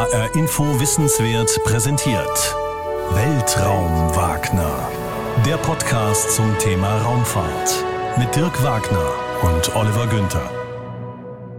[0.00, 2.56] HR Info Wissenswert präsentiert.
[3.10, 4.88] Weltraum Wagner.
[5.44, 7.84] Der Podcast zum Thema Raumfahrt.
[8.18, 10.50] Mit Dirk Wagner und Oliver Günther.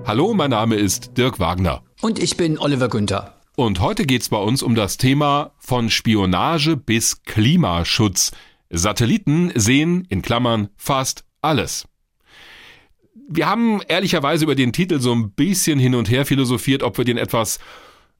[0.07, 1.83] Hallo, mein Name ist Dirk Wagner.
[2.01, 3.36] Und ich bin Oliver Günther.
[3.57, 8.32] Und heute geht es bei uns um das Thema von Spionage bis Klimaschutz.
[8.71, 11.86] Satelliten sehen in Klammern fast alles.
[13.30, 17.05] Wir haben ehrlicherweise über den Titel so ein bisschen hin und her philosophiert, ob wir
[17.05, 17.60] den etwas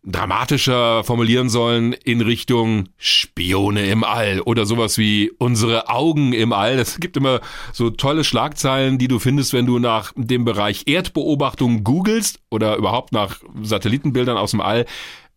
[0.04, 6.80] dramatischer formulieren sollen in Richtung Spione im All oder sowas wie unsere Augen im All.
[6.80, 7.40] Es gibt immer
[7.72, 13.12] so tolle Schlagzeilen, die du findest, wenn du nach dem Bereich Erdbeobachtung googelst oder überhaupt
[13.12, 14.86] nach Satellitenbildern aus dem All.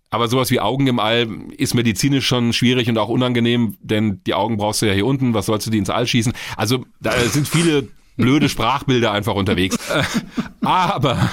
[0.08, 4.34] Aber sowas wie Augen im All ist medizinisch schon schwierig und auch unangenehm, denn die
[4.34, 5.34] Augen brauchst du ja hier unten.
[5.34, 6.32] Was sollst du die ins All schießen?
[6.56, 9.76] Also da sind viele blöde Sprachbilder einfach unterwegs.
[10.62, 11.30] Aber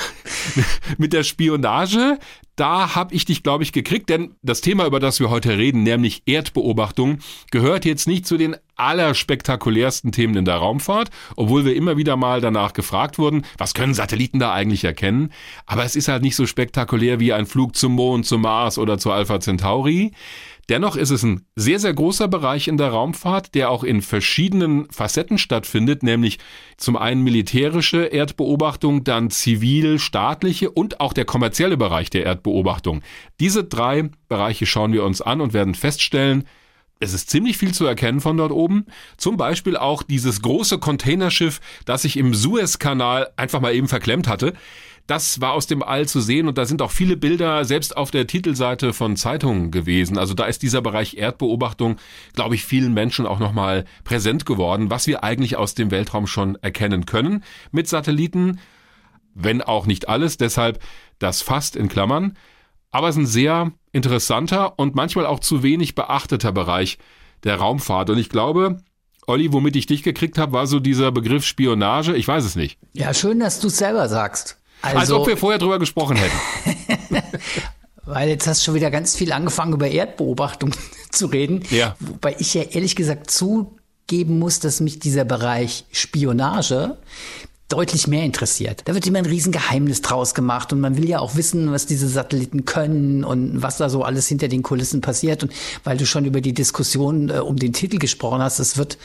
[0.97, 2.17] mit der Spionage,
[2.55, 5.83] da habe ich dich, glaube ich, gekriegt, denn das Thema, über das wir heute reden,
[5.83, 7.19] nämlich Erdbeobachtung,
[7.49, 12.41] gehört jetzt nicht zu den allerspektakulärsten Themen in der Raumfahrt, obwohl wir immer wieder mal
[12.41, 15.31] danach gefragt wurden, was können Satelliten da eigentlich erkennen?
[15.65, 18.97] Aber es ist halt nicht so spektakulär wie ein Flug zum Mond, zum Mars oder
[18.97, 20.11] zur Alpha Centauri.
[20.71, 24.89] Dennoch ist es ein sehr, sehr großer Bereich in der Raumfahrt, der auch in verschiedenen
[24.89, 26.39] Facetten stattfindet, nämlich
[26.77, 33.01] zum einen militärische Erdbeobachtung, dann zivil, staatliche und auch der kommerzielle Bereich der Erdbeobachtung.
[33.41, 36.45] Diese drei Bereiche schauen wir uns an und werden feststellen,
[37.01, 38.85] es ist ziemlich viel zu erkennen von dort oben.
[39.17, 44.53] Zum Beispiel auch dieses große Containerschiff, das sich im Suezkanal einfach mal eben verklemmt hatte.
[45.07, 48.11] Das war aus dem All zu sehen und da sind auch viele Bilder selbst auf
[48.11, 50.17] der Titelseite von Zeitungen gewesen.
[50.17, 51.97] Also da ist dieser Bereich Erdbeobachtung,
[52.33, 56.55] glaube ich, vielen Menschen auch nochmal präsent geworden, was wir eigentlich aus dem Weltraum schon
[56.55, 58.59] erkennen können mit Satelliten,
[59.33, 60.81] wenn auch nicht alles, deshalb
[61.19, 62.37] das fast in Klammern.
[62.91, 66.97] Aber es ist ein sehr interessanter und manchmal auch zu wenig beachteter Bereich
[67.43, 68.09] der Raumfahrt.
[68.09, 68.77] Und ich glaube,
[69.27, 72.15] Olli, womit ich dich gekriegt habe, war so dieser Begriff Spionage.
[72.15, 72.79] Ich weiß es nicht.
[72.93, 74.60] Ja, schön, dass du es selber sagst.
[74.81, 77.21] Also, Als ob wir vorher drüber gesprochen hätten.
[78.05, 80.71] Weil jetzt hast du schon wieder ganz viel angefangen, über Erdbeobachtung
[81.11, 81.63] zu reden.
[81.69, 81.95] Ja.
[81.99, 86.97] Wobei ich ja ehrlich gesagt zugeben muss, dass mich dieser Bereich Spionage
[87.71, 88.81] deutlich mehr interessiert.
[88.85, 92.09] Da wird immer ein Riesengeheimnis draus gemacht und man will ja auch wissen, was diese
[92.09, 95.43] Satelliten können und was da so alles hinter den Kulissen passiert.
[95.43, 95.53] Und
[95.83, 98.97] weil du schon über die Diskussion äh, um den Titel gesprochen hast, es wird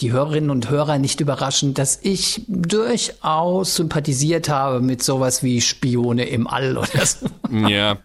[0.00, 6.24] die Hörerinnen und Hörer nicht überraschen, dass ich durchaus sympathisiert habe mit sowas wie Spione
[6.24, 7.26] im All oder so.
[7.68, 7.98] Ja.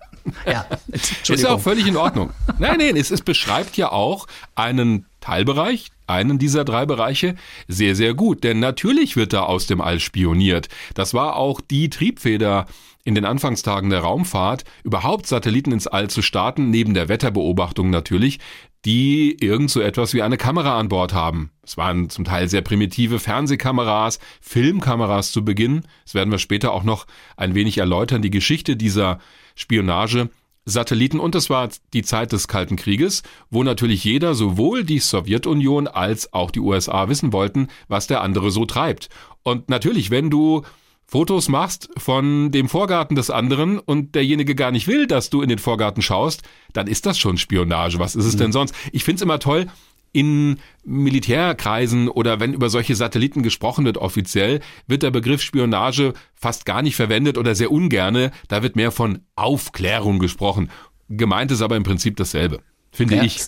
[0.46, 2.30] Ja, ist ja auch völlig in Ordnung.
[2.60, 7.36] Nein, nein, es, es beschreibt ja auch einen Teilbereich, einen dieser drei Bereiche,
[7.68, 8.44] sehr, sehr gut.
[8.44, 10.68] Denn natürlich wird da aus dem All spioniert.
[10.94, 12.68] Das war auch die Triebfeder
[13.04, 18.40] in den Anfangstagen der Raumfahrt, überhaupt Satelliten ins All zu starten, neben der Wetterbeobachtung natürlich,
[18.86, 21.52] die irgend so etwas wie eine Kamera an Bord haben.
[21.72, 25.84] Es waren zum Teil sehr primitive Fernsehkameras, Filmkameras zu Beginn.
[26.04, 29.20] Das werden wir später auch noch ein wenig erläutern, die Geschichte dieser
[29.56, 30.30] Spionage.
[30.66, 35.88] Satelliten und es war die Zeit des Kalten Krieges, wo natürlich jeder, sowohl die Sowjetunion
[35.88, 39.08] als auch die USA wissen wollten, was der andere so treibt.
[39.44, 40.64] Und natürlich, wenn du
[41.06, 45.48] Fotos machst von dem Vorgarten des anderen und derjenige gar nicht will, dass du in
[45.48, 46.44] den Vorgarten schaust,
[46.74, 47.98] dann ist das schon Spionage.
[47.98, 48.54] Was ist es denn mhm.
[48.54, 48.76] sonst?
[48.92, 49.68] Ich find's immer toll,
[50.14, 56.66] in Militärkreisen oder wenn über solche Satelliten gesprochen wird offiziell, wird der Begriff Spionage fast
[56.66, 58.32] gar nicht verwendet oder sehr ungerne.
[58.48, 60.70] Da wird mehr von Aufklärung gesprochen.
[61.10, 62.60] Gemeint ist aber im Prinzip dasselbe,
[62.92, 63.24] finde ja.
[63.24, 63.42] ich.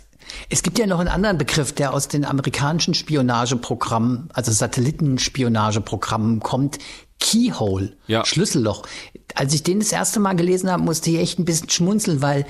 [0.49, 6.79] Es gibt ja noch einen anderen Begriff, der aus den amerikanischen Spionageprogrammen, also Satellitenspionageprogrammen kommt.
[7.19, 8.25] Keyhole, ja.
[8.25, 8.83] Schlüsselloch.
[9.35, 12.45] Als ich den das erste Mal gelesen habe, musste ich echt ein bisschen schmunzeln, weil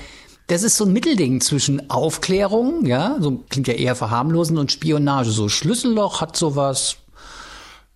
[0.46, 5.30] das ist so ein Mittelding zwischen Aufklärung, ja, so klingt ja eher verharmlosen und Spionage.
[5.30, 6.96] So Schlüsselloch hat sowas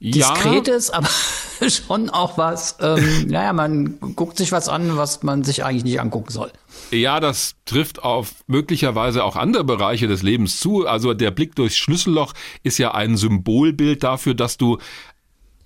[0.01, 0.95] Diskretes, ja.
[0.99, 5.85] aber schon auch was, ähm, naja, man guckt sich was an, was man sich eigentlich
[5.85, 6.53] nicht angucken soll.
[6.91, 10.87] Ja, das trifft auf möglicherweise auch andere Bereiche des Lebens zu.
[10.87, 14.79] Also der Blick durchs Schlüsselloch ist ja ein Symbolbild dafür, dass du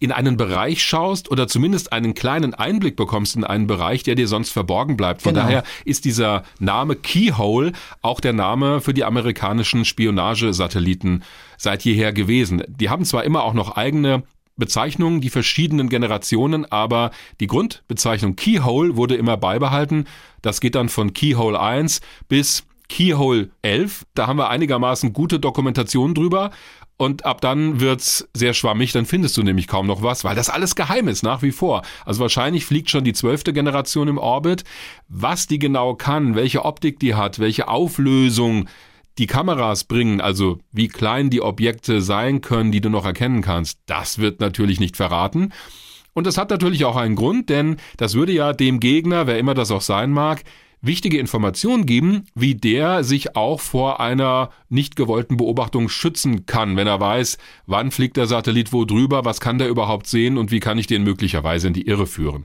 [0.02, 4.26] in einen Bereich schaust oder zumindest einen kleinen Einblick bekommst in einen Bereich, der dir
[4.26, 5.22] sonst verborgen bleibt.
[5.22, 5.46] Von genau.
[5.46, 7.72] daher ist dieser Name Keyhole
[8.02, 11.22] auch der Name für die amerikanischen Spionagesatelliten
[11.56, 12.62] seit jeher gewesen.
[12.66, 14.25] Die haben zwar immer auch noch eigene
[14.56, 17.10] Bezeichnungen, die verschiedenen Generationen, aber
[17.40, 20.06] die Grundbezeichnung Keyhole wurde immer beibehalten.
[20.43, 24.04] Das geht dann von Keyhole 1 bis Keyhole 11.
[24.14, 26.50] Da haben wir einigermaßen gute Dokumentation drüber.
[26.96, 30.50] Und ab dann wird's sehr schwammig, dann findest du nämlich kaum noch was, weil das
[30.50, 31.82] alles geheim ist, nach wie vor.
[32.04, 34.62] Also wahrscheinlich fliegt schon die zwölfte Generation im Orbit.
[35.08, 38.68] Was die genau kann, welche Optik die hat, welche Auflösung
[39.18, 43.80] die Kameras bringen, also wie klein die Objekte sein können, die du noch erkennen kannst,
[43.86, 45.52] das wird natürlich nicht verraten.
[46.14, 49.54] Und das hat natürlich auch einen Grund, denn das würde ja dem Gegner, wer immer
[49.54, 50.42] das auch sein mag,
[50.82, 56.88] wichtige Informationen geben, wie der sich auch vor einer nicht gewollten Beobachtung schützen kann, wenn
[56.88, 60.61] er weiß, wann fliegt der Satellit wo drüber, was kann der überhaupt sehen und wie
[60.61, 62.44] kann ich den möglicherweise in die Irre führen.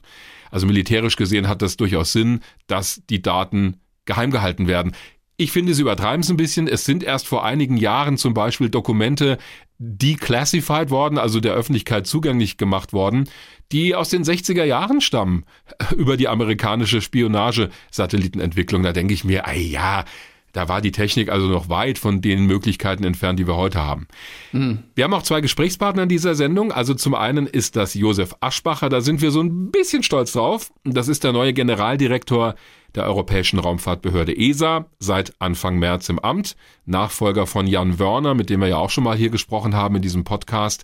[0.52, 4.94] Also militärisch gesehen hat das durchaus Sinn, dass die Daten geheim gehalten werden.
[5.40, 6.68] Ich finde, sie übertreiben es ein bisschen.
[6.68, 9.38] Es sind erst vor einigen Jahren zum Beispiel Dokumente
[9.78, 13.30] declassified worden, also der Öffentlichkeit zugänglich gemacht worden,
[13.72, 15.46] die aus den 60er Jahren stammen,
[15.96, 18.82] über die amerikanische Spionagesatellitenentwicklung.
[18.82, 20.06] Da denke ich mir, ey ja,
[20.54, 24.08] da war die Technik also noch weit von den Möglichkeiten entfernt, die wir heute haben.
[24.54, 24.80] Mhm.
[24.96, 26.72] Wir haben auch zwei Gesprächspartner in dieser Sendung.
[26.72, 30.72] Also zum einen ist das Josef Aschbacher, da sind wir so ein bisschen stolz drauf.
[30.84, 32.56] Das ist der neue Generaldirektor
[32.98, 36.56] der Europäischen Raumfahrtbehörde ESA, seit Anfang März im Amt,
[36.86, 40.02] Nachfolger von Jan Wörner, mit dem wir ja auch schon mal hier gesprochen haben in
[40.02, 40.84] diesem Podcast.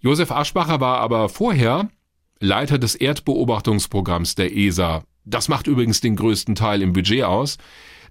[0.00, 1.88] Josef Aschbacher war aber vorher
[2.40, 5.02] Leiter des Erdbeobachtungsprogramms der ESA.
[5.24, 7.58] Das macht übrigens den größten Teil im Budget aus.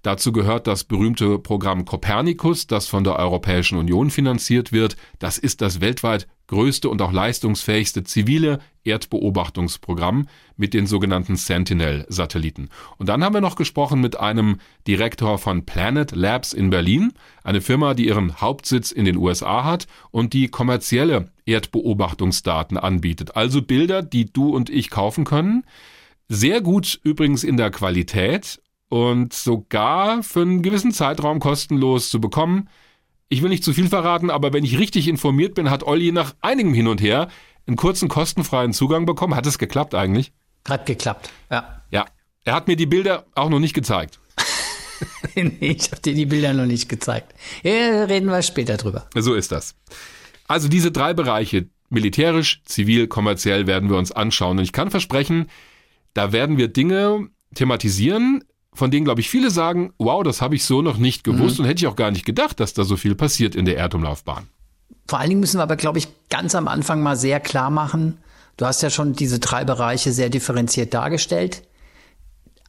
[0.04, 4.98] Dazu gehört das berühmte Programm Copernicus, das von der Europäischen Union finanziert wird.
[5.18, 10.28] Das ist das weltweit größte und auch leistungsfähigste zivile Erdbeobachtungsprogramm
[10.58, 12.68] mit den sogenannten Sentinel-Satelliten.
[12.98, 17.14] Und dann haben wir noch gesprochen mit einem Direktor von Planet Labs in Berlin,
[17.46, 23.38] eine Firma, die ihren Hauptsitz in den USA hat und die kommerzielle Erdbeobachtungsdaten anbietet.
[23.38, 25.64] Also Bilder, die du und ich kaufen können.
[26.28, 28.60] Sehr gut übrigens in der Qualität
[28.94, 32.70] und sogar für einen gewissen Zeitraum kostenlos zu bekommen.
[33.28, 36.36] Ich will nicht zu viel verraten, aber wenn ich richtig informiert bin, hat Olli nach
[36.42, 37.28] einigem Hin und Her
[37.66, 39.36] einen kurzen kostenfreien Zugang bekommen.
[39.36, 40.32] Hat es geklappt eigentlich?
[40.70, 41.82] Hat geklappt, ja.
[41.90, 42.06] Ja.
[42.44, 44.20] Er hat mir die Bilder auch noch nicht gezeigt.
[45.34, 47.34] nee, ich habe dir die Bilder noch nicht gezeigt.
[47.64, 49.08] Ja, reden wir später drüber.
[49.16, 49.74] So ist das.
[50.48, 54.60] Also diese drei Bereiche, militärisch, zivil, kommerziell, werden wir uns anschauen.
[54.60, 55.50] Und ich kann versprechen,
[56.14, 60.66] da werden wir Dinge thematisieren, von denen, glaube ich, viele sagen, wow, das habe ich
[60.66, 61.66] so noch nicht gewusst mhm.
[61.66, 64.48] und hätte ich auch gar nicht gedacht, dass da so viel passiert in der Erdumlaufbahn.
[65.08, 68.18] Vor allen Dingen müssen wir aber, glaube ich, ganz am Anfang mal sehr klar machen,
[68.58, 71.64] du hast ja schon diese drei Bereiche sehr differenziert dargestellt.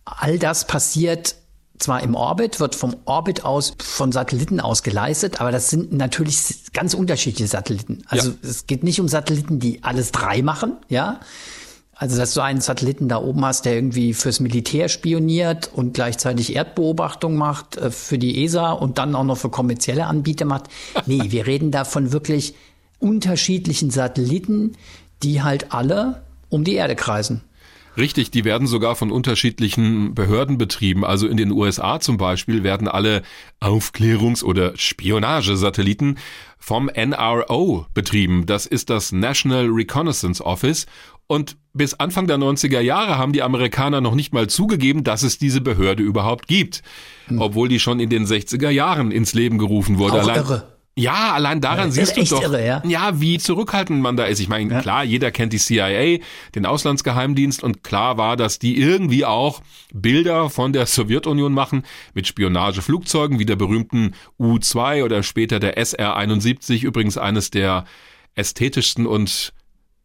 [0.04, 1.36] All das passiert
[1.78, 6.72] zwar im Orbit, wird vom Orbit aus von Satelliten aus geleistet, aber das sind natürlich
[6.72, 8.02] ganz unterschiedliche Satelliten.
[8.08, 8.36] Also ja.
[8.42, 11.20] es geht nicht um Satelliten, die alles drei machen, ja,
[11.96, 16.54] also, dass du einen Satelliten da oben hast, der irgendwie fürs Militär spioniert und gleichzeitig
[16.56, 20.64] Erdbeobachtung macht äh, für die ESA und dann auch noch für kommerzielle Anbieter macht.
[21.06, 22.54] Nee, wir reden da von wirklich
[22.98, 24.72] unterschiedlichen Satelliten,
[25.22, 27.42] die halt alle um die Erde kreisen.
[27.96, 31.04] Richtig, die werden sogar von unterschiedlichen Behörden betrieben.
[31.04, 33.22] Also in den USA zum Beispiel werden alle
[33.60, 36.18] Aufklärungs- oder Spionagesatelliten
[36.58, 38.46] vom NRO betrieben.
[38.46, 40.86] Das ist das National Reconnaissance Office.
[41.26, 45.38] Und bis Anfang der 90er Jahre haben die Amerikaner noch nicht mal zugegeben, dass es
[45.38, 46.82] diese Behörde überhaupt gibt.
[47.26, 47.40] Hm.
[47.40, 50.22] Obwohl die schon in den 60er Jahren ins Leben gerufen wurde.
[50.22, 50.74] Auch Allein, irre.
[50.96, 52.82] Ja, allein daran ja, siehst du doch, irre, ja?
[52.86, 54.38] ja, wie zurückhaltend man da ist.
[54.38, 54.80] Ich meine, ja.
[54.80, 56.18] klar, jeder kennt die CIA,
[56.54, 59.60] den Auslandsgeheimdienst, und klar war, dass die irgendwie auch
[59.92, 61.82] Bilder von der Sowjetunion machen
[62.14, 67.86] mit Spionageflugzeugen wie der berühmten U-2 oder später der SR-71, übrigens eines der
[68.36, 69.52] ästhetischsten und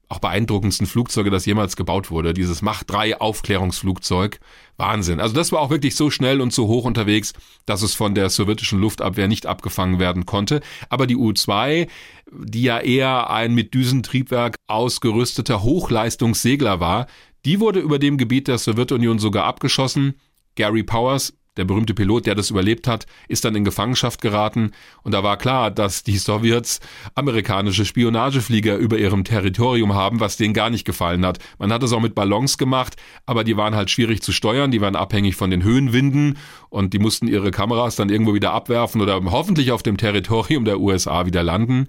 [0.10, 2.34] auch beeindruckendsten Flugzeuge, das jemals gebaut wurde.
[2.34, 4.40] Dieses Mach 3 Aufklärungsflugzeug.
[4.76, 5.20] Wahnsinn.
[5.20, 7.34] Also das war auch wirklich so schnell und so hoch unterwegs,
[7.66, 10.62] dass es von der sowjetischen Luftabwehr nicht abgefangen werden konnte.
[10.90, 11.88] Aber die U-2,
[12.32, 17.06] die ja eher ein mit Düsentriebwerk ausgerüsteter Hochleistungssegler war,
[17.46, 20.16] die wurde über dem Gebiet der Sowjetunion sogar abgeschossen.
[20.56, 24.72] Gary Powers, der berühmte Pilot, der das überlebt hat, ist dann in Gefangenschaft geraten
[25.04, 26.80] und da war klar, dass die Sowjets
[27.14, 31.40] amerikanische Spionageflieger über ihrem Territorium haben, was denen gar nicht gefallen hat.
[31.60, 34.82] Man hat es auch mit Ballons gemacht, aber die waren halt schwierig zu steuern, die
[34.82, 36.38] waren abhängig von den Höhenwinden
[36.70, 40.80] und die mussten ihre Kameras dann irgendwo wieder abwerfen oder hoffentlich auf dem Territorium der
[40.80, 41.88] USA wieder landen.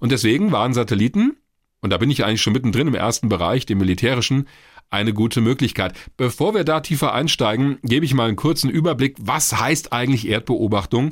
[0.00, 1.36] Und deswegen waren Satelliten,
[1.80, 4.48] und da bin ich eigentlich schon mittendrin im ersten Bereich, dem militärischen,
[4.90, 5.94] eine gute Möglichkeit.
[6.16, 11.10] Bevor wir da tiefer einsteigen, gebe ich mal einen kurzen Überblick, was heißt eigentlich Erdbeobachtung.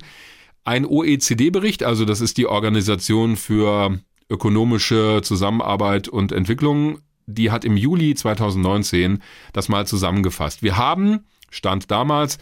[0.65, 7.77] Ein OECD-Bericht, also das ist die Organisation für ökonomische Zusammenarbeit und Entwicklung, die hat im
[7.77, 10.63] Juli 2019 das mal zusammengefasst.
[10.63, 12.39] Wir haben, stand damals,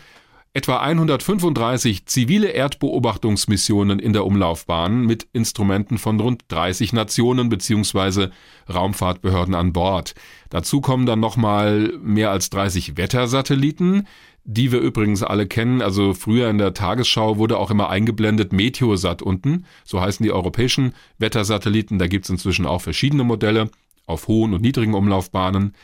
[0.54, 8.28] etwa 135 zivile Erdbeobachtungsmissionen in der Umlaufbahn mit Instrumenten von rund 30 Nationen bzw.
[8.72, 10.14] Raumfahrtbehörden an Bord.
[10.50, 14.06] Dazu kommen dann nochmal mehr als 30 Wettersatelliten,
[14.44, 15.82] die wir übrigens alle kennen.
[15.82, 19.64] Also früher in der Tagesschau wurde auch immer eingeblendet Meteosat unten.
[19.84, 21.98] So heißen die europäischen Wettersatelliten.
[21.98, 23.70] Da gibt's inzwischen auch verschiedene Modelle
[24.06, 25.74] auf hohen und niedrigen Umlaufbahnen.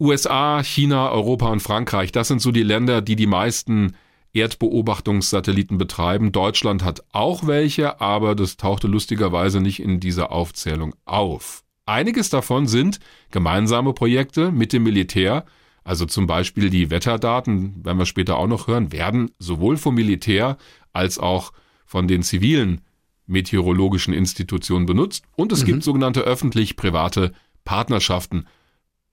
[0.00, 3.94] USA, China, Europa und Frankreich, das sind so die Länder, die die meisten
[4.32, 6.32] Erdbeobachtungssatelliten betreiben.
[6.32, 11.62] Deutschland hat auch welche, aber das tauchte lustigerweise nicht in dieser Aufzählung auf.
[11.86, 12.98] Einiges davon sind
[13.30, 15.44] gemeinsame Projekte mit dem Militär,
[15.84, 20.56] also zum Beispiel die Wetterdaten, werden wir später auch noch hören, werden sowohl vom Militär
[20.92, 21.52] als auch
[21.84, 22.80] von den zivilen
[23.26, 25.24] meteorologischen Institutionen benutzt.
[25.36, 25.66] Und es mhm.
[25.66, 27.32] gibt sogenannte öffentlich-private
[27.64, 28.46] Partnerschaften,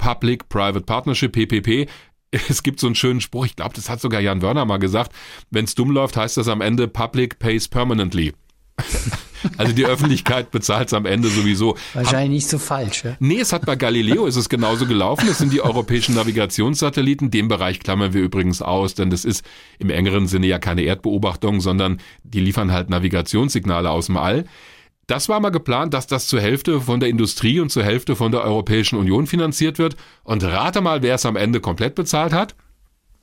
[0.02, 1.90] Public-Private Partnership, PPP.
[2.48, 5.12] Es gibt so einen schönen Spruch, ich glaube, das hat sogar Jan Wörner mal gesagt.
[5.50, 8.34] Wenn es dumm läuft, heißt das am Ende Public pays permanently.
[9.58, 11.76] Also die Öffentlichkeit bezahlt es am Ende sowieso.
[11.96, 13.04] Wahrscheinlich nicht so falsch.
[13.04, 13.16] Ja?
[13.20, 15.26] Nee, es hat bei Galileo ist es genauso gelaufen.
[15.28, 17.32] Das sind die europäischen Navigationssatelliten.
[17.32, 19.44] Den Bereich klammern wir übrigens aus, denn das ist
[19.80, 24.46] im engeren Sinne ja keine Erdbeobachtung, sondern die liefern halt Navigationssignale aus dem All.
[25.12, 28.32] Das war mal geplant, dass das zur Hälfte von der Industrie und zur Hälfte von
[28.32, 29.98] der Europäischen Union finanziert wird.
[30.24, 32.56] Und rate mal, wer es am Ende komplett bezahlt hat.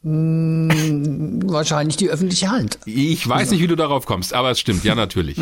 [0.02, 2.78] Hm, wahrscheinlich die öffentliche Hand.
[2.84, 3.52] Ich weiß also.
[3.54, 5.38] nicht, wie du darauf kommst, aber es stimmt, ja natürlich.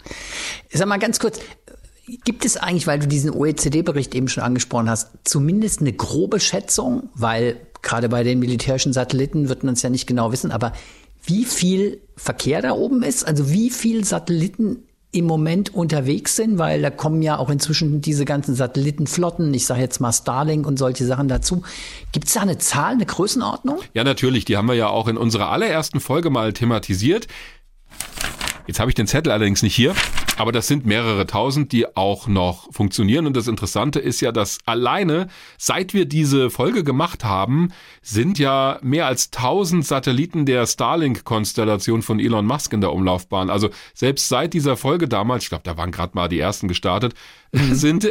[0.72, 1.38] Sag mal ganz kurz,
[2.24, 7.10] gibt es eigentlich, weil du diesen OECD-Bericht eben schon angesprochen hast, zumindest eine grobe Schätzung,
[7.14, 10.72] weil gerade bei den militärischen Satelliten wird man es ja nicht genau wissen, aber
[11.26, 14.84] wie viel Verkehr da oben ist, also wie viel Satelliten
[15.14, 19.80] im Moment unterwegs sind, weil da kommen ja auch inzwischen diese ganzen Satellitenflotten, ich sage
[19.80, 21.62] jetzt mal Starlink und solche Sachen dazu.
[22.12, 23.78] Gibt es da eine Zahl, eine Größenordnung?
[23.94, 27.28] Ja, natürlich, die haben wir ja auch in unserer allerersten Folge mal thematisiert.
[28.66, 29.94] Jetzt habe ich den Zettel allerdings nicht hier.
[30.36, 33.26] Aber das sind mehrere tausend, die auch noch funktionieren.
[33.26, 35.28] Und das Interessante ist ja, dass alleine,
[35.58, 37.70] seit wir diese Folge gemacht haben,
[38.02, 43.48] sind ja mehr als tausend Satelliten der Starlink-Konstellation von Elon Musk in der Umlaufbahn.
[43.48, 47.14] Also selbst seit dieser Folge damals, ich glaube, da waren gerade mal die ersten gestartet,
[47.52, 47.74] mhm.
[47.74, 48.08] sind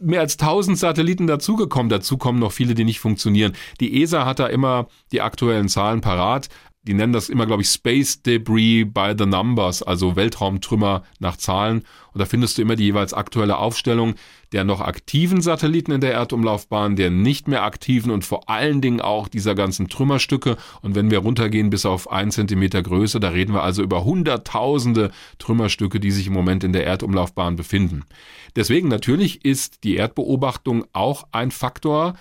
[0.00, 1.88] mehr als tausend Satelliten dazugekommen.
[1.88, 3.54] Dazu kommen noch viele, die nicht funktionieren.
[3.80, 6.48] Die ESA hat da immer die aktuellen Zahlen parat
[6.88, 11.84] die nennen das immer, glaube ich, Space Debris by the Numbers, also Weltraumtrümmer nach Zahlen.
[12.14, 14.14] Und da findest du immer die jeweils aktuelle Aufstellung
[14.52, 19.00] der noch aktiven Satelliten in der Erdumlaufbahn, der nicht mehr aktiven und vor allen Dingen
[19.00, 20.56] auch dieser ganzen Trümmerstücke.
[20.80, 25.10] Und wenn wir runtergehen bis auf ein Zentimeter Größe, da reden wir also über hunderttausende
[25.38, 28.04] Trümmerstücke, die sich im Moment in der Erdumlaufbahn befinden.
[28.56, 32.14] Deswegen natürlich ist die Erdbeobachtung auch ein Faktor,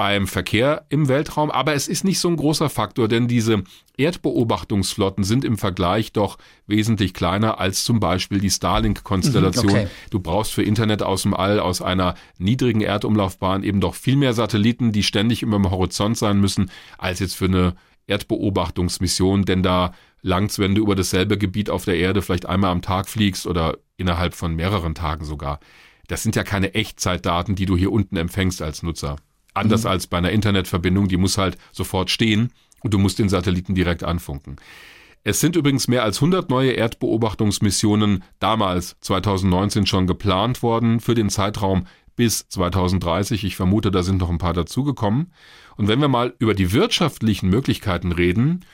[0.00, 3.64] beim Verkehr im Weltraum, aber es ist nicht so ein großer Faktor, denn diese
[3.98, 9.66] Erdbeobachtungsflotten sind im Vergleich doch wesentlich kleiner als zum Beispiel die Starlink-Konstellation.
[9.66, 9.88] Mhm, okay.
[10.08, 14.32] Du brauchst für Internet aus dem All, aus einer niedrigen Erdumlaufbahn eben doch viel mehr
[14.32, 17.74] Satelliten, die ständig immer im Horizont sein müssen, als jetzt für eine
[18.06, 19.92] Erdbeobachtungsmission, denn da
[20.22, 23.76] langt's, wenn du über dasselbe Gebiet auf der Erde vielleicht einmal am Tag fliegst oder
[23.98, 25.60] innerhalb von mehreren Tagen sogar.
[26.08, 29.16] Das sind ja keine Echtzeitdaten, die du hier unten empfängst als Nutzer.
[29.54, 29.90] Anders mhm.
[29.90, 32.52] als bei einer Internetverbindung, die muss halt sofort stehen
[32.82, 34.56] und du musst den Satelliten direkt anfunken.
[35.22, 41.28] Es sind übrigens mehr als 100 neue Erdbeobachtungsmissionen damals 2019 schon geplant worden für den
[41.28, 43.44] Zeitraum bis 2030.
[43.44, 45.32] Ich vermute, da sind noch ein paar dazugekommen.
[45.76, 48.64] Und wenn wir mal über die wirtschaftlichen Möglichkeiten reden,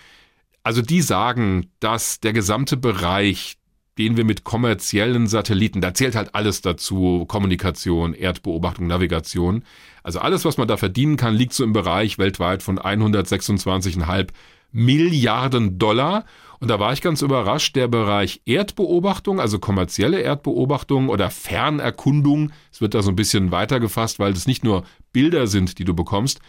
[0.62, 3.56] also die sagen, dass der gesamte Bereich
[3.98, 9.64] den wir mit kommerziellen Satelliten, da zählt halt alles dazu, Kommunikation, Erdbeobachtung, Navigation.
[10.02, 14.28] Also alles, was man da verdienen kann, liegt so im Bereich weltweit von 126,5
[14.72, 16.24] Milliarden Dollar.
[16.60, 22.80] Und da war ich ganz überrascht, der Bereich Erdbeobachtung, also kommerzielle Erdbeobachtung oder Fernerkundung, es
[22.80, 25.94] wird da so ein bisschen weiter gefasst, weil das nicht nur Bilder sind, die du
[25.94, 26.40] bekommst,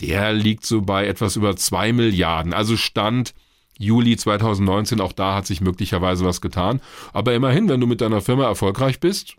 [0.00, 2.52] der liegt so bei etwas über zwei Milliarden.
[2.52, 3.34] Also Stand
[3.80, 6.80] Juli 2019, auch da hat sich möglicherweise was getan.
[7.14, 9.36] Aber immerhin, wenn du mit deiner Firma erfolgreich bist,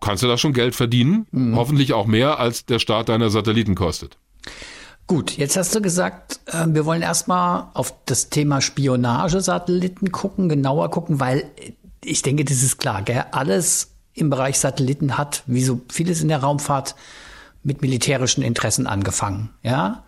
[0.00, 1.26] kannst du da schon Geld verdienen.
[1.32, 1.56] Mhm.
[1.56, 4.18] Hoffentlich auch mehr, als der Start deiner Satelliten kostet.
[5.08, 10.90] Gut, jetzt hast du gesagt, äh, wir wollen erstmal auf das Thema Spionagesatelliten gucken, genauer
[10.90, 11.50] gucken, weil
[12.04, 13.24] ich denke, das ist klar, gell?
[13.32, 16.94] alles im Bereich Satelliten hat, wie so vieles in der Raumfahrt,
[17.64, 20.04] mit militärischen Interessen angefangen, ja.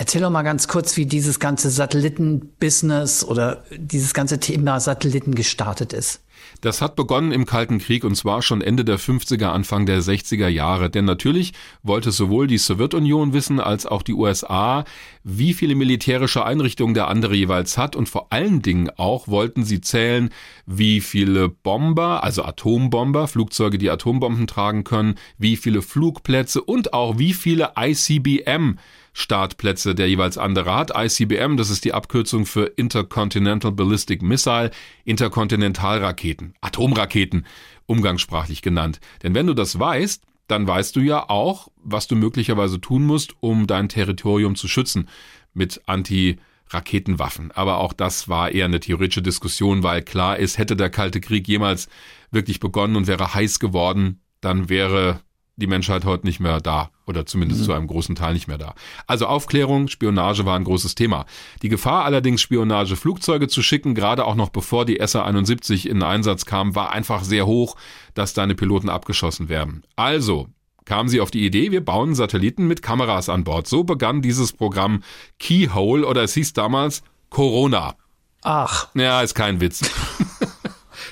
[0.00, 5.92] Erzähl doch mal ganz kurz, wie dieses ganze Satelliten-Business oder dieses ganze Thema Satelliten gestartet
[5.92, 6.20] ist.
[6.60, 10.46] Das hat begonnen im Kalten Krieg und zwar schon Ende der 50er, Anfang der 60er
[10.46, 10.88] Jahre.
[10.88, 11.52] Denn natürlich
[11.82, 14.84] wollte sowohl die Sowjetunion wissen als auch die USA,
[15.24, 19.80] wie viele militärische Einrichtungen der andere jeweils hat und vor allen Dingen auch wollten sie
[19.80, 20.30] zählen,
[20.64, 27.18] wie viele Bomber, also Atombomber, Flugzeuge, die Atombomben tragen können, wie viele Flugplätze und auch
[27.18, 28.76] wie viele ICBM
[29.12, 30.92] Startplätze der jeweils andere hat.
[30.94, 34.70] ICBM, das ist die Abkürzung für Intercontinental Ballistic Missile,
[35.04, 37.46] Interkontinentalraketen, Atomraketen,
[37.86, 39.00] umgangssprachlich genannt.
[39.22, 43.34] Denn wenn du das weißt, dann weißt du ja auch, was du möglicherweise tun musst,
[43.40, 45.08] um dein Territorium zu schützen
[45.52, 47.52] mit Anti-Raketenwaffen.
[47.52, 51.46] Aber auch das war eher eine theoretische Diskussion, weil klar ist, hätte der Kalte Krieg
[51.46, 51.88] jemals
[52.30, 55.20] wirklich begonnen und wäre heiß geworden, dann wäre
[55.58, 57.64] die Menschheit heute nicht mehr da oder zumindest mhm.
[57.66, 58.74] zu einem großen Teil nicht mehr da.
[59.06, 61.26] Also Aufklärung, Spionage war ein großes Thema.
[61.62, 66.74] Die Gefahr allerdings, Spionageflugzeuge zu schicken, gerade auch noch bevor die SA-71 in Einsatz kam,
[66.74, 67.76] war einfach sehr hoch,
[68.14, 69.82] dass deine Piloten abgeschossen werden.
[69.96, 70.48] Also
[70.84, 73.66] kamen sie auf die Idee, wir bauen Satelliten mit Kameras an Bord.
[73.66, 75.02] So begann dieses Programm
[75.38, 77.96] Keyhole oder es hieß damals Corona.
[78.42, 78.88] Ach.
[78.94, 79.82] Ja, ist kein Witz.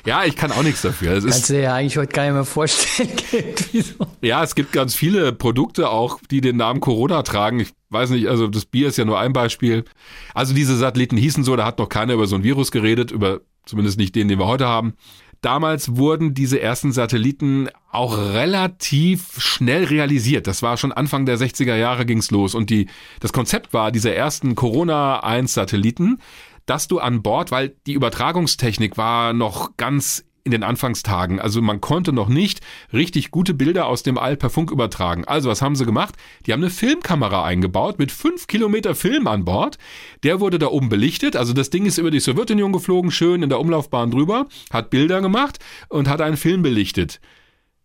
[0.06, 1.12] Ja, ich kann auch nichts dafür.
[1.12, 3.10] Es Kannst du dir ja eigentlich heute gar nicht mehr vorstellen.
[3.72, 4.06] so.
[4.22, 7.58] Ja, es gibt ganz viele Produkte auch, die den Namen Corona tragen.
[7.58, 9.84] Ich weiß nicht, also das Bier ist ja nur ein Beispiel.
[10.32, 13.40] Also diese Satelliten hießen so, da hat noch keiner über so ein Virus geredet, über
[13.64, 14.94] zumindest nicht den, den wir heute haben.
[15.42, 20.46] Damals wurden diese ersten Satelliten auch relativ schnell realisiert.
[20.46, 22.88] Das war schon Anfang der 60er Jahre ging's los und die,
[23.20, 26.18] das Konzept war dieser ersten Corona 1 Satelliten,
[26.66, 31.40] dass du an Bord, weil die Übertragungstechnik war noch ganz in den Anfangstagen.
[31.40, 32.60] Also man konnte noch nicht
[32.92, 35.24] richtig gute Bilder aus dem All per Funk übertragen.
[35.24, 36.14] Also was haben sie gemacht?
[36.46, 39.76] Die haben eine Filmkamera eingebaut mit fünf Kilometer Film an Bord.
[40.22, 41.34] Der wurde da oben belichtet.
[41.34, 45.20] Also das Ding ist über die Sowjetunion geflogen, schön in der Umlaufbahn drüber, hat Bilder
[45.20, 45.58] gemacht
[45.88, 47.20] und hat einen Film belichtet.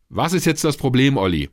[0.10, 1.50] Was ist jetzt das Problem, Olli?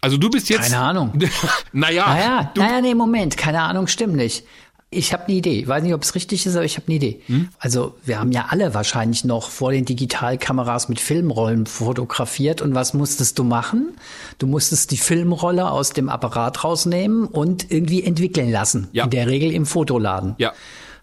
[0.00, 0.70] Also du bist jetzt.
[0.70, 1.12] Keine Ahnung.
[1.72, 2.06] naja.
[2.06, 3.36] Naja, naja, nee, Moment.
[3.36, 4.44] Keine Ahnung, stimmt nicht.
[4.90, 5.60] Ich habe eine Idee.
[5.60, 7.20] Ich weiß nicht, ob es richtig ist, aber ich habe eine Idee.
[7.26, 7.50] Hm?
[7.58, 12.62] Also wir haben ja alle wahrscheinlich noch vor den Digitalkameras mit Filmrollen fotografiert.
[12.62, 13.96] Und was musstest du machen?
[14.38, 18.88] Du musstest die Filmrolle aus dem Apparat rausnehmen und irgendwie entwickeln lassen.
[18.92, 19.04] Ja.
[19.04, 20.36] In der Regel im Fotoladen.
[20.38, 20.54] Ja.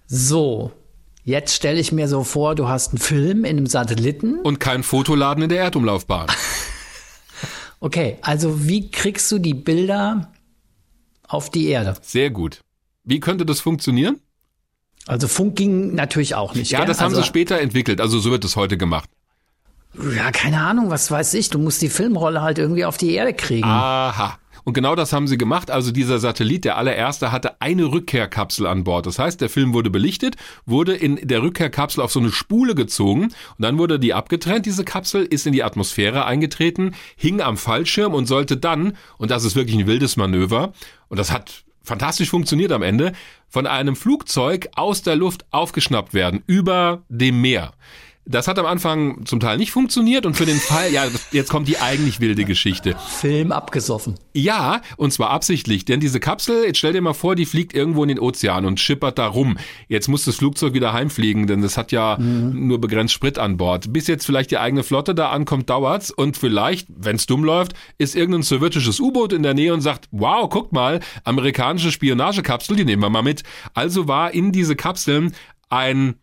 [0.08, 0.72] So.
[1.24, 4.40] Jetzt stelle ich mir so vor, du hast einen Film in einem Satelliten.
[4.42, 6.28] Und kein Fotoladen in der Erdumlaufbahn.
[7.80, 10.32] okay, also wie kriegst du die Bilder
[11.28, 11.96] auf die Erde?
[12.02, 12.62] Sehr gut.
[13.06, 14.20] Wie könnte das funktionieren?
[15.08, 16.72] Also Funk ging natürlich auch nicht.
[16.72, 16.88] Ja, gell?
[16.88, 18.02] das haben also, sie später entwickelt.
[18.02, 19.10] Also so wird es heute gemacht.
[20.16, 21.50] Ja, keine Ahnung, was weiß ich.
[21.50, 23.64] Du musst die Filmrolle halt irgendwie auf die Erde kriegen.
[23.64, 24.38] Aha.
[24.66, 25.70] Und genau das haben sie gemacht.
[25.70, 29.06] Also dieser Satellit, der allererste, hatte eine Rückkehrkapsel an Bord.
[29.06, 33.26] Das heißt, der Film wurde belichtet, wurde in der Rückkehrkapsel auf so eine Spule gezogen
[33.26, 34.66] und dann wurde die abgetrennt.
[34.66, 39.44] Diese Kapsel ist in die Atmosphäre eingetreten, hing am Fallschirm und sollte dann, und das
[39.44, 40.74] ist wirklich ein wildes Manöver,
[41.10, 43.14] und das hat fantastisch funktioniert am Ende,
[43.48, 47.74] von einem Flugzeug aus der Luft aufgeschnappt werden, über dem Meer.
[48.28, 51.68] Das hat am Anfang zum Teil nicht funktioniert und für den Fall, ja, jetzt kommt
[51.68, 52.96] die eigentlich wilde Geschichte.
[53.20, 54.16] Film abgesoffen.
[54.34, 58.04] Ja, und zwar absichtlich, denn diese Kapsel, jetzt stell dir mal vor, die fliegt irgendwo
[58.04, 59.58] in den Ozean und schippert da rum.
[59.88, 62.68] Jetzt muss das Flugzeug wieder heimfliegen, denn das hat ja mhm.
[62.68, 63.94] nur begrenzt Sprit an Bord.
[63.94, 68.16] Bis jetzt vielleicht die eigene Flotte da ankommt, dauert's und vielleicht, wenn's dumm läuft, ist
[68.16, 73.04] irgendein sowjetisches U-Boot in der Nähe und sagt, wow, guck mal, amerikanische Spionagekapsel, die nehmen
[73.04, 73.44] wir mal mit.
[73.76, 75.36] Also war in diese Kapseln
[75.70, 76.16] ein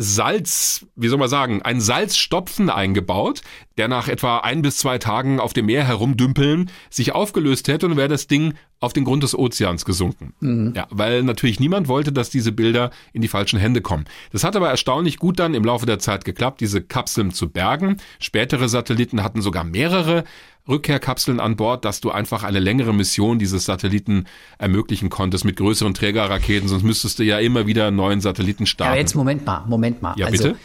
[0.00, 3.42] Salz, wie soll man sagen, ein Salzstopfen eingebaut,
[3.78, 7.96] der nach etwa ein bis zwei Tagen auf dem Meer herumdümpeln sich aufgelöst hätte und
[7.96, 10.34] wäre das Ding auf den Grund des Ozeans gesunken.
[10.40, 10.72] Mhm.
[10.76, 14.04] Ja, weil natürlich niemand wollte, dass diese Bilder in die falschen Hände kommen.
[14.32, 17.96] Das hat aber erstaunlich gut dann im Laufe der Zeit geklappt, diese Kapseln zu bergen.
[18.20, 20.24] Spätere Satelliten hatten sogar mehrere
[20.68, 24.26] Rückkehrkapseln an Bord, dass du einfach eine längere Mission dieses Satelliten
[24.58, 28.94] ermöglichen konntest mit größeren Trägerraketen, sonst müsstest du ja immer wieder einen neuen Satelliten starten.
[28.94, 30.14] Ja, jetzt Moment mal, Moment mal.
[30.16, 30.58] Ja, also, bitte?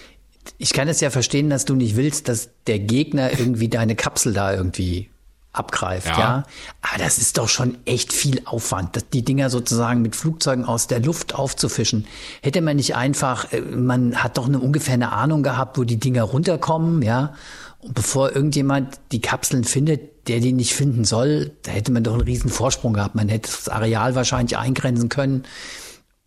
[0.57, 4.33] Ich kann es ja verstehen, dass du nicht willst, dass der Gegner irgendwie deine Kapsel
[4.33, 5.09] da irgendwie
[5.53, 6.19] abgreift, ja.
[6.19, 6.43] ja.
[6.81, 10.99] Aber das ist doch schon echt viel Aufwand, die Dinger sozusagen mit Flugzeugen aus der
[10.99, 12.05] Luft aufzufischen.
[12.41, 15.97] Hätte man nicht einfach, äh, man hat doch eine ungefähr eine Ahnung gehabt, wo die
[15.97, 17.33] Dinger runterkommen, ja.
[17.79, 22.13] Und bevor irgendjemand die Kapseln findet, der die nicht finden soll, da hätte man doch
[22.13, 23.13] einen riesen Vorsprung gehabt.
[23.15, 25.43] Man hätte das Areal wahrscheinlich eingrenzen können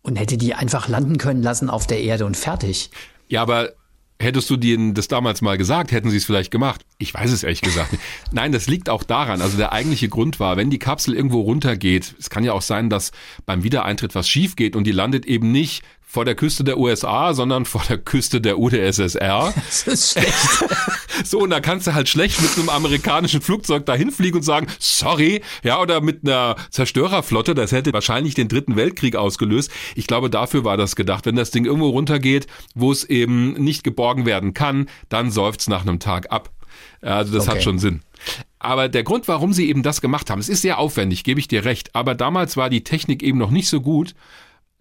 [0.03, 2.91] und hätte die einfach landen können lassen auf der Erde und fertig.
[3.27, 3.71] Ja, aber
[4.19, 6.85] hättest du denen das damals mal gesagt, hätten sie es vielleicht gemacht.
[6.97, 8.03] Ich weiß es ehrlich gesagt nicht.
[8.31, 9.41] Nein, das liegt auch daran.
[9.41, 12.89] Also der eigentliche Grund war, wenn die Kapsel irgendwo runtergeht, es kann ja auch sein,
[12.89, 13.11] dass
[13.45, 15.83] beim Wiedereintritt was schief geht und die landet eben nicht
[16.17, 19.53] vor der Küste der USA, sondern vor der Küste der UdSSR.
[19.67, 20.65] Das ist schlecht.
[21.23, 24.65] so, und da kannst du halt schlecht mit einem amerikanischen Flugzeug dahin fliegen und sagen,
[24.79, 29.69] sorry, ja, oder mit einer Zerstörerflotte, das hätte wahrscheinlich den dritten Weltkrieg ausgelöst.
[29.93, 31.27] Ich glaube, dafür war das gedacht.
[31.27, 35.83] Wenn das Ding irgendwo runtergeht, wo es eben nicht geborgen werden kann, dann seufzt nach
[35.83, 36.49] einem Tag ab.
[37.01, 37.57] Also das okay.
[37.57, 38.01] hat schon Sinn.
[38.57, 41.47] Aber der Grund, warum sie eben das gemacht haben, es ist sehr aufwendig, gebe ich
[41.47, 44.15] dir recht, aber damals war die Technik eben noch nicht so gut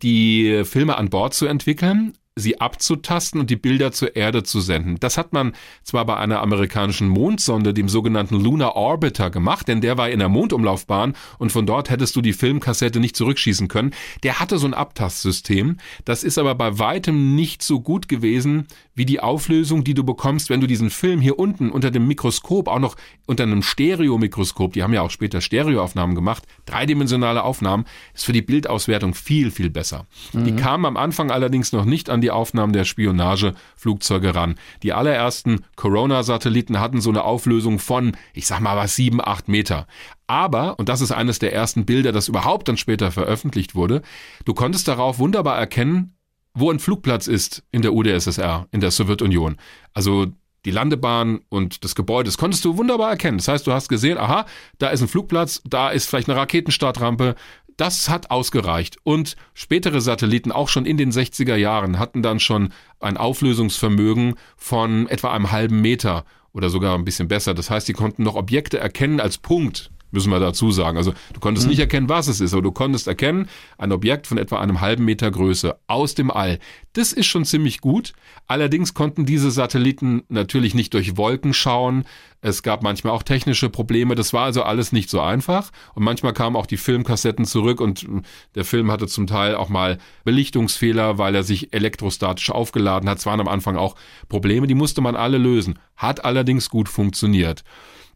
[0.03, 5.01] die Filme an Bord zu entwickeln sie abzutasten und die Bilder zur Erde zu senden.
[5.01, 9.97] Das hat man zwar bei einer amerikanischen Mondsonde, dem sogenannten Lunar Orbiter, gemacht, denn der
[9.97, 13.95] war in der Mondumlaufbahn und von dort hättest du die Filmkassette nicht zurückschießen können.
[14.23, 15.79] Der hatte so ein Abtastsystem.
[16.05, 20.51] Das ist aber bei weitem nicht so gut gewesen wie die Auflösung, die du bekommst,
[20.51, 24.83] wenn du diesen Film hier unten unter dem Mikroskop, auch noch unter einem Stereomikroskop, die
[24.83, 30.07] haben ja auch später Stereoaufnahmen gemacht, dreidimensionale Aufnahmen, ist für die Bildauswertung viel, viel besser.
[30.35, 30.45] Mhm.
[30.45, 34.57] Die kamen am Anfang allerdings noch nicht an die die Aufnahmen der Spionageflugzeuge ran.
[34.83, 39.87] Die allerersten Corona-Satelliten hatten so eine Auflösung von, ich sag mal was, sieben, acht Meter.
[40.27, 44.03] Aber, und das ist eines der ersten Bilder, das überhaupt dann später veröffentlicht wurde,
[44.45, 46.16] du konntest darauf wunderbar erkennen,
[46.57, 49.57] wo ein Flugplatz ist in der UdSSR, in der Sowjetunion.
[49.93, 50.27] Also
[50.65, 53.39] die Landebahn und das Gebäude, das konntest du wunderbar erkennen.
[53.39, 54.47] Das heißt, du hast gesehen, aha,
[54.79, 57.37] da ist ein Flugplatz, da ist vielleicht eine Raketenstartrampe,
[57.77, 58.97] das hat ausgereicht.
[59.05, 65.09] Und spätere Satelliten, auch schon in den 60er Jahren, hatten dann schon ein Auflösungsvermögen von
[65.09, 67.53] etwa einem halben Meter oder sogar ein bisschen besser.
[67.53, 70.97] Das heißt, die konnten noch Objekte erkennen als Punkt müssen wir dazu sagen.
[70.97, 71.71] Also du konntest mhm.
[71.71, 75.05] nicht erkennen, was es ist, aber du konntest erkennen, ein Objekt von etwa einem halben
[75.05, 76.59] Meter Größe aus dem All.
[76.93, 78.13] Das ist schon ziemlich gut.
[78.47, 82.05] Allerdings konnten diese Satelliten natürlich nicht durch Wolken schauen.
[82.41, 84.15] Es gab manchmal auch technische Probleme.
[84.15, 85.71] Das war also alles nicht so einfach.
[85.95, 88.07] Und manchmal kamen auch die Filmkassetten zurück und
[88.55, 93.19] der Film hatte zum Teil auch mal Belichtungsfehler, weil er sich elektrostatisch aufgeladen hat.
[93.19, 93.97] Es waren am Anfang auch
[94.29, 95.79] Probleme, die musste man alle lösen.
[95.97, 97.65] Hat allerdings gut funktioniert.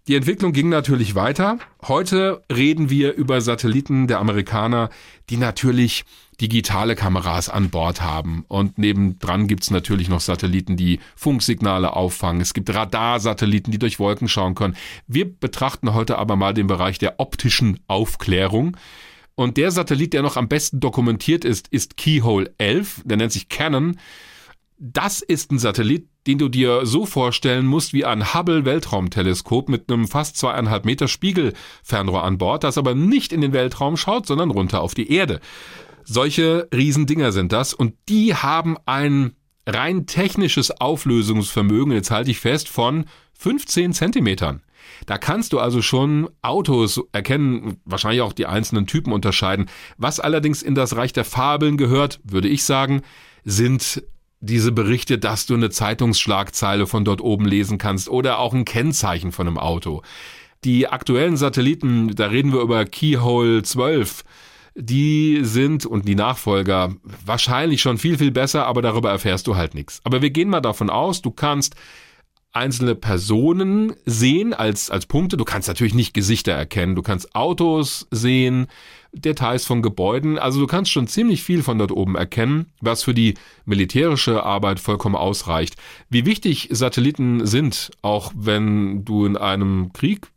[0.09, 1.59] Die Entwicklung ging natürlich weiter.
[1.87, 4.89] Heute reden wir über Satelliten der Amerikaner,
[5.29, 6.05] die natürlich
[6.41, 8.45] digitale Kameras an Bord haben.
[8.49, 12.41] Und nebendran gibt's natürlich noch Satelliten, die Funksignale auffangen.
[12.41, 14.77] Es gibt Radarsatelliten, die durch Wolken schauen können.
[15.07, 18.77] Wir betrachten heute aber mal den Bereich der optischen Aufklärung.
[19.35, 23.03] Und der Satellit, der noch am besten dokumentiert ist, ist Keyhole 11.
[23.05, 23.99] Der nennt sich Canon.
[24.79, 30.07] Das ist ein Satellit, den du dir so vorstellen musst wie ein Hubble-Weltraumteleskop mit einem
[30.07, 34.81] fast zweieinhalb Meter Spiegelfernrohr an Bord, das aber nicht in den Weltraum schaut, sondern runter
[34.81, 35.41] auf die Erde.
[36.05, 42.69] Solche Riesendinger sind das und die haben ein rein technisches Auflösungsvermögen, jetzt halte ich fest,
[42.69, 43.05] von
[43.39, 44.63] 15 Zentimetern.
[45.07, 49.67] Da kannst du also schon Autos erkennen, wahrscheinlich auch die einzelnen Typen unterscheiden.
[49.97, 53.03] Was allerdings in das Reich der Fabeln gehört, würde ich sagen,
[53.45, 54.03] sind
[54.41, 59.33] diese Berichte, dass du eine Zeitungsschlagzeile von dort oben lesen kannst oder auch ein Kennzeichen
[59.33, 60.03] von einem Auto.
[60.65, 64.25] Die aktuellen Satelliten, da reden wir über Keyhole 12,
[64.75, 69.75] die sind und die Nachfolger wahrscheinlich schon viel, viel besser, aber darüber erfährst du halt
[69.75, 70.01] nichts.
[70.05, 71.75] Aber wir gehen mal davon aus, du kannst
[72.53, 75.37] einzelne Personen sehen als, als Punkte.
[75.37, 76.97] Du kannst natürlich nicht Gesichter erkennen.
[76.97, 78.67] Du kannst Autos sehen,
[79.13, 80.39] Details von Gebäuden.
[80.39, 83.35] Also du kannst schon ziemlich viel von dort oben erkennen, was für die
[83.65, 85.77] militärische Arbeit vollkommen ausreicht.
[86.09, 90.29] Wie wichtig Satelliten sind, auch wenn du in einem Krieg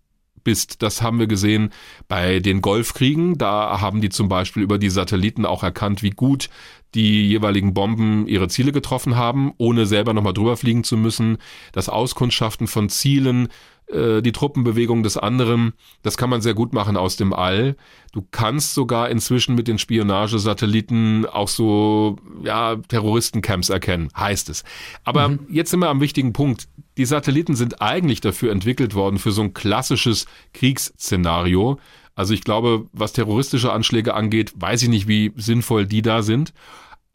[0.43, 0.81] bist.
[0.81, 1.71] Das haben wir gesehen
[2.07, 3.37] bei den Golfkriegen.
[3.37, 6.49] Da haben die zum Beispiel über die Satelliten auch erkannt, wie gut
[6.95, 11.37] die jeweiligen Bomben ihre Ziele getroffen haben, ohne selber nochmal drüber fliegen zu müssen.
[11.71, 13.49] Das Auskundschaften von Zielen,
[13.87, 17.75] äh, die Truppenbewegung des anderen, das kann man sehr gut machen aus dem All.
[18.11, 24.63] Du kannst sogar inzwischen mit den Spionagesatelliten auch so, ja, Terroristencamps erkennen, heißt es.
[25.03, 25.39] Aber mhm.
[25.49, 26.67] jetzt sind wir am wichtigen Punkt.
[26.97, 31.79] Die Satelliten sind eigentlich dafür entwickelt worden, für so ein klassisches Kriegsszenario.
[32.15, 36.53] Also ich glaube, was terroristische Anschläge angeht, weiß ich nicht, wie sinnvoll die da sind.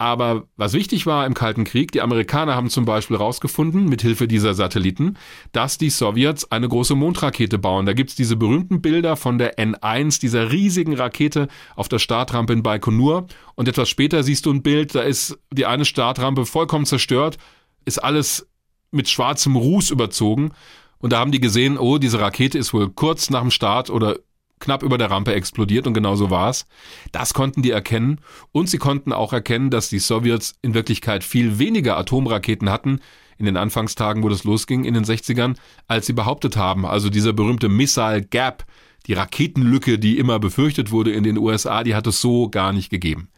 [0.00, 4.54] Aber was wichtig war im Kalten Krieg, die Amerikaner haben zum Beispiel herausgefunden, mithilfe dieser
[4.54, 5.16] Satelliten,
[5.50, 7.84] dass die Sowjets eine große Mondrakete bauen.
[7.84, 12.62] Da gibt's diese berühmten Bilder von der N1, dieser riesigen Rakete auf der Startrampe in
[12.62, 13.26] Baikonur.
[13.56, 17.36] Und etwas später siehst du ein Bild, da ist die eine Startrampe vollkommen zerstört,
[17.84, 18.48] ist alles
[18.92, 20.52] mit schwarzem Ruß überzogen.
[20.98, 24.16] Und da haben die gesehen, oh, diese Rakete ist wohl kurz nach dem Start oder
[24.60, 26.66] knapp über der Rampe explodiert und genau so war's.
[27.12, 28.20] Das konnten die erkennen
[28.52, 33.00] und sie konnten auch erkennen, dass die Sowjets in Wirklichkeit viel weniger Atomraketen hatten,
[33.38, 36.84] in den Anfangstagen, wo das losging in den 60ern, als sie behauptet haben.
[36.84, 38.64] Also dieser berühmte Missile Gap,
[39.06, 42.90] die Raketenlücke, die immer befürchtet wurde in den USA, die hat es so gar nicht
[42.90, 43.28] gegeben.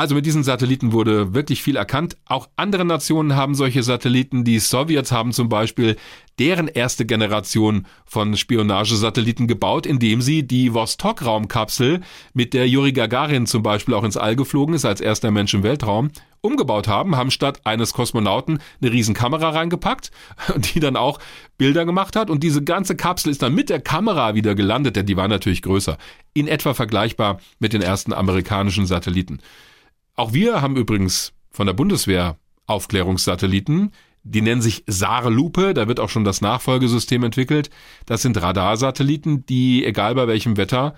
[0.00, 2.16] Also mit diesen Satelliten wurde wirklich viel erkannt.
[2.24, 4.44] Auch andere Nationen haben solche Satelliten.
[4.44, 5.96] Die Sowjets haben zum Beispiel
[6.38, 12.00] deren erste Generation von Spionagesatelliten gebaut, indem sie die Vostok-Raumkapsel,
[12.32, 15.64] mit der Juri Gagarin zum Beispiel auch ins All geflogen ist, als erster Mensch im
[15.64, 16.10] Weltraum,
[16.40, 20.12] umgebaut haben, haben statt eines Kosmonauten eine riesen Kamera reingepackt,
[20.72, 21.18] die dann auch
[21.58, 25.04] Bilder gemacht hat und diese ganze Kapsel ist dann mit der Kamera wieder gelandet, denn
[25.04, 25.98] die war natürlich größer,
[26.32, 29.40] in etwa vergleichbar mit den ersten amerikanischen Satelliten.
[30.20, 36.10] Auch wir haben übrigens von der Bundeswehr Aufklärungssatelliten, die nennen sich SAR-Lupe, da wird auch
[36.10, 37.70] schon das Nachfolgesystem entwickelt.
[38.04, 40.92] Das sind Radarsatelliten, die, egal bei welchem Wetter,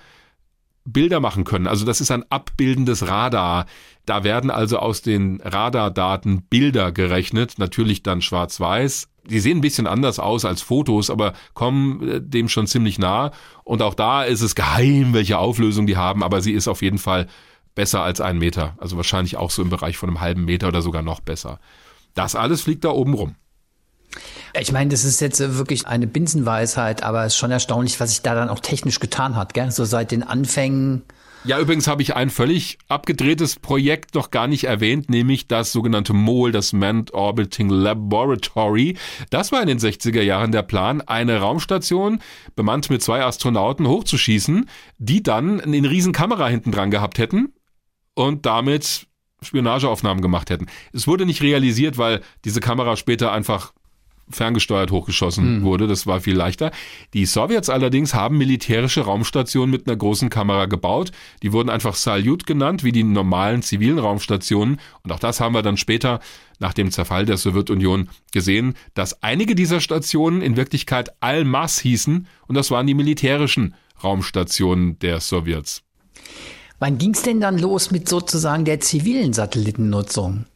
[0.84, 1.68] Bilder machen können.
[1.68, 3.66] Also das ist ein abbildendes Radar.
[4.06, 9.08] Da werden also aus den Radardaten Bilder gerechnet, natürlich dann schwarz-weiß.
[9.30, 13.30] Die sehen ein bisschen anders aus als Fotos, aber kommen äh, dem schon ziemlich nah.
[13.62, 16.98] Und auch da ist es geheim, welche Auflösung die haben, aber sie ist auf jeden
[16.98, 17.28] Fall
[17.74, 18.76] besser als ein Meter.
[18.78, 21.60] Also wahrscheinlich auch so im Bereich von einem halben Meter oder sogar noch besser.
[22.14, 23.36] Das alles fliegt da oben rum.
[24.58, 28.20] Ich meine, das ist jetzt wirklich eine Binsenweisheit, aber es ist schon erstaunlich, was sich
[28.20, 29.70] da dann auch technisch getan hat, gell?
[29.70, 31.02] So seit den Anfängen.
[31.44, 36.12] Ja, übrigens habe ich ein völlig abgedrehtes Projekt noch gar nicht erwähnt, nämlich das sogenannte
[36.12, 38.96] MOL, das Manned Orbiting Laboratory.
[39.30, 42.20] Das war in den 60er Jahren der Plan, eine Raumstation
[42.54, 47.52] bemannt mit zwei Astronauten hochzuschießen, die dann eine riesen Kamera hinten dran gehabt hätten
[48.14, 49.06] und damit
[49.42, 50.66] Spionageaufnahmen gemacht hätten.
[50.92, 53.72] Es wurde nicht realisiert, weil diese Kamera später einfach
[54.30, 55.62] ferngesteuert hochgeschossen mhm.
[55.62, 55.86] wurde.
[55.86, 56.70] Das war viel leichter.
[57.12, 61.12] Die Sowjets allerdings haben militärische Raumstationen mit einer großen Kamera gebaut.
[61.42, 64.80] Die wurden einfach Salyut genannt, wie die normalen zivilen Raumstationen.
[65.02, 66.20] Und auch das haben wir dann später
[66.58, 72.26] nach dem Zerfall der Sowjetunion gesehen, dass einige dieser Stationen in Wirklichkeit Almas hießen.
[72.46, 75.82] Und das waren die militärischen Raumstationen der Sowjets.
[76.82, 80.46] Wann ging es denn dann los mit sozusagen der zivilen Satellitennutzung?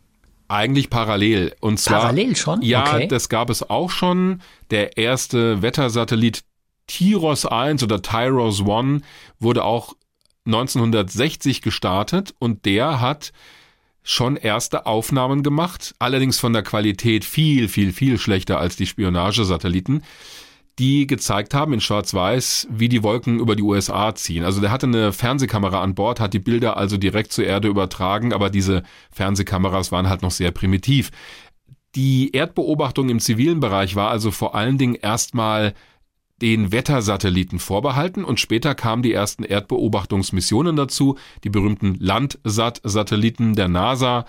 [0.48, 1.54] Eigentlich parallel.
[1.60, 2.00] Und zwar.
[2.00, 2.62] Parallel schon?
[2.62, 3.06] Ja, okay.
[3.06, 4.42] das gab es auch schon.
[4.72, 6.42] Der erste Wettersatellit
[6.88, 9.04] Tyros 1 oder Tyros 1
[9.38, 9.94] wurde auch
[10.46, 13.32] 1960 gestartet und der hat
[14.02, 20.02] schon erste Aufnahmen gemacht, allerdings von der Qualität viel, viel, viel schlechter als die Spionagesatelliten
[20.78, 24.44] die gezeigt haben in Schwarz-Weiß, wie die Wolken über die USA ziehen.
[24.44, 28.32] Also der hatte eine Fernsehkamera an Bord, hat die Bilder also direkt zur Erde übertragen,
[28.32, 31.10] aber diese Fernsehkameras waren halt noch sehr primitiv.
[31.94, 35.72] Die Erdbeobachtung im zivilen Bereich war also vor allen Dingen erstmal
[36.42, 44.26] den Wettersatelliten vorbehalten und später kamen die ersten Erdbeobachtungsmissionen dazu, die berühmten Landsat-Satelliten der NASA,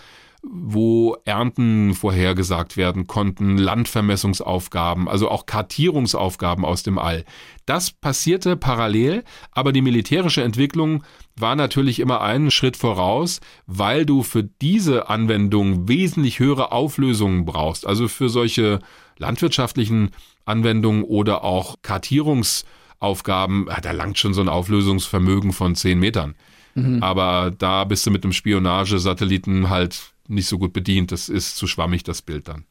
[0.50, 7.26] wo Ernten vorhergesagt werden konnten, Landvermessungsaufgaben, also auch Kartierungsaufgaben aus dem All.
[7.66, 11.04] Das passierte parallel, aber die militärische Entwicklung
[11.36, 17.86] war natürlich immer einen Schritt voraus, weil du für diese Anwendung wesentlich höhere Auflösungen brauchst.
[17.86, 18.80] Also für solche
[19.18, 20.12] landwirtschaftlichen
[20.46, 26.36] Anwendungen oder auch Kartierungsaufgaben, da langt schon so ein Auflösungsvermögen von 10 Metern.
[26.78, 27.02] Mhm.
[27.02, 31.12] Aber da bist du mit einem Spionagesatelliten halt nicht so gut bedient.
[31.12, 32.66] Das ist zu schwammig, das Bild dann.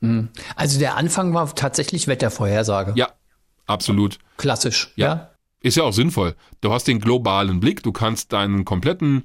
[0.00, 0.28] Mhm.
[0.56, 2.92] Also der Anfang war tatsächlich Wettervorhersage.
[2.96, 3.10] Ja,
[3.66, 4.18] absolut.
[4.36, 5.06] Klassisch, ja.
[5.06, 5.30] ja.
[5.62, 6.36] Ist ja auch sinnvoll.
[6.62, 9.24] Du hast den globalen Blick, du kannst deinen kompletten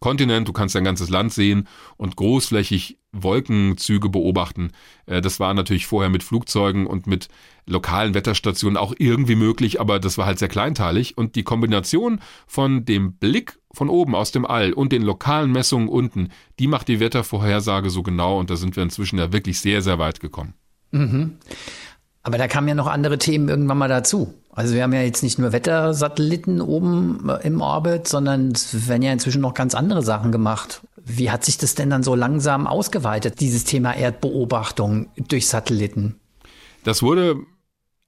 [0.00, 4.72] Kontinent, du kannst dein ganzes Land sehen und großflächig Wolkenzüge beobachten.
[5.06, 7.28] Äh, das war natürlich vorher mit Flugzeugen und mit
[7.66, 11.16] lokalen Wetterstationen auch irgendwie möglich, aber das war halt sehr kleinteilig.
[11.16, 15.88] Und die Kombination von dem Blick von oben aus dem All und den lokalen Messungen
[15.88, 19.82] unten, die macht die Wettervorhersage so genau und da sind wir inzwischen ja wirklich sehr,
[19.82, 20.54] sehr weit gekommen.
[20.90, 21.38] Mhm.
[22.22, 24.32] Aber da kamen ja noch andere Themen irgendwann mal dazu.
[24.50, 29.02] Also wir haben ja jetzt nicht nur Wettersatelliten oben äh, im Orbit, sondern es werden
[29.02, 30.80] ja inzwischen noch ganz andere Sachen gemacht.
[31.04, 36.18] Wie hat sich das denn dann so langsam ausgeweitet, dieses Thema Erdbeobachtung durch Satelliten?
[36.82, 37.36] Das wurde,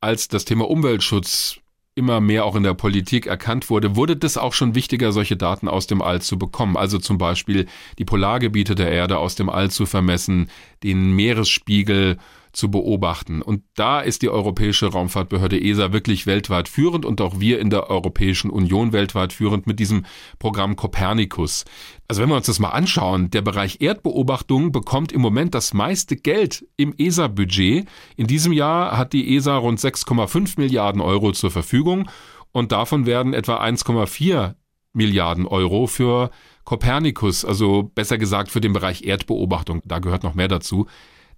[0.00, 1.58] als das Thema Umweltschutz
[1.96, 5.66] immer mehr auch in der Politik erkannt wurde, wurde das auch schon wichtiger, solche Daten
[5.66, 6.76] aus dem All zu bekommen.
[6.76, 7.66] Also zum Beispiel
[7.98, 10.50] die Polargebiete der Erde aus dem All zu vermessen,
[10.82, 12.18] den Meeresspiegel
[12.52, 13.42] zu beobachten.
[13.42, 17.90] Und da ist die Europäische Raumfahrtbehörde ESA wirklich weltweit führend und auch wir in der
[17.90, 20.06] Europäischen Union weltweit führend mit diesem
[20.38, 21.64] Programm Copernicus.
[22.08, 26.16] Also wenn wir uns das mal anschauen, der Bereich Erdbeobachtung bekommt im Moment das meiste
[26.16, 27.88] Geld im ESA-Budget.
[28.16, 32.08] In diesem Jahr hat die ESA rund 6,5 Milliarden Euro zur Verfügung
[32.52, 34.54] und davon werden etwa 1,4
[34.92, 36.30] Milliarden Euro für
[36.64, 40.86] Copernicus, also besser gesagt für den Bereich Erdbeobachtung, da gehört noch mehr dazu,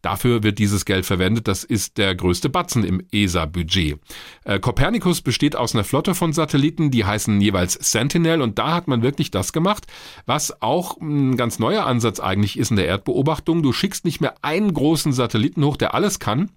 [0.03, 1.49] Dafür wird dieses Geld verwendet.
[1.49, 3.99] Das ist der größte Batzen im ESA-Budget.
[4.45, 8.87] Äh, Copernicus besteht aus einer Flotte von Satelliten, die heißen jeweils Sentinel und da hat
[8.87, 9.87] man wirklich das gemacht,
[10.27, 13.63] was auch ein ganz neuer Ansatz eigentlich ist in der Erdbeobachtung.
[13.63, 16.51] Du schickst nicht mehr einen großen Satelliten hoch, der alles kann,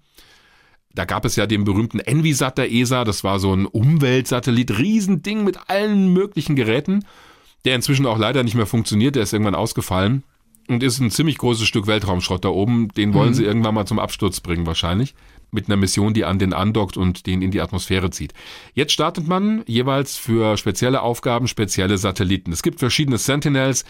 [0.94, 5.42] da gab es ja den berühmten Envisat der ESA, das war so ein Umweltsatellit, Riesending
[5.42, 7.04] mit allen möglichen Geräten,
[7.64, 10.22] der inzwischen auch leider nicht mehr funktioniert, der ist irgendwann ausgefallen
[10.68, 12.88] und ist ein ziemlich großes Stück Weltraumschrott da oben.
[12.88, 13.34] Den wollen mhm.
[13.34, 15.14] sie irgendwann mal zum Absturz bringen wahrscheinlich.
[15.50, 18.32] Mit einer Mission, die an den andockt und den in die Atmosphäre zieht.
[18.72, 22.52] Jetzt startet man jeweils für spezielle Aufgaben spezielle Satelliten.
[22.52, 23.84] Es gibt verschiedene Sentinels.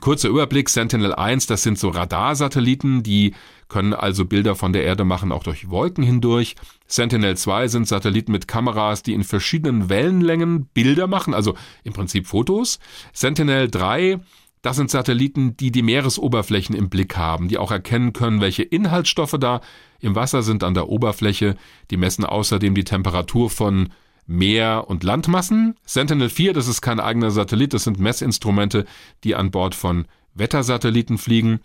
[0.00, 3.34] Kurzer Überblick, Sentinel 1, das sind so Radarsatelliten, die
[3.68, 6.56] können also Bilder von der Erde machen, auch durch Wolken hindurch.
[6.86, 12.26] Sentinel 2 sind Satelliten mit Kameras, die in verschiedenen Wellenlängen Bilder machen, also im Prinzip
[12.26, 12.78] Fotos.
[13.12, 14.20] Sentinel 3
[14.62, 19.36] das sind Satelliten, die die Meeresoberflächen im Blick haben, die auch erkennen können, welche Inhaltsstoffe
[19.38, 19.60] da
[20.00, 21.56] im Wasser sind an der Oberfläche.
[21.90, 23.90] Die messen außerdem die Temperatur von
[24.26, 25.74] Meer- und Landmassen.
[25.84, 28.86] Sentinel 4, das ist kein eigener Satellit, das sind Messinstrumente,
[29.24, 31.60] die an Bord von Wettersatelliten fliegen.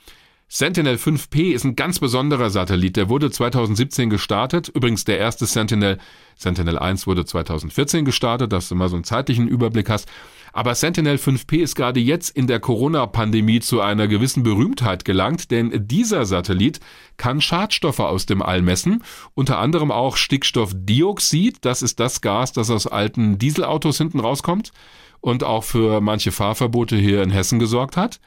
[0.50, 2.96] Sentinel 5P ist ein ganz besonderer Satellit.
[2.96, 4.70] Der wurde 2017 gestartet.
[4.70, 5.98] Übrigens der erste Sentinel,
[6.38, 10.08] Sentinel 1 wurde 2014 gestartet, dass du mal so einen zeitlichen Überblick hast.
[10.54, 15.88] Aber Sentinel 5P ist gerade jetzt in der Corona-Pandemie zu einer gewissen Berühmtheit gelangt, denn
[15.88, 16.80] dieser Satellit
[17.18, 21.58] kann Schadstoffe aus dem All messen, unter anderem auch Stickstoffdioxid.
[21.62, 24.72] Das ist das Gas, das aus alten Dieselautos hinten rauskommt
[25.20, 28.20] und auch für manche Fahrverbote hier in Hessen gesorgt hat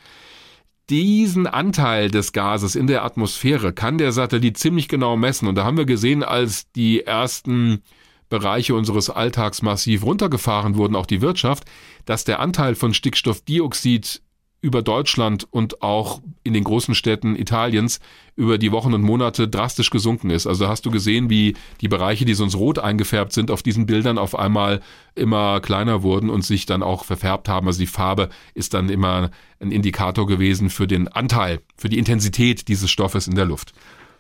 [0.91, 5.47] diesen Anteil des Gases in der Atmosphäre kann der Satellit ziemlich genau messen.
[5.47, 7.83] Und da haben wir gesehen, als die ersten
[8.31, 11.65] Bereiche unseres Alltags massiv runtergefahren wurden, auch die Wirtschaft,
[12.07, 14.23] dass der Anteil von Stickstoffdioxid
[14.63, 17.99] über Deutschland und auch in den großen Städten Italiens
[18.37, 20.47] über die Wochen und Monate drastisch gesunken ist.
[20.47, 24.19] Also hast du gesehen, wie die Bereiche, die sonst rot eingefärbt sind, auf diesen Bildern
[24.19, 24.81] auf einmal
[25.15, 27.67] immer kleiner wurden und sich dann auch verfärbt haben.
[27.67, 32.69] Also die Farbe ist dann immer ein Indikator gewesen für den Anteil, für die Intensität
[32.69, 33.73] dieses Stoffes in der Luft.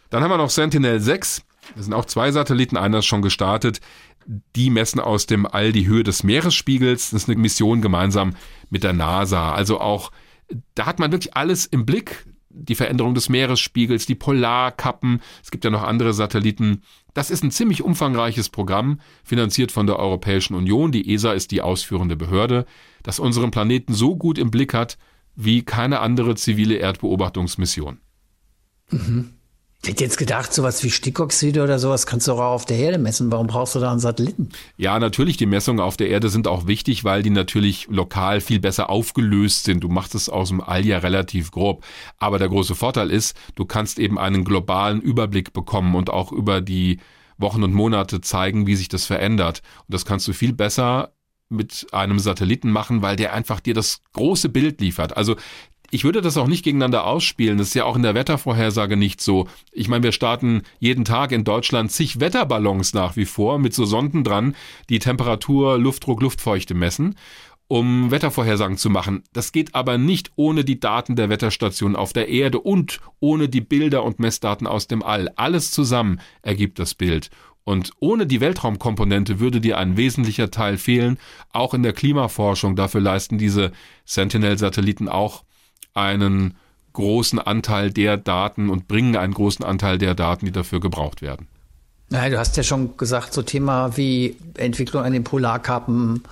[0.08, 1.42] Dann haben wir noch Sentinel 6.
[1.76, 3.80] Das sind auch zwei Satelliten, einer ist schon gestartet.
[4.56, 7.10] Die messen aus dem All die Höhe des Meeresspiegels.
[7.10, 8.34] Das ist eine Mission gemeinsam
[8.68, 9.52] mit der NASA.
[9.52, 10.10] Also auch
[10.74, 12.26] da hat man wirklich alles im Blick.
[12.52, 16.82] Die Veränderung des Meeresspiegels, die Polarkappen, es gibt ja noch andere Satelliten.
[17.14, 20.90] Das ist ein ziemlich umfangreiches Programm, finanziert von der Europäischen Union.
[20.90, 22.66] Die ESA ist die ausführende Behörde,
[23.04, 24.98] das unseren Planeten so gut im Blick hat
[25.36, 28.00] wie keine andere zivile Erdbeobachtungsmission.
[28.90, 29.34] Mhm.
[29.82, 32.98] Ich hätte jetzt gedacht, sowas wie Stickoxide oder sowas kannst du auch auf der Erde
[32.98, 33.32] messen.
[33.32, 34.50] Warum brauchst du da einen Satelliten?
[34.76, 38.60] Ja, natürlich, die Messungen auf der Erde sind auch wichtig, weil die natürlich lokal viel
[38.60, 39.82] besser aufgelöst sind.
[39.82, 41.82] Du machst es aus dem All ja relativ grob.
[42.18, 46.60] Aber der große Vorteil ist, du kannst eben einen globalen Überblick bekommen und auch über
[46.60, 47.00] die
[47.38, 49.62] Wochen und Monate zeigen, wie sich das verändert.
[49.86, 51.14] Und das kannst du viel besser
[51.48, 55.16] mit einem Satelliten machen, weil der einfach dir das große Bild liefert.
[55.16, 55.36] Also
[55.90, 57.58] ich würde das auch nicht gegeneinander ausspielen.
[57.58, 59.48] Das ist ja auch in der Wettervorhersage nicht so.
[59.72, 63.84] Ich meine, wir starten jeden Tag in Deutschland zig Wetterballons nach wie vor mit so
[63.84, 64.54] Sonden dran,
[64.88, 67.16] die Temperatur, Luftdruck, Luftfeuchte messen,
[67.68, 69.22] um Wettervorhersagen zu machen.
[69.32, 73.60] Das geht aber nicht ohne die Daten der Wetterstation auf der Erde und ohne die
[73.60, 75.30] Bilder und Messdaten aus dem All.
[75.36, 77.30] Alles zusammen ergibt das Bild.
[77.62, 81.18] Und ohne die Weltraumkomponente würde dir ein wesentlicher Teil fehlen,
[81.52, 82.74] auch in der Klimaforschung.
[82.74, 83.70] Dafür leisten diese
[84.04, 85.44] Sentinel-Satelliten auch
[85.94, 86.54] einen
[86.92, 91.46] großen Anteil der Daten und bringen einen großen Anteil der Daten, die dafür gebraucht werden.
[92.10, 96.24] Ja, du hast ja schon gesagt, so Thema wie Entwicklung an den Polarkappen,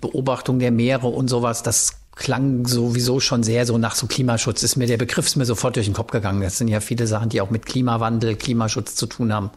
[0.00, 4.62] Beobachtung der Meere und sowas, das klang sowieso schon sehr so nach so Klimaschutz.
[4.62, 6.40] Ist mir der Begriff ist mir sofort durch den Kopf gegangen.
[6.40, 9.50] Das sind ja viele Sachen, die auch mit Klimawandel, Klimaschutz zu tun haben.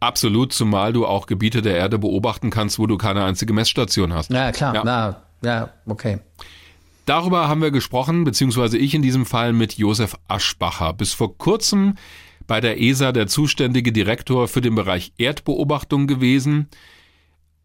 [0.00, 4.32] Absolut, zumal du auch Gebiete der Erde beobachten kannst, wo du keine einzige Messstation hast.
[4.32, 4.74] Ja, klar.
[4.74, 6.18] Ja, Na, ja okay.
[7.04, 10.92] Darüber haben wir gesprochen, beziehungsweise ich in diesem Fall mit Josef Aschbacher.
[10.92, 11.96] Bis vor kurzem
[12.46, 16.68] bei der ESA der zuständige Direktor für den Bereich Erdbeobachtung gewesen.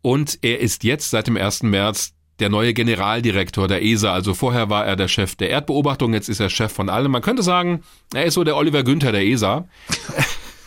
[0.02, 1.64] Und er ist jetzt seit dem 1.
[1.64, 4.14] März der neue Generaldirektor der ESA.
[4.14, 7.12] Also vorher war er der Chef der Erdbeobachtung, jetzt ist er Chef von allem.
[7.12, 9.68] Man könnte sagen, er ist so der Oliver Günther der ESA.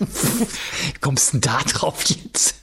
[1.01, 2.63] Kommst du denn da drauf jetzt?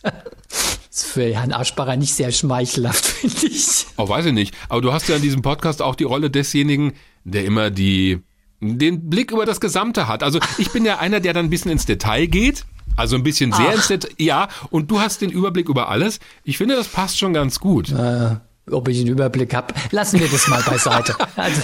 [0.97, 3.85] Ist für Herrn Aschbacher nicht sehr schmeichelhaft, finde ich.
[3.97, 4.55] Oh, weiß ich nicht.
[4.67, 8.23] Aber du hast ja in diesem Podcast auch die Rolle desjenigen, der immer die,
[8.61, 10.23] den Blick über das Gesamte hat.
[10.23, 12.65] Also ich bin ja einer, der dann ein bisschen ins Detail geht.
[12.95, 13.75] Also ein bisschen sehr Ach.
[13.75, 14.09] ins Detail.
[14.17, 16.19] Ja, und du hast den Überblick über alles.
[16.43, 17.91] Ich finde, das passt schon ganz gut.
[17.91, 18.37] Äh,
[18.71, 19.73] ob ich einen Überblick habe.
[19.91, 21.15] Lassen wir das mal beiseite.
[21.35, 21.61] Also,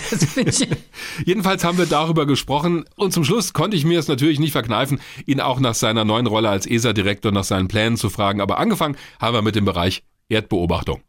[1.26, 5.00] Jedenfalls haben wir darüber gesprochen und zum Schluss konnte ich mir es natürlich nicht verkneifen,
[5.26, 8.40] ihn auch nach seiner neuen Rolle als ESA-Direktor nach seinen Plänen zu fragen.
[8.40, 11.02] Aber angefangen haben wir mit dem Bereich Erdbeobachtung.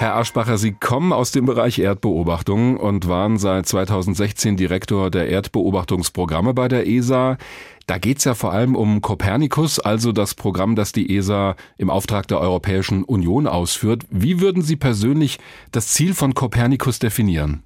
[0.00, 6.54] Herr Aschbacher, Sie kommen aus dem Bereich Erdbeobachtung und waren seit 2016 Direktor der Erdbeobachtungsprogramme
[6.54, 7.36] bei der ESA.
[7.86, 12.26] Da geht's ja vor allem um Copernicus, also das Programm, das die ESA im Auftrag
[12.28, 14.04] der Europäischen Union ausführt.
[14.08, 15.38] Wie würden Sie persönlich
[15.70, 17.62] das Ziel von Copernicus definieren?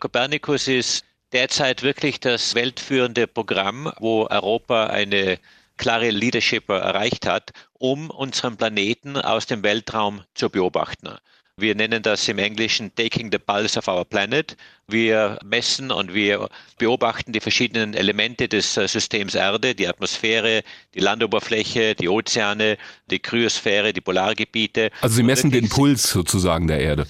[0.00, 5.38] Copernicus ist derzeit wirklich das weltführende Programm, wo Europa eine
[5.76, 7.52] klare Leadership erreicht hat,
[7.84, 11.10] um unseren Planeten aus dem Weltraum zu beobachten.
[11.58, 14.56] Wir nennen das im Englischen Taking the Pulse of Our Planet.
[14.88, 20.62] Wir messen und wir beobachten die verschiedenen Elemente des äh, Systems Erde, die Atmosphäre,
[20.94, 22.78] die Landoberfläche, die Ozeane,
[23.10, 24.90] die Kryosphäre, die Polargebiete.
[25.02, 27.06] Also Sie messen den Puls sozusagen der Erde.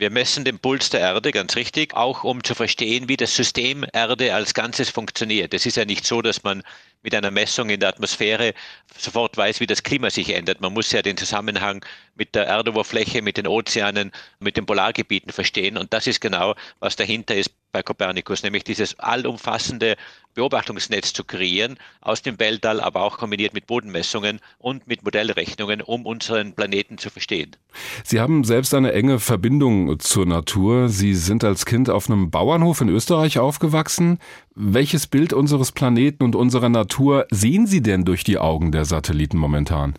[0.00, 3.84] Wir messen den Puls der Erde, ganz richtig, auch um zu verstehen, wie das System
[3.92, 5.52] Erde als Ganzes funktioniert.
[5.52, 6.62] Es ist ja nicht so, dass man
[7.02, 8.54] mit einer Messung in der Atmosphäre
[8.96, 10.62] sofort weiß, wie das Klima sich ändert.
[10.62, 11.84] Man muss ja den Zusammenhang
[12.14, 15.76] mit der Erdoberfläche, mit den Ozeanen, mit den Polargebieten verstehen.
[15.76, 19.96] Und das ist genau, was dahinter ist bei Copernicus, nämlich dieses allumfassende
[20.34, 26.06] Beobachtungsnetz zu kreieren aus dem Weltall, aber auch kombiniert mit Bodenmessungen und mit Modellrechnungen, um
[26.06, 27.56] unseren Planeten zu verstehen.
[28.04, 30.88] Sie haben selbst eine enge Verbindung zur Natur.
[30.88, 34.18] Sie sind als Kind auf einem Bauernhof in Österreich aufgewachsen.
[34.54, 39.36] Welches Bild unseres Planeten und unserer Natur sehen Sie denn durch die Augen der Satelliten
[39.36, 39.94] momentan?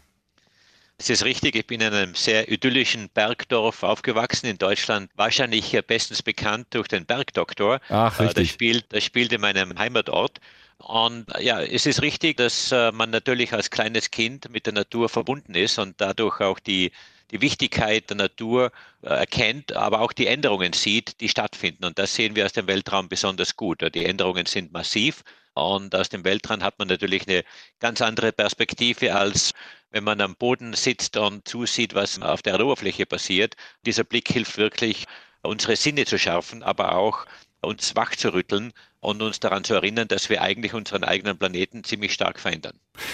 [1.01, 6.21] Es ist richtig, ich bin in einem sehr idyllischen Bergdorf aufgewachsen in Deutschland, wahrscheinlich bestens
[6.21, 7.79] bekannt durch den Bergdoktor.
[7.89, 8.35] Ach, richtig.
[8.35, 10.37] Das spielt, das spielt in meinem Heimatort.
[10.77, 15.09] Und ja, es ist richtig, dass äh, man natürlich als kleines Kind mit der Natur
[15.09, 16.91] verbunden ist und dadurch auch die,
[17.31, 18.71] die Wichtigkeit der Natur
[19.01, 21.83] äh, erkennt, aber auch die Änderungen sieht, die stattfinden.
[21.83, 23.81] Und das sehen wir aus dem Weltraum besonders gut.
[23.95, 25.23] Die Änderungen sind massiv
[25.53, 27.43] und aus dem Weltraum hat man natürlich eine
[27.79, 29.53] ganz andere Perspektive als
[29.91, 33.55] wenn man am Boden sitzt und zusieht, was auf der Erdoberfläche passiert.
[33.85, 35.05] Dieser Blick hilft wirklich,
[35.41, 37.25] unsere Sinne zu schärfen, aber auch
[37.61, 41.83] uns wach zu rütteln und uns daran zu erinnern, dass wir eigentlich unseren eigenen Planeten
[41.83, 42.73] ziemlich stark verändern.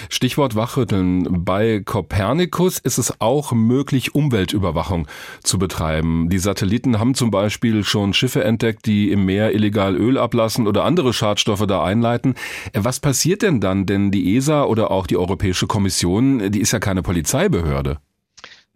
[0.10, 1.46] Stichwort Wachrütteln.
[1.46, 5.08] Bei Copernicus ist es auch möglich, Umweltüberwachung
[5.44, 6.30] zu betreiben.
[6.30, 10.84] Die Satelliten haben zum Beispiel schon Schiffe entdeckt, die im Meer illegal Öl ablassen oder
[10.84, 12.36] andere Schadstoffe da einleiten.
[12.74, 13.86] Was passiert denn dann?
[13.86, 18.00] Denn die ESA oder auch die Europäische Kommission, die ist ja keine Polizeibehörde.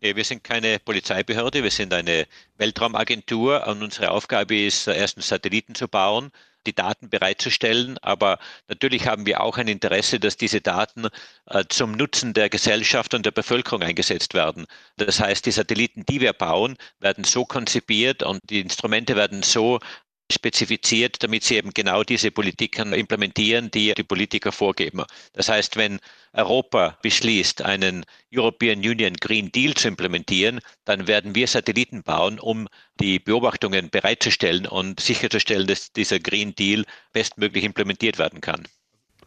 [0.04, 2.26] Nee, wir sind keine Polizeibehörde, wir sind eine
[2.58, 6.32] Weltraumagentur und unsere Aufgabe ist, erstens Satelliten zu bauen,
[6.68, 7.98] die Daten bereitzustellen.
[8.02, 11.08] Aber natürlich haben wir auch ein Interesse, dass diese Daten
[11.48, 14.66] äh, zum Nutzen der Gesellschaft und der Bevölkerung eingesetzt werden.
[14.98, 19.80] Das heißt, die Satelliten, die wir bauen, werden so konzipiert und die Instrumente werden so
[20.32, 25.04] spezifiziert, damit sie eben genau diese Politiken implementieren, die die Politiker vorgeben.
[25.34, 26.00] Das heißt, wenn
[26.34, 32.68] Europa beschließt, einen European Union Green Deal zu implementieren, dann werden wir Satelliten bauen, um
[33.00, 38.68] die Beobachtungen bereitzustellen und sicherzustellen, dass dieser Green Deal bestmöglich implementiert werden kann.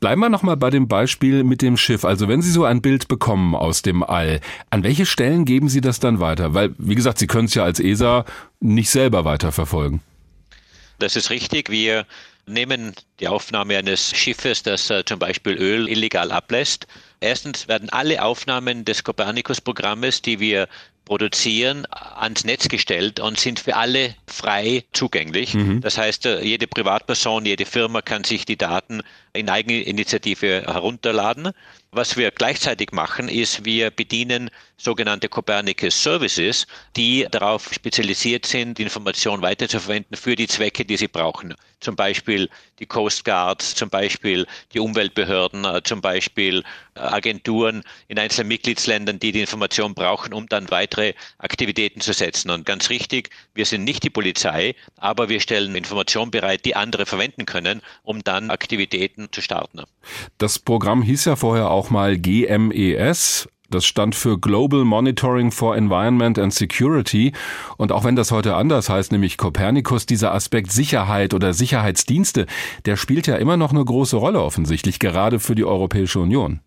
[0.00, 2.04] Bleiben wir nochmal bei dem Beispiel mit dem Schiff.
[2.04, 4.40] Also wenn Sie so ein Bild bekommen aus dem All,
[4.70, 6.52] an welche Stellen geben Sie das dann weiter?
[6.52, 8.24] Weil, wie gesagt, Sie können es ja als ESA
[8.60, 10.00] nicht selber weiterverfolgen.
[10.98, 11.70] Das ist richtig.
[11.70, 12.06] Wir
[12.46, 16.86] nehmen die Aufnahme eines Schiffes, das äh, zum Beispiel Öl illegal ablässt.
[17.24, 20.68] Erstens werden alle Aufnahmen des Copernicus-Programmes, die wir
[21.06, 25.54] produzieren, ans Netz gestellt und sind für alle frei zugänglich.
[25.54, 25.80] Mhm.
[25.80, 29.02] Das heißt, äh, jede Privatperson, jede Firma kann sich die Daten
[29.32, 31.50] in Eigeninitiative herunterladen.
[31.92, 36.66] Was wir gleichzeitig machen, ist, wir bedienen sogenannte Copernicus Services,
[36.96, 41.54] die darauf spezialisiert sind, Informationen weiterzuverwenden für die Zwecke, die sie brauchen.
[41.80, 42.48] Zum Beispiel
[42.78, 46.62] die Coast Guard, zum Beispiel die Umweltbehörden, äh, zum Beispiel
[46.94, 52.50] äh, Agenturen in einzelnen Mitgliedsländern, die die Information brauchen, um dann weitere Aktivitäten zu setzen.
[52.50, 57.06] Und ganz richtig, wir sind nicht die Polizei, aber wir stellen Informationen bereit, die andere
[57.06, 59.82] verwenden können, um dann Aktivitäten zu starten.
[60.38, 66.38] Das Programm hieß ja vorher auch mal GMES, das stand für Global Monitoring for Environment
[66.38, 67.32] and Security.
[67.76, 72.46] Und auch wenn das heute anders heißt, nämlich Copernicus, dieser Aspekt Sicherheit oder Sicherheitsdienste,
[72.86, 76.60] der spielt ja immer noch eine große Rolle offensichtlich, gerade für die Europäische Union.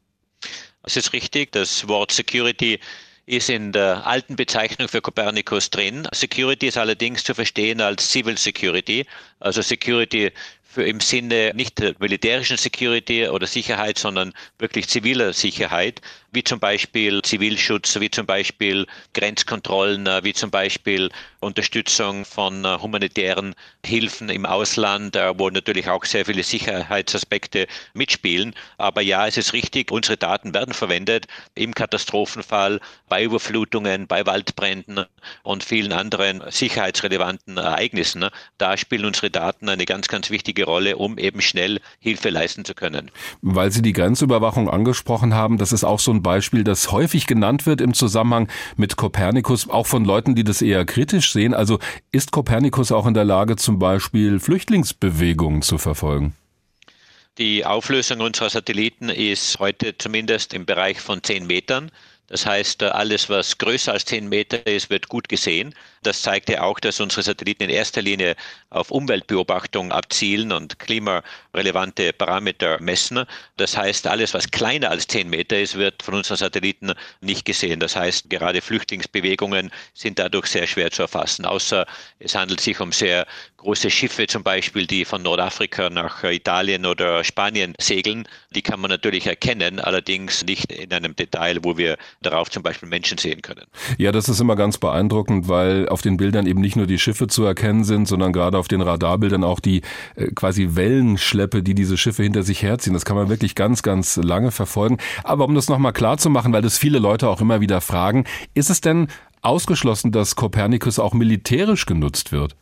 [0.83, 2.79] Es ist richtig, das Wort Security
[3.25, 6.07] ist in der alten Bezeichnung für Copernicus drin.
[6.13, 9.05] Security ist allerdings zu verstehen als Civil Security,
[9.39, 10.31] also Security
[10.77, 16.01] im Sinne nicht der militärischen Security oder Sicherheit, sondern wirklich ziviler Sicherheit.
[16.31, 21.09] Wie zum Beispiel Zivilschutz, wie zum Beispiel Grenzkontrollen, äh, wie zum Beispiel
[21.39, 23.55] Unterstützung von äh, humanitären
[23.85, 28.53] Hilfen im Ausland, äh, wo natürlich auch sehr viele Sicherheitsaspekte mitspielen.
[28.77, 35.05] Aber ja, es ist richtig, unsere Daten werden verwendet im Katastrophenfall, bei Überflutungen, bei Waldbränden
[35.43, 38.25] und vielen anderen sicherheitsrelevanten Ereignissen.
[38.57, 42.73] Da spielen unsere Daten eine ganz, ganz wichtige Rolle, um eben schnell Hilfe leisten zu
[42.73, 43.11] können.
[43.41, 47.65] Weil Sie die Grenzüberwachung angesprochen haben, das ist auch so ein Beispiel, das häufig genannt
[47.65, 51.53] wird im Zusammenhang mit Kopernikus, auch von Leuten, die das eher kritisch sehen.
[51.53, 51.79] Also
[52.11, 56.35] ist Kopernikus auch in der Lage, zum Beispiel Flüchtlingsbewegungen zu verfolgen?
[57.37, 61.91] Die Auflösung unserer Satelliten ist heute zumindest im Bereich von 10 Metern.
[62.27, 65.73] Das heißt, alles, was größer als 10 Meter ist, wird gut gesehen.
[66.03, 68.35] Das zeigt ja auch, dass unsere Satelliten in erster Linie
[68.69, 73.25] auf Umweltbeobachtung abzielen und klimarelevante Parameter messen.
[73.57, 77.79] Das heißt, alles, was kleiner als 10 Meter ist, wird von unseren Satelliten nicht gesehen.
[77.79, 81.85] Das heißt, gerade Flüchtlingsbewegungen sind dadurch sehr schwer zu erfassen, außer
[82.19, 83.25] es handelt sich um sehr
[83.57, 88.27] große Schiffe zum Beispiel, die von Nordafrika nach Italien oder Spanien segeln.
[88.51, 92.87] Die kann man natürlich erkennen, allerdings nicht in einem Detail, wo wir darauf zum Beispiel
[92.87, 93.65] Menschen sehen können.
[93.97, 97.27] Ja, das ist immer ganz beeindruckend, weil auf den Bildern eben nicht nur die Schiffe
[97.27, 99.81] zu erkennen sind, sondern gerade auf den Radarbildern auch die
[100.15, 102.93] äh, quasi Wellenschleppe, die diese Schiffe hinter sich herziehen.
[102.93, 104.97] Das kann man wirklich ganz, ganz lange verfolgen.
[105.23, 108.25] Aber um das nochmal klar zu machen, weil das viele Leute auch immer wieder fragen,
[108.53, 109.07] ist es denn
[109.41, 112.55] ausgeschlossen, dass Kopernikus auch militärisch genutzt wird?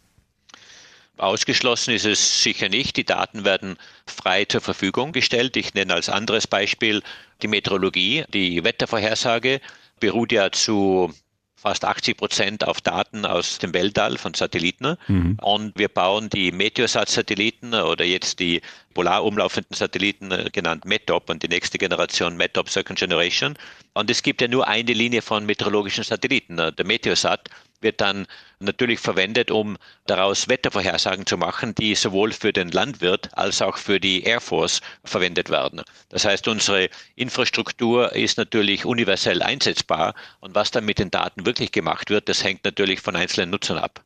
[1.17, 2.97] Ausgeschlossen ist es sicher nicht.
[2.97, 5.55] Die Daten werden frei zur Verfügung gestellt.
[5.55, 7.01] Ich nenne als anderes Beispiel
[7.41, 8.25] die Meteorologie.
[8.33, 9.61] Die Wettervorhersage
[9.99, 11.13] beruht ja zu
[11.55, 14.97] fast 80 Prozent auf Daten aus dem Weltall von Satelliten.
[15.07, 15.37] Mhm.
[15.41, 18.61] Und wir bauen die Meteosat-Satelliten oder jetzt die
[18.93, 23.57] polar umlaufenden Satelliten äh, genannt METOP und die nächste Generation METOP Second Generation.
[23.95, 27.49] Und es gibt ja nur eine Linie von meteorologischen Satelliten, der Meteosat
[27.81, 28.25] wird dann
[28.59, 29.77] natürlich verwendet, um
[30.07, 34.81] daraus Wettervorhersagen zu machen, die sowohl für den Landwirt als auch für die Air Force
[35.03, 35.81] verwendet werden.
[36.09, 41.71] Das heißt, unsere Infrastruktur ist natürlich universell einsetzbar und was dann mit den Daten wirklich
[41.71, 44.01] gemacht wird, das hängt natürlich von einzelnen Nutzern ab.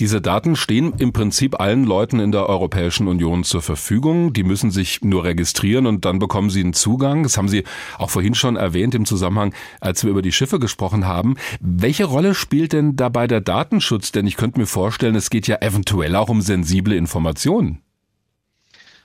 [0.00, 4.32] Diese Daten stehen im Prinzip allen Leuten in der Europäischen Union zur Verfügung.
[4.32, 7.22] Die müssen sich nur registrieren und dann bekommen sie einen Zugang.
[7.22, 7.64] Das haben Sie
[7.98, 9.23] auch vorhin schon erwähnt im Zusammenhang,
[9.80, 11.36] als wir über die Schiffe gesprochen haben.
[11.60, 14.12] Welche Rolle spielt denn dabei der Datenschutz?
[14.12, 17.80] Denn ich könnte mir vorstellen, es geht ja eventuell auch um sensible Informationen.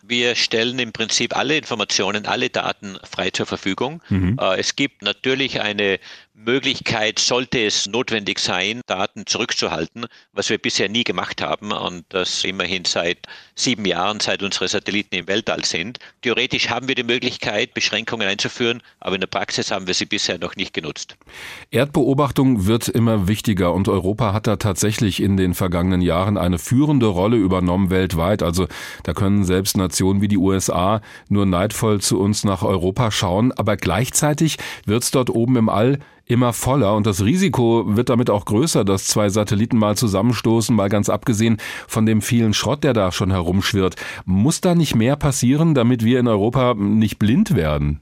[0.10, 4.02] Wir stellen im Prinzip alle Informationen, alle Daten frei zur Verfügung.
[4.10, 4.38] Mhm.
[4.42, 6.00] Äh, es gibt natürlich eine
[6.46, 12.46] Möglichkeit, sollte es notwendig sein, Daten zurückzuhalten, was wir bisher nie gemacht haben und das
[12.46, 13.18] immerhin seit
[13.56, 16.00] sieben Jahren, seit unsere Satelliten im Weltall sind.
[16.22, 20.40] Theoretisch haben wir die Möglichkeit, Beschränkungen einzuführen, aber in der Praxis haben wir sie bisher
[20.40, 21.18] noch nicht genutzt.
[21.72, 27.08] Erdbeobachtung wird immer wichtiger und Europa hat da tatsächlich in den vergangenen Jahren eine führende
[27.08, 28.44] Rolle übernommen weltweit.
[28.44, 28.68] Also
[29.04, 33.76] da können selbst Nationen wie die USA nur neidvoll zu uns nach Europa schauen, aber
[33.76, 36.00] gleichzeitig wird es dort oben im All
[36.30, 40.88] immer voller und das Risiko wird damit auch größer, dass zwei Satelliten mal zusammenstoßen, mal
[40.88, 41.58] ganz abgesehen
[41.88, 43.96] von dem vielen Schrott, der da schon herumschwirrt.
[44.26, 48.02] Muss da nicht mehr passieren, damit wir in Europa nicht blind werden?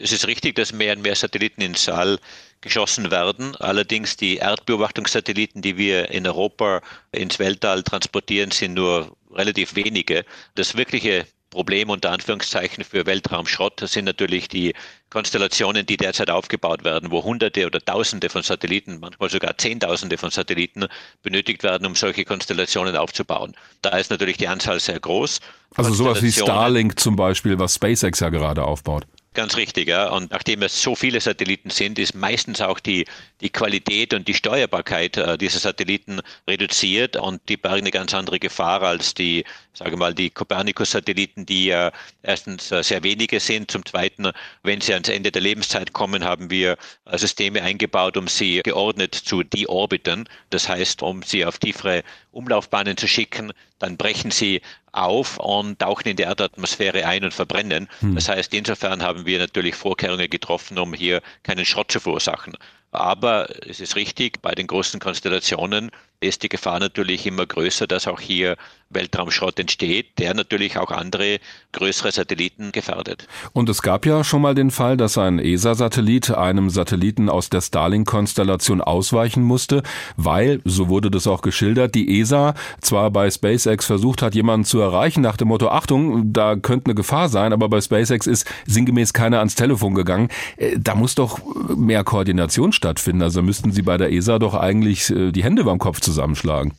[0.00, 2.18] Es ist richtig, dass mehr und mehr Satelliten ins All
[2.62, 3.54] geschossen werden.
[3.56, 6.80] Allerdings die Erdbeobachtungssatelliten, die wir in Europa
[7.12, 10.24] ins Weltall transportieren, sind nur relativ wenige.
[10.54, 14.74] Das wirkliche Problem unter Anführungszeichen für Weltraumschrott sind natürlich die
[15.08, 20.30] Konstellationen, die derzeit aufgebaut werden, wo Hunderte oder Tausende von Satelliten, manchmal sogar Zehntausende von
[20.30, 20.86] Satelliten
[21.22, 23.54] benötigt werden, um solche Konstellationen aufzubauen.
[23.82, 25.38] Da ist natürlich die Anzahl sehr groß.
[25.76, 29.04] Also sowas wie Starlink zum Beispiel, was SpaceX ja gerade aufbaut.
[29.34, 30.10] Ganz richtig, ja.
[30.10, 33.04] Und nachdem es so viele Satelliten sind, ist meistens auch die,
[33.40, 38.38] die Qualität und die Steuerbarkeit äh, dieser Satelliten reduziert und die bergen eine ganz andere
[38.38, 39.44] Gefahr als die,
[39.74, 43.70] sage mal, die Copernicus-Satelliten, die ja erstens äh, sehr wenige sind.
[43.70, 44.30] Zum Zweiten,
[44.62, 49.14] wenn sie ans Ende der Lebenszeit kommen, haben wir äh, Systeme eingebaut, um sie geordnet
[49.14, 50.28] zu deorbiten.
[50.50, 54.62] Das heißt, um sie auf tiefere Umlaufbahnen zu schicken, dann brechen sie
[54.92, 57.88] auf und tauchen in die Erdatmosphäre ein und verbrennen.
[58.00, 58.14] Hm.
[58.14, 62.54] Das heißt, insofern haben wir natürlich Vorkehrungen getroffen, um hier keinen Schrott zu verursachen.
[62.94, 65.90] Aber es ist richtig, bei den großen Konstellationen
[66.20, 68.56] ist die Gefahr natürlich immer größer, dass auch hier
[68.90, 71.38] Weltraumschrott entsteht, der natürlich auch andere
[71.72, 73.26] größere Satelliten gefährdet.
[73.52, 77.60] Und es gab ja schon mal den Fall, dass ein ESA-Satellit einem Satelliten aus der
[77.60, 79.82] Starlink-Konstellation ausweichen musste,
[80.16, 84.78] weil, so wurde das auch geschildert, die ESA zwar bei SpaceX versucht hat, jemanden zu
[84.78, 89.12] erreichen nach dem Motto, Achtung, da könnte eine Gefahr sein, aber bei SpaceX ist sinngemäß
[89.12, 90.28] keiner ans Telefon gegangen.
[90.56, 91.40] Äh, da muss doch
[91.76, 92.83] mehr Koordination stattfinden.
[92.84, 96.74] Also müssten Sie bei der ESA doch eigentlich äh, die Hände beim Kopf zusammenschlagen.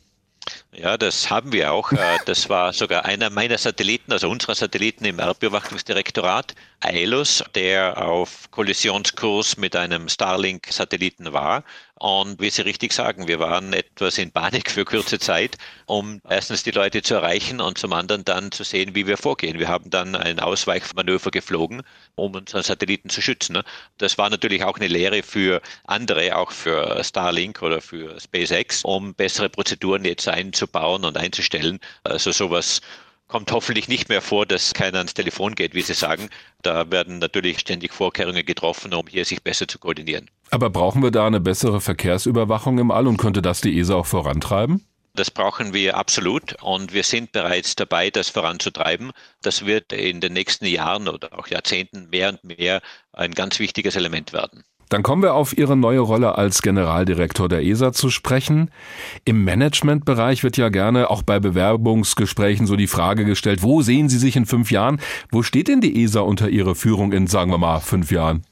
[0.74, 1.91] Ja, das haben wir auch.
[1.91, 8.52] Äh, das war sogar einer meiner Satelliten, also unserer Satelliten im Erdbeobachtungsdirektorat, AELUS, der auf
[8.52, 11.64] Kollisionskurs mit einem Starlink-Satelliten war.
[11.98, 16.64] Und wie Sie richtig sagen, wir waren etwas in Panik für kurze Zeit, um erstens
[16.64, 19.60] die Leute zu erreichen und zum anderen dann zu sehen, wie wir vorgehen.
[19.60, 21.84] Wir haben dann ein Ausweichmanöver geflogen,
[22.16, 23.62] um unseren Satelliten zu schützen.
[23.98, 29.14] Das war natürlich auch eine Lehre für andere, auch für Starlink oder für SpaceX, um
[29.14, 31.80] bessere Prozeduren jetzt einzubauen und einzustellen.
[32.04, 32.82] Also sowas
[33.28, 36.30] kommt hoffentlich nicht mehr vor, dass keiner ans Telefon geht, wie Sie sagen.
[36.62, 40.30] Da werden natürlich ständig Vorkehrungen getroffen, um hier sich besser zu koordinieren.
[40.52, 44.06] Aber brauchen wir da eine bessere Verkehrsüberwachung im All und könnte das die ESA auch
[44.06, 44.86] vorantreiben?
[45.16, 49.12] Das brauchen wir absolut und wir sind bereits dabei, das voranzutreiben.
[49.42, 52.82] Das wird in den nächsten Jahren oder auch Jahrzehnten mehr und mehr
[53.14, 54.66] ein ganz wichtiges Element werden.
[54.90, 58.70] Dann kommen wir auf Ihre neue Rolle als Generaldirektor der ESA zu sprechen.
[59.26, 64.20] Im Managementbereich wird ja gerne auch bei Bewerbungsgesprächen so die Frage gestellt, wo sehen Sie
[64.20, 65.02] sich in fünf Jahren?
[65.32, 68.44] Wo steht denn die ESA unter Ihrer Führung in, sagen wir mal, fünf Jahren?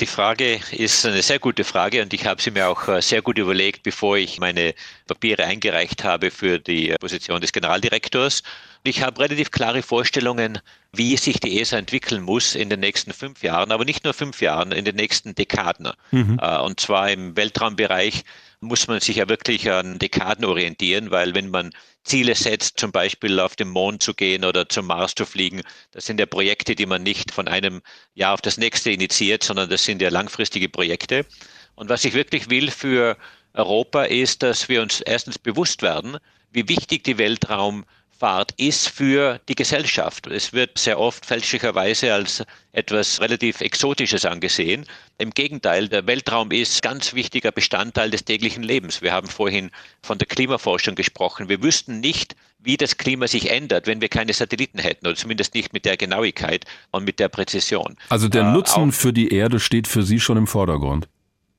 [0.00, 3.20] Die Frage ist eine sehr gute Frage und ich habe sie mir auch äh, sehr
[3.20, 4.74] gut überlegt, bevor ich meine
[5.08, 8.44] Papiere eingereicht habe für die Position des Generaldirektors.
[8.88, 10.60] Ich habe relativ klare Vorstellungen,
[10.92, 14.40] wie sich die ESA entwickeln muss in den nächsten fünf Jahren, aber nicht nur fünf
[14.40, 15.92] Jahren, in den nächsten Dekaden.
[16.10, 16.38] Mhm.
[16.40, 18.24] Äh, und zwar im Weltraumbereich
[18.60, 21.70] muss man sich ja wirklich an Dekaden orientieren, weil wenn man
[22.02, 25.60] Ziele setzt, zum Beispiel auf den Mond zu gehen oder zum Mars zu fliegen,
[25.90, 27.82] das sind ja Projekte, die man nicht von einem
[28.14, 31.26] Jahr auf das nächste initiiert, sondern das sind ja langfristige Projekte.
[31.74, 33.18] Und was ich wirklich will für
[33.52, 36.16] Europa ist, dass wir uns erstens bewusst werden,
[36.50, 37.84] wie wichtig die Weltraum
[38.18, 40.26] Fahrt ist für die Gesellschaft.
[40.26, 44.86] Es wird sehr oft fälschlicherweise als etwas relativ Exotisches angesehen.
[45.18, 49.02] Im Gegenteil, der Weltraum ist ganz wichtiger Bestandteil des täglichen Lebens.
[49.02, 49.70] Wir haben vorhin
[50.02, 51.48] von der Klimaforschung gesprochen.
[51.48, 55.54] Wir wüssten nicht, wie das Klima sich ändert, wenn wir keine Satelliten hätten oder zumindest
[55.54, 57.96] nicht mit der Genauigkeit und mit der Präzision.
[58.08, 61.08] Also der äh, Nutzen für die Erde steht für Sie schon im Vordergrund.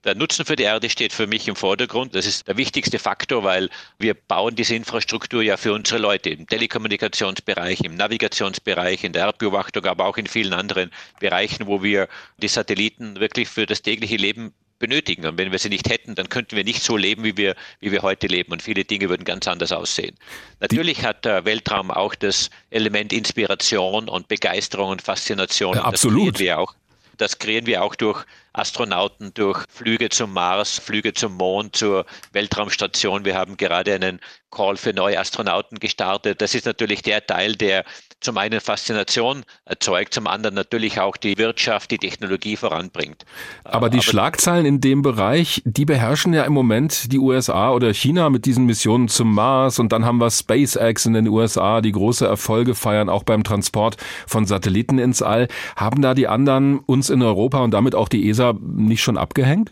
[0.06, 2.16] Der Nutzen für die Erde steht für mich im Vordergrund.
[2.16, 6.48] Das ist der wichtigste Faktor, weil wir bauen diese Infrastruktur ja für unsere Leute im
[6.48, 12.48] Telekommunikationsbereich, im Navigationsbereich, in der Erdbeobachtung, aber auch in vielen anderen Bereichen, wo wir die
[12.48, 15.26] Satelliten wirklich für das tägliche Leben benötigen.
[15.26, 17.92] Und wenn wir sie nicht hätten, dann könnten wir nicht so leben, wie wir, wie
[17.92, 18.54] wir heute leben.
[18.54, 20.16] Und viele Dinge würden ganz anders aussehen.
[20.62, 25.76] Natürlich hat der Weltraum auch das Element Inspiration und Begeisterung und Faszination.
[25.76, 26.36] Ja, absolut.
[26.36, 26.74] Das wir auch.
[27.20, 33.26] Das kreieren wir auch durch Astronauten, durch Flüge zum Mars, Flüge zum Mond, zur Weltraumstation.
[33.26, 36.42] Wir haben gerade einen Call für neue Astronauten gestartet.
[36.42, 37.84] Das ist natürlich der Teil, der
[38.22, 43.26] zum einen Faszination erzeugt, zum anderen natürlich auch die Wirtschaft, die Technologie voranbringt.
[43.64, 47.94] Aber die Aber Schlagzeilen in dem Bereich, die beherrschen ja im Moment die USA oder
[47.94, 51.92] China mit diesen Missionen zum Mars und dann haben wir SpaceX in den USA, die
[51.92, 53.98] große Erfolge feiern, auch beim Transport
[54.28, 55.48] von Satelliten ins All.
[55.76, 59.72] Haben da die anderen uns in Europa und damit auch die ESA nicht schon abgehängt?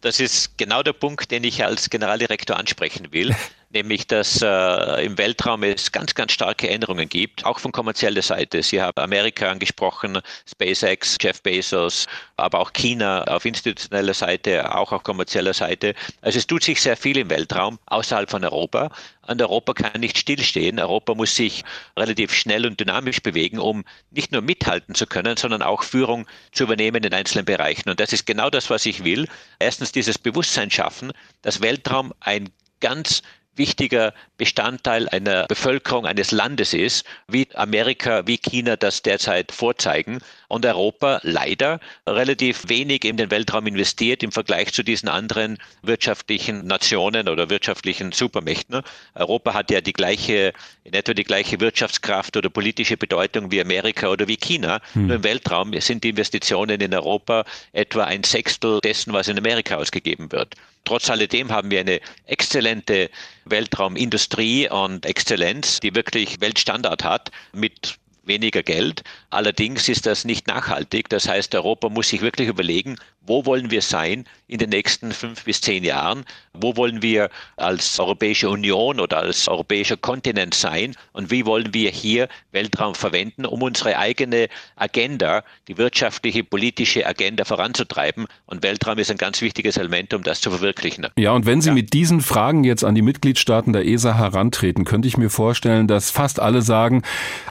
[0.00, 3.34] Das ist genau der Punkt, den ich als Generaldirektor ansprechen will.
[3.74, 8.62] nämlich dass äh, im Weltraum es ganz, ganz starke Änderungen gibt, auch von kommerzieller Seite.
[8.62, 12.06] Sie haben Amerika angesprochen, SpaceX, Jeff Bezos,
[12.36, 15.94] aber auch China auf institutioneller Seite, auch auf kommerzieller Seite.
[16.22, 18.90] Also es tut sich sehr viel im Weltraum außerhalb von Europa.
[19.26, 20.78] Und Europa kann nicht stillstehen.
[20.78, 21.64] Europa muss sich
[21.96, 26.64] relativ schnell und dynamisch bewegen, um nicht nur mithalten zu können, sondern auch Führung zu
[26.64, 27.88] übernehmen in einzelnen Bereichen.
[27.88, 29.26] Und das ist genau das, was ich will.
[29.58, 31.12] Erstens dieses Bewusstsein schaffen,
[31.42, 32.50] dass Weltraum ein
[32.80, 33.22] ganz
[33.56, 40.18] wichtiger Bestandteil einer Bevölkerung eines Landes ist, wie Amerika, wie China das derzeit vorzeigen
[40.48, 46.66] und Europa leider relativ wenig in den Weltraum investiert im Vergleich zu diesen anderen wirtschaftlichen
[46.66, 48.82] Nationen oder wirtschaftlichen Supermächten.
[49.14, 50.52] Europa hat ja die gleiche,
[50.84, 54.80] in etwa die gleiche Wirtschaftskraft oder politische Bedeutung wie Amerika oder wie China.
[54.92, 55.06] Hm.
[55.06, 59.76] Nur im Weltraum sind die Investitionen in Europa etwa ein Sechstel dessen, was in Amerika
[59.76, 60.54] ausgegeben wird.
[60.84, 63.10] Trotz alledem haben wir eine exzellente
[63.46, 69.02] Weltraumindustrie und Exzellenz, die wirklich Weltstandard hat mit weniger Geld.
[69.30, 71.08] Allerdings ist das nicht nachhaltig.
[71.08, 72.96] Das heißt, Europa muss sich wirklich überlegen,
[73.26, 76.24] wo wollen wir sein in den nächsten fünf bis zehn Jahren?
[76.52, 80.94] Wo wollen wir als Europäische Union oder als europäischer Kontinent sein?
[81.12, 87.44] Und wie wollen wir hier Weltraum verwenden, um unsere eigene Agenda, die wirtschaftliche, politische Agenda
[87.44, 88.26] voranzutreiben?
[88.46, 91.06] Und Weltraum ist ein ganz wichtiges Element, um das zu verwirklichen.
[91.16, 91.74] Ja, und wenn Sie ja.
[91.74, 96.10] mit diesen Fragen jetzt an die Mitgliedstaaten der ESA herantreten, könnte ich mir vorstellen, dass
[96.10, 97.02] fast alle sagen,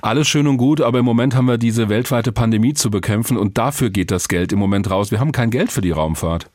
[0.02, 3.58] alles schön und gut, aber im Moment haben wir diese weltweite Pandemie zu bekämpfen und
[3.58, 5.10] dafür geht das Geld im Moment raus.
[5.12, 6.50] Wir haben kein Geld für die Raumfahrt.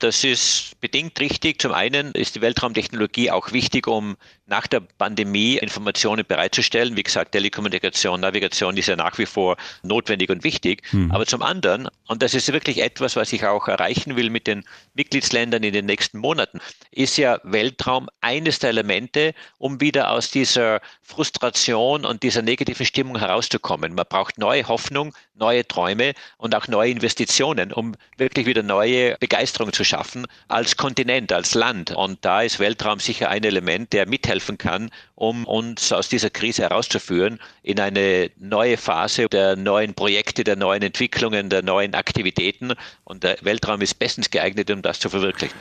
[0.00, 1.60] Das ist bedingt richtig.
[1.60, 6.96] Zum einen ist die Weltraumtechnologie auch wichtig, um nach der Pandemie Informationen bereitzustellen.
[6.96, 10.82] Wie gesagt, Telekommunikation, Navigation ist ja nach wie vor notwendig und wichtig.
[10.90, 11.10] Hm.
[11.12, 14.64] Aber zum anderen, und das ist wirklich etwas, was ich auch erreichen will mit den
[14.94, 20.80] Mitgliedsländern in den nächsten Monaten, ist ja Weltraum eines der Elemente, um wieder aus dieser
[21.02, 23.94] Frustration und dieser negativen Stimmung herauszukommen.
[23.94, 29.72] Man braucht neue Hoffnung, neue Träume und auch neue Investitionen, um wirklich wieder neue Begeisterung
[29.72, 31.90] zu schaffen als Kontinent, als Land.
[31.90, 36.62] Und da ist Weltraum sicher ein Element, der mithelfen kann, um uns aus dieser Krise
[36.62, 42.72] herauszuführen in eine neue Phase der neuen Projekte, der neuen Entwicklungen, der neuen Aktivitäten.
[43.04, 45.58] Und der Weltraum ist bestens geeignet, um das zu verwirklichen.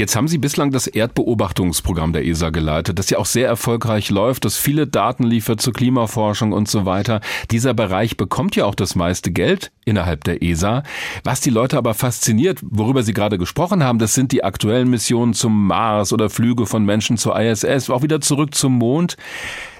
[0.00, 4.46] Jetzt haben Sie bislang das Erdbeobachtungsprogramm der ESA geleitet, das ja auch sehr erfolgreich läuft,
[4.46, 7.20] das viele Daten liefert zur Klimaforschung und so weiter.
[7.50, 10.84] Dieser Bereich bekommt ja auch das meiste Geld innerhalb der ESA.
[11.22, 15.34] Was die Leute aber fasziniert, worüber Sie gerade gesprochen haben, das sind die aktuellen Missionen
[15.34, 19.18] zum Mars oder Flüge von Menschen zur ISS, auch wieder zurück zum Mond.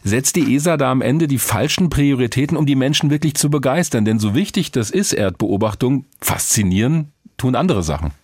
[0.04, 4.04] Setzt die ESA da am Ende die falschen Prioritäten, um die Menschen wirklich zu begeistern?
[4.04, 8.19] Denn so wichtig das ist, Erdbeobachtung, faszinieren tun andere Sachen.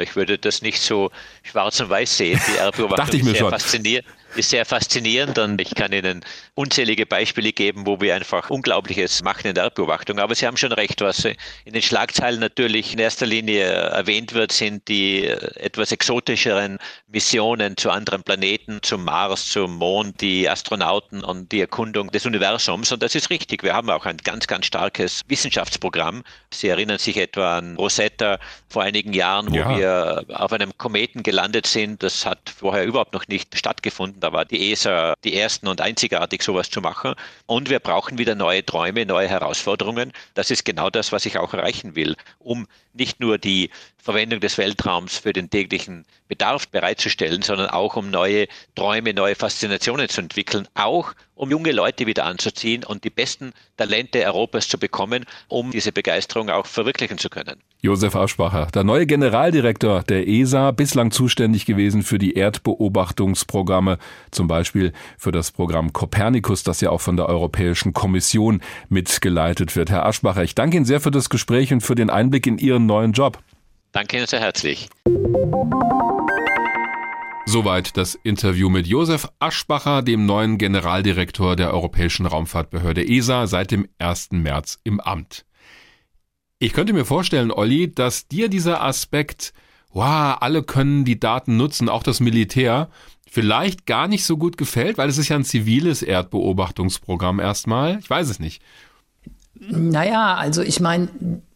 [0.00, 1.10] Ich würde das nicht so
[1.42, 2.40] schwarz und weiß sehen.
[2.48, 4.06] Die Erdbeobachtung ist sehr faszinierend
[4.38, 6.24] ist sehr faszinierend und ich kann Ihnen
[6.54, 10.18] unzählige Beispiele geben, wo wir einfach Unglaubliches machen in der Erdbeobachtung.
[10.18, 14.52] Aber Sie haben schon recht, was in den Schlagzeilen natürlich in erster Linie erwähnt wird,
[14.52, 16.78] sind die etwas exotischeren
[17.08, 22.92] Missionen zu anderen Planeten, zum Mars, zum Mond, die Astronauten und die Erkundung des Universums.
[22.92, 23.62] Und das ist richtig.
[23.62, 26.22] Wir haben auch ein ganz, ganz starkes Wissenschaftsprogramm.
[26.52, 29.76] Sie erinnern sich etwa an Rosetta vor einigen Jahren, wo ja.
[29.76, 32.02] wir auf einem Kometen gelandet sind.
[32.02, 34.22] Das hat vorher überhaupt noch nicht stattgefunden.
[34.26, 37.14] Da war die ESA die ersten und einzigartig, sowas zu machen.
[37.46, 40.12] Und wir brauchen wieder neue Träume, neue Herausforderungen.
[40.34, 44.58] Das ist genau das, was ich auch erreichen will, um nicht nur die Verwendung des
[44.58, 50.66] Weltraums für den täglichen Bedarf bereitzustellen, sondern auch um neue Träume, neue Faszinationen zu entwickeln,
[50.74, 55.92] auch um junge Leute wieder anzuziehen und die besten Talente Europas zu bekommen, um diese
[55.92, 57.62] Begeisterung auch verwirklichen zu können.
[57.82, 63.98] Josef Aschbacher, der neue Generaldirektor der ESA, bislang zuständig gewesen für die Erdbeobachtungsprogramme,
[64.32, 69.90] zum Beispiel für das Programm Copernicus, das ja auch von der Europäischen Kommission mitgeleitet wird.
[69.90, 72.86] Herr Aschbacher, ich danke Ihnen sehr für das Gespräch und für den Einblick in Ihren
[72.86, 73.38] neuen Job.
[73.92, 74.88] Danke Ihnen sehr herzlich.
[77.48, 83.86] Soweit das Interview mit Josef Aschbacher, dem neuen Generaldirektor der Europäischen Raumfahrtbehörde ESA, seit dem
[83.98, 84.32] 1.
[84.32, 85.46] März im Amt.
[86.58, 89.52] Ich könnte mir vorstellen, Olli, dass dir dieser Aspekt,
[89.92, 92.88] wow, alle können die Daten nutzen, auch das Militär,
[93.30, 98.00] vielleicht gar nicht so gut gefällt, weil es ist ja ein ziviles Erdbeobachtungsprogramm erstmal.
[98.00, 98.60] Ich weiß es nicht.
[99.54, 101.08] Naja, also ich meine,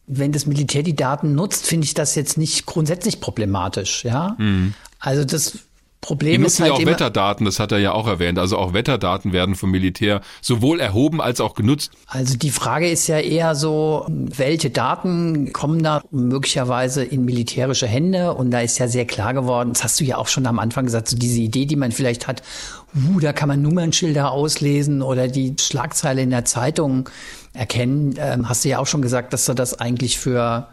[0.06, 4.36] wenn das Militär die Daten nutzt, finde ich das jetzt nicht grundsätzlich problematisch, ja.
[4.38, 4.74] Mhm.
[5.00, 5.58] Also das
[6.00, 8.38] Problem die nutzen ist halt ja auch Wetterdaten, das hat er ja auch erwähnt.
[8.38, 11.92] Also auch Wetterdaten werden vom Militär sowohl erhoben als auch genutzt.
[12.06, 18.32] Also die Frage ist ja eher so, welche Daten kommen da möglicherweise in militärische Hände?
[18.32, 20.86] Und da ist ja sehr klar geworden, das hast du ja auch schon am Anfang
[20.86, 22.42] gesagt, so diese Idee, die man vielleicht hat,
[22.94, 27.10] uh, da kann man Nummernschilder auslesen oder die Schlagzeile in der Zeitung
[27.52, 28.14] erkennen.
[28.18, 30.68] Ähm, hast du ja auch schon gesagt, dass du das eigentlich für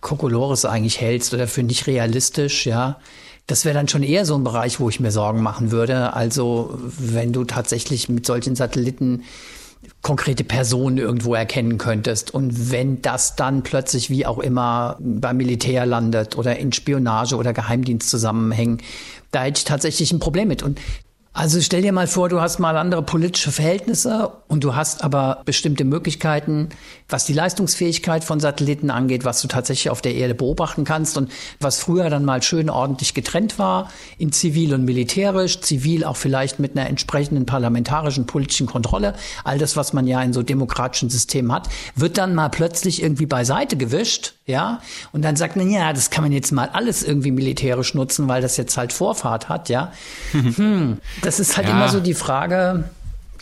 [0.00, 2.98] Kokolores eigentlich hältst oder für nicht realistisch, ja.
[3.46, 6.14] Das wäre dann schon eher so ein Bereich, wo ich mir Sorgen machen würde.
[6.14, 9.22] Also wenn du tatsächlich mit solchen Satelliten
[10.00, 12.32] konkrete Personen irgendwo erkennen könntest.
[12.32, 17.52] Und wenn das dann plötzlich wie auch immer beim Militär landet oder in Spionage oder
[17.52, 18.78] Geheimdienst zusammenhängen,
[19.30, 20.62] da hätte ich tatsächlich ein Problem mit.
[20.62, 20.80] Und
[21.32, 25.40] also stell dir mal vor, du hast mal andere politische Verhältnisse und du hast aber
[25.46, 26.68] bestimmte Möglichkeiten,
[27.12, 31.30] was die Leistungsfähigkeit von Satelliten angeht, was du tatsächlich auf der Erde beobachten kannst und
[31.60, 36.58] was früher dann mal schön ordentlich getrennt war in zivil und militärisch, zivil auch vielleicht
[36.58, 41.52] mit einer entsprechenden parlamentarischen politischen Kontrolle, all das, was man ja in so demokratischen Systemen
[41.52, 44.80] hat, wird dann mal plötzlich irgendwie beiseite gewischt, ja,
[45.12, 48.42] und dann sagt man, ja, das kann man jetzt mal alles irgendwie militärisch nutzen, weil
[48.42, 49.92] das jetzt halt Vorfahrt hat, ja.
[50.32, 50.98] hm.
[51.22, 51.74] Das ist halt ja.
[51.74, 52.84] immer so die Frage.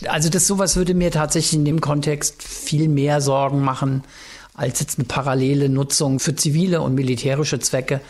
[0.07, 4.03] Also das sowas würde mir tatsächlich in dem Kontext viel mehr Sorgen machen
[4.53, 8.01] als jetzt eine parallele Nutzung für zivile und militärische Zwecke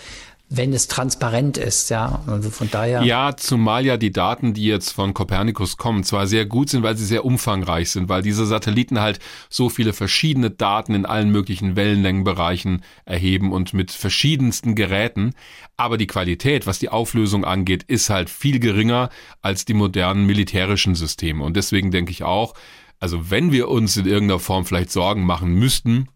[0.53, 2.21] wenn es transparent ist, ja.
[2.27, 3.03] Also von daher.
[3.03, 6.97] Ja, zumal ja die Daten, die jetzt von Copernicus kommen, zwar sehr gut sind, weil
[6.97, 11.77] sie sehr umfangreich sind, weil diese Satelliten halt so viele verschiedene Daten in allen möglichen
[11.77, 15.35] Wellenlängenbereichen erheben und mit verschiedensten Geräten.
[15.77, 19.09] Aber die Qualität, was die Auflösung angeht, ist halt viel geringer
[19.41, 21.45] als die modernen militärischen Systeme.
[21.45, 22.55] Und deswegen denke ich auch,
[22.99, 26.09] also wenn wir uns in irgendeiner Form vielleicht Sorgen machen müssten,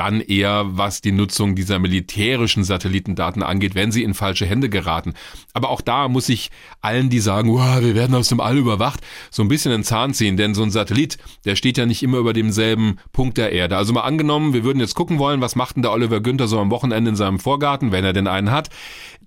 [0.00, 5.12] dann eher was die Nutzung dieser militärischen Satellitendaten angeht, wenn sie in falsche Hände geraten.
[5.52, 9.00] Aber auch da muss ich allen, die sagen, wow, wir werden aus dem All überwacht,
[9.30, 12.16] so ein bisschen den Zahn ziehen, denn so ein Satellit, der steht ja nicht immer
[12.16, 13.76] über demselben Punkt der Erde.
[13.76, 16.58] Also mal angenommen, wir würden jetzt gucken wollen, was macht denn der Oliver Günther so
[16.58, 18.70] am Wochenende in seinem Vorgarten, wenn er denn einen hat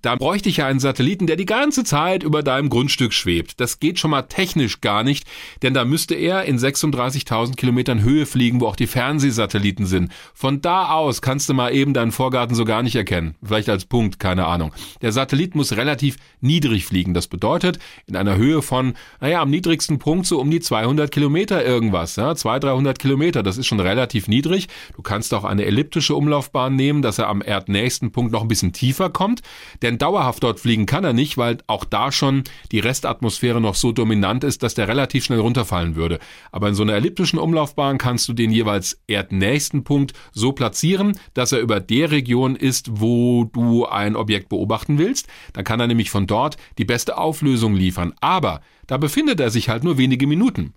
[0.04, 3.58] da bräuchte ich ja einen Satelliten, der die ganze Zeit über deinem Grundstück schwebt.
[3.58, 5.26] Das geht schon mal technisch gar nicht,
[5.62, 10.12] denn da müsste er in 36.000 Kilometern Höhe fliegen, wo auch die Fernsehsatelliten sind.
[10.34, 13.34] Von da aus kannst du mal eben deinen Vorgarten so gar nicht erkennen.
[13.42, 14.72] Vielleicht als Punkt, keine Ahnung.
[15.02, 17.12] Der Satellit muss relativ niedrig fliegen.
[17.12, 21.64] Das bedeutet, in einer Höhe von, naja, am niedrigsten Punkt so um die 200 Kilometer
[21.64, 23.42] irgendwas, ja, 200, 300 Kilometer.
[23.42, 24.68] Das ist schon relativ niedrig.
[24.96, 28.72] Du kannst auch eine elliptische Umlaufbahn nehmen, dass er am erdnächsten Punkt noch ein bisschen
[28.72, 29.42] tiefer kommt,
[29.82, 33.92] denn dauerhaft dort fliegen kann er nicht, weil auch da schon die Restatmosphäre noch so
[33.92, 36.18] dominant ist, dass der relativ schnell runterfallen würde.
[36.52, 41.52] Aber in so einer elliptischen Umlaufbahn kannst du den jeweils erdnächsten Punkt so platzieren, dass
[41.52, 45.28] er über der Region ist, wo du ein Objekt beobachten willst.
[45.52, 48.14] Dann kann er nämlich von dort die beste Auflösung liefern.
[48.20, 50.74] Aber da befindet er sich halt nur wenige Minuten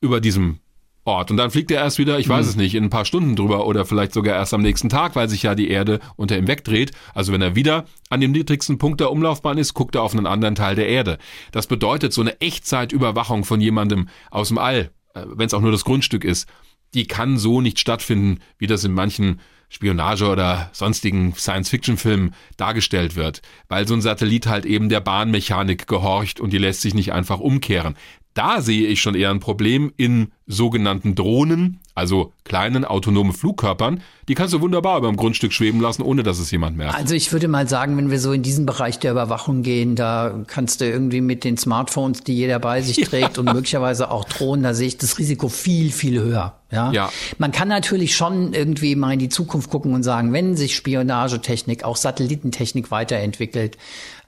[0.00, 0.58] über diesem
[1.04, 1.32] Ort.
[1.32, 2.50] Und dann fliegt er erst wieder, ich weiß mhm.
[2.50, 5.28] es nicht, in ein paar Stunden drüber oder vielleicht sogar erst am nächsten Tag, weil
[5.28, 6.92] sich ja die Erde unter ihm wegdreht.
[7.12, 10.26] Also wenn er wieder an dem niedrigsten Punkt der Umlaufbahn ist, guckt er auf einen
[10.26, 11.18] anderen Teil der Erde.
[11.50, 15.72] Das bedeutet, so eine Echtzeitüberwachung von jemandem aus dem All, äh, wenn es auch nur
[15.72, 16.48] das Grundstück ist,
[16.94, 19.40] die kann so nicht stattfinden, wie das in manchen
[19.72, 26.40] Spionage oder sonstigen Science-Fiction-Filmen dargestellt wird, weil so ein Satellit halt eben der Bahnmechanik gehorcht
[26.40, 27.96] und die lässt sich nicht einfach umkehren.
[28.34, 34.00] Da sehe ich schon eher ein Problem in sogenannten Drohnen, also kleinen autonomen Flugkörpern.
[34.28, 36.94] Die kannst du wunderbar über dem Grundstück schweben lassen, ohne dass es jemand merkt.
[36.94, 40.44] Also ich würde mal sagen, wenn wir so in diesen Bereich der Überwachung gehen, da
[40.46, 43.42] kannst du irgendwie mit den Smartphones, die jeder bei sich trägt ja.
[43.42, 46.54] und möglicherweise auch Drohnen, da sehe ich das Risiko viel, viel höher.
[46.70, 46.90] Ja?
[46.92, 47.12] ja.
[47.36, 51.84] Man kann natürlich schon irgendwie mal in die Zukunft gucken und sagen, wenn sich Spionagetechnik,
[51.84, 53.76] auch Satellitentechnik weiterentwickelt,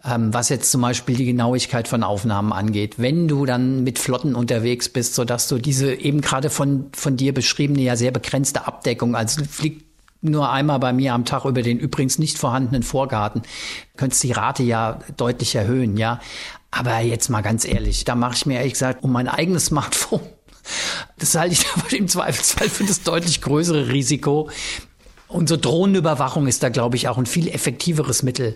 [0.06, 2.94] ähm, was jetzt zum Beispiel die Genauigkeit von Aufnahmen angeht.
[2.98, 7.16] Wenn du dann mit Flotten unterwegs bist, so dass du diese eben gerade von, von
[7.16, 9.84] dir beschriebene ja sehr begrenzte Abdeckung, also fliegt
[10.20, 13.42] nur einmal bei mir am Tag über den übrigens nicht vorhandenen Vorgarten,
[13.96, 16.20] könntest die Rate ja deutlich erhöhen, ja.
[16.70, 20.20] Aber jetzt mal ganz ehrlich, da mache ich mir ehrlich gesagt um mein eigenes Smartphone.
[21.18, 24.50] Das halte ich aber im Zweifelsfall für das deutlich größere Risiko.
[25.46, 28.54] So Drohnenüberwachung ist da, glaube ich, auch ein viel effektiveres Mittel,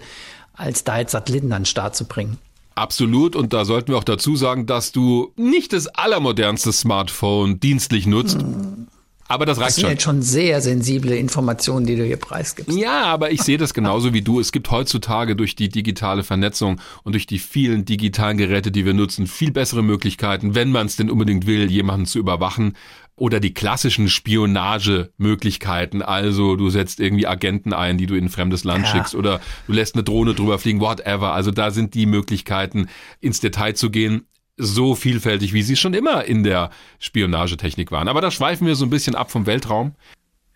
[0.59, 2.39] als da jetzt Satelliten an den Start zu bringen.
[2.75, 3.35] Absolut.
[3.35, 8.41] Und da sollten wir auch dazu sagen, dass du nicht das allermodernste Smartphone dienstlich nutzt.
[8.41, 8.87] Hm.
[9.31, 9.91] Aber das reicht das sind schon.
[9.91, 12.75] jetzt schon sehr sensible Informationen, die du hier preisgibst.
[12.77, 14.41] Ja, aber ich sehe das genauso wie du.
[14.41, 18.95] Es gibt heutzutage durch die digitale Vernetzung und durch die vielen digitalen Geräte, die wir
[18.95, 22.75] nutzen, viel bessere Möglichkeiten, wenn man es denn unbedingt will, jemanden zu überwachen
[23.19, 26.03] oder die klassischen Spionagemöglichkeiten.
[26.03, 28.93] Also du setzt irgendwie Agenten ein, die du in ein fremdes Land ja.
[28.93, 31.33] schickst oder du lässt eine Drohne drüber fliegen, whatever.
[31.33, 32.89] Also da sind die Möglichkeiten,
[33.21, 38.09] ins Detail zu gehen, so vielfältig, wie sie schon immer in der Spionagetechnik waren.
[38.09, 39.95] Aber da schweifen wir so ein bisschen ab vom Weltraum.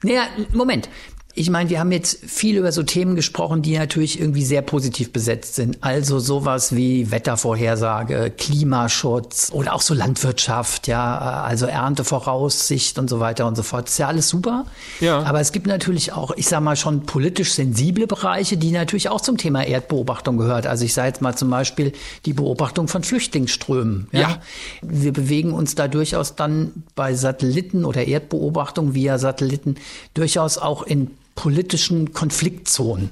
[0.03, 0.89] Naja, Moment.
[1.35, 5.13] Ich meine, wir haben jetzt viel über so Themen gesprochen, die natürlich irgendwie sehr positiv
[5.13, 5.79] besetzt sind.
[5.81, 13.47] Also sowas wie Wettervorhersage, Klimaschutz oder auch so Landwirtschaft, ja, also Erntevoraussicht und so weiter
[13.47, 13.87] und so fort.
[13.87, 14.67] Das ist ja alles super.
[15.01, 15.23] Ja.
[15.23, 19.23] Aber es gibt natürlich auch, ich sag mal, schon politisch sensible Bereiche, die natürlich auch
[19.23, 20.67] zum Thema Erdbeobachtung gehört.
[20.67, 21.93] Also ich sage jetzt mal zum Beispiel
[22.27, 24.09] die Beobachtung von Flüchtlingsströmen.
[24.13, 24.21] Ja.
[24.21, 24.43] ja.
[24.83, 29.77] Wir bewegen uns da durchaus dann bei Satelliten oder Erdbeobachtung via Satelliten
[30.13, 33.11] durchaus auch in politischen Konfliktzonen.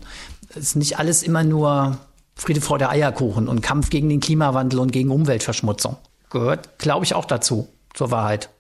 [0.51, 1.99] Es ist nicht alles immer nur
[2.35, 5.97] Friede vor der Eierkuchen und Kampf gegen den Klimawandel und gegen Umweltverschmutzung.
[6.31, 8.51] Gehört, glaube ich, auch dazu, zur Wahrheit.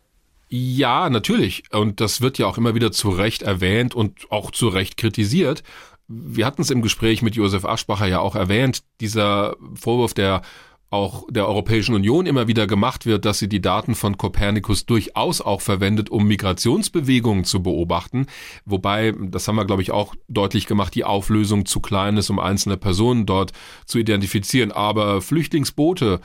[0.48, 1.62] Ja, natürlich.
[1.72, 5.62] Und das wird ja auch immer wieder zu Recht erwähnt und auch zu Recht kritisiert.
[6.08, 10.42] Wir hatten es im Gespräch mit Josef Aschbacher ja auch erwähnt, dieser Vorwurf der
[10.90, 15.40] auch der Europäischen Union immer wieder gemacht wird, dass sie die Daten von Kopernikus durchaus
[15.40, 18.26] auch verwendet, um Migrationsbewegungen zu beobachten.
[18.64, 22.40] Wobei, das haben wir, glaube ich, auch deutlich gemacht, die Auflösung zu klein ist, um
[22.40, 23.52] einzelne Personen dort
[23.86, 24.72] zu identifizieren.
[24.72, 26.20] Aber Flüchtlingsboote,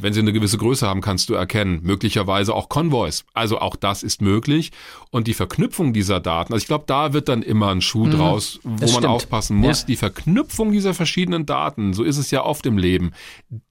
[0.00, 1.80] wenn sie eine gewisse Größe haben, kannst du erkennen.
[1.82, 3.24] Möglicherweise auch Konvois.
[3.34, 4.72] Also auch das ist möglich.
[5.10, 8.12] Und die Verknüpfung dieser Daten, also ich glaube, da wird dann immer ein Schuh mhm,
[8.12, 9.06] draus, wo man stimmt.
[9.06, 9.82] aufpassen muss.
[9.82, 9.86] Ja.
[9.86, 13.12] Die Verknüpfung dieser verschiedenen Daten, so ist es ja oft im Leben,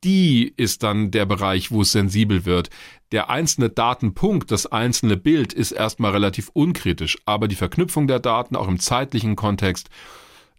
[0.04, 2.70] die ist dann der Bereich, wo es sensibel wird.
[3.12, 8.56] Der einzelne Datenpunkt, das einzelne Bild ist erstmal relativ unkritisch, aber die Verknüpfung der Daten
[8.56, 9.90] auch im zeitlichen Kontext,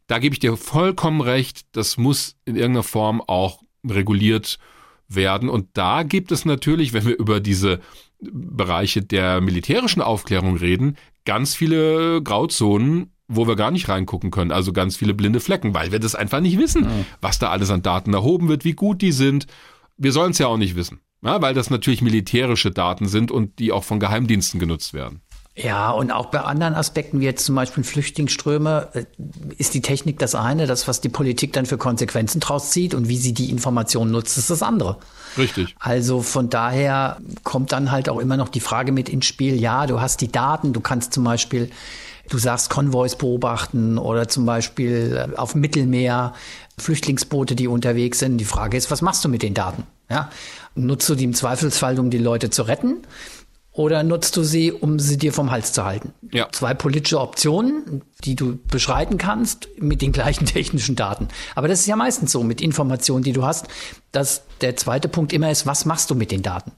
[0.07, 4.74] da gebe ich dir vollkommen recht, das muss in irgendeiner Form auch reguliert werden
[5.09, 5.49] werden.
[5.49, 7.81] Und da gibt es natürlich, wenn wir über diese
[8.21, 14.53] Bereiche der militärischen Aufklärung reden, ganz viele Grauzonen, wo wir gar nicht reingucken können.
[14.53, 17.07] Also ganz viele blinde Flecken, weil wir das einfach nicht wissen, mhm.
[17.21, 19.47] was da alles an Daten erhoben wird, wie gut die sind.
[19.97, 23.59] Wir sollen es ja auch nicht wissen, ja, weil das natürlich militärische Daten sind und
[23.59, 25.21] die auch von Geheimdiensten genutzt werden.
[25.57, 29.05] Ja, und auch bei anderen Aspekten, wie jetzt zum Beispiel Flüchtlingsströme, äh,
[29.57, 33.09] ist die Technik das eine, das, was die Politik dann für Konsequenzen draus zieht und
[33.09, 34.97] wie sie die Informationen nutzt, ist das andere.
[35.39, 35.77] Richtig.
[35.79, 39.87] Also von daher kommt dann halt auch immer noch die Frage mit ins Spiel, ja,
[39.87, 41.71] du hast die Daten, du kannst zum Beispiel,
[42.31, 46.35] du sagst Konvois beobachten oder zum Beispiel äh, auf Mittelmeer
[46.79, 48.39] Flüchtlingsboote, die unterwegs sind.
[48.39, 49.85] Die Frage ist, was machst du mit den Daten?
[50.11, 50.31] Ja?
[50.75, 53.03] Nutzt du die im Zweifelsfall, um die Leute zu retten?
[53.75, 56.15] Oder nutzt du sie, um sie dir vom Hals zu halten?
[56.33, 56.49] Ja.
[56.53, 61.29] Zwei politische Optionen, die du beschreiten kannst mit den gleichen technischen Daten.
[61.57, 63.67] Aber das ist ja meistens so mit Informationen, die du hast,
[64.13, 66.71] dass der zweite Punkt immer ist, was machst du mit den Daten?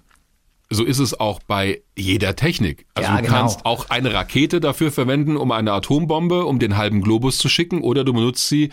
[0.70, 2.86] So ist es auch bei jeder Technik.
[2.94, 3.34] Also ja, du genau.
[3.36, 7.82] kannst auch eine Rakete dafür verwenden, um eine Atombombe, um den halben Globus zu schicken,
[7.82, 8.70] oder du benutzt sie,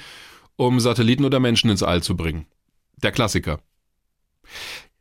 [0.55, 2.45] um Satelliten oder Menschen ins All zu bringen.
[3.03, 3.59] Der Klassiker.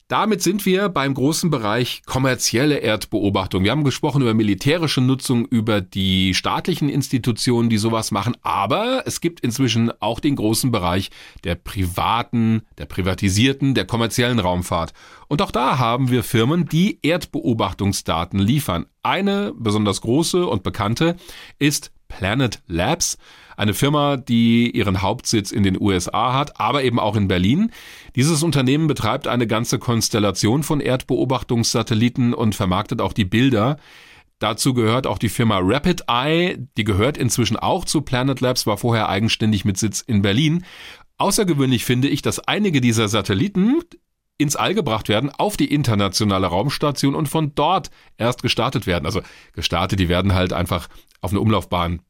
[0.09, 3.65] Damit sind wir beim großen Bereich kommerzielle Erdbeobachtung.
[3.65, 9.21] Wir haben gesprochen über militärische Nutzung, über die staatlichen Institutionen, die sowas machen, aber es
[9.21, 11.11] gibt inzwischen auch den großen Bereich
[11.45, 14.93] der privaten, der privatisierten, der kommerziellen Raumfahrt.
[15.29, 18.87] Und auch da haben wir Firmen, die Erdbeobachtungsdaten liefern.
[19.03, 21.17] Eine besonders große und bekannte
[21.59, 23.17] ist Planet Labs
[23.57, 27.71] eine Firma, die ihren Hauptsitz in den USA hat, aber eben auch in Berlin.
[28.15, 33.79] Dieses Unternehmen betreibt eine ganze Konstellation von Erdbeobachtungssatelliten und vermarktet auch die Bilder.
[34.39, 38.77] Dazu gehört auch die Firma Rapid Eye, die gehört inzwischen auch zu Planet Labs, war
[38.77, 40.65] vorher eigenständig mit Sitz in Berlin.
[41.17, 43.81] Außergewöhnlich finde ich, dass einige dieser Satelliten
[44.39, 49.07] ins All gebracht werden auf die internationale Raumstation und von dort erst gestartet werden.
[49.07, 50.89] Also gestartet, die werden halt einfach
[51.21, 52.01] auf eine Umlaufbahn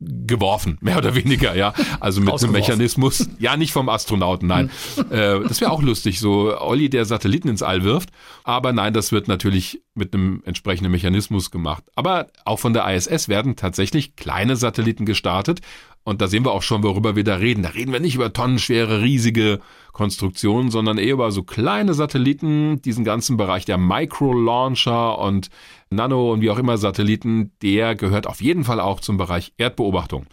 [0.00, 1.74] geworfen, mehr oder weniger, ja.
[2.00, 4.70] Also mit einem Mechanismus, ja, nicht vom Astronauten, nein.
[4.96, 5.04] Hm.
[5.10, 8.10] äh, das wäre auch lustig, so Olli, der Satelliten ins All wirft.
[8.42, 11.84] Aber nein, das wird natürlich mit einem entsprechenden Mechanismus gemacht.
[11.94, 15.60] Aber auch von der ISS werden tatsächlich kleine Satelliten gestartet
[16.02, 17.62] und da sehen wir auch schon, worüber wir da reden.
[17.62, 19.60] Da reden wir nicht über tonnenschwere, riesige
[19.92, 25.50] Konstruktionen, sondern eher über so kleine Satelliten, diesen ganzen Bereich der Micro-Launcher und
[25.90, 30.26] Nano und wie auch immer Satelliten, der gehört auf jeden Fall auch zum Bereich Erdbeobachtung.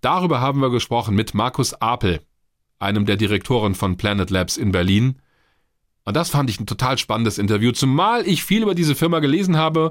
[0.00, 2.20] Darüber haben wir gesprochen mit Markus Apel,
[2.78, 5.18] einem der Direktoren von Planet Labs in Berlin.
[6.04, 9.56] Und das fand ich ein total spannendes Interview, zumal ich viel über diese Firma gelesen
[9.56, 9.90] habe,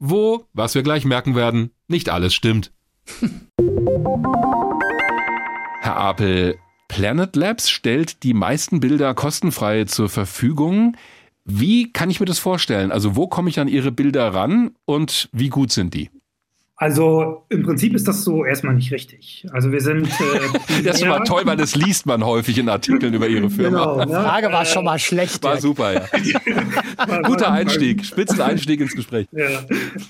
[0.00, 2.72] wo, was wir gleich merken werden, nicht alles stimmt.
[5.80, 10.96] Herr Apel, Planet Labs stellt die meisten Bilder kostenfrei zur Verfügung.
[11.44, 12.92] Wie kann ich mir das vorstellen?
[12.92, 16.10] Also wo komme ich an Ihre Bilder ran und wie gut sind die?
[16.80, 19.44] Also im Prinzip ist das so erstmal nicht richtig.
[19.52, 20.06] Also wir sind.
[20.06, 23.50] Äh, das ist schon mal toll, weil das liest man häufig in Artikeln über Ihre
[23.50, 23.80] Firma.
[23.80, 24.06] Genau, ne?
[24.06, 25.42] Die Frage war schon mal schlecht.
[25.42, 26.02] War super, ja.
[27.08, 29.26] war, Guter Einstieg, spitzen Einstieg ins Gespräch.
[29.32, 29.48] Ja.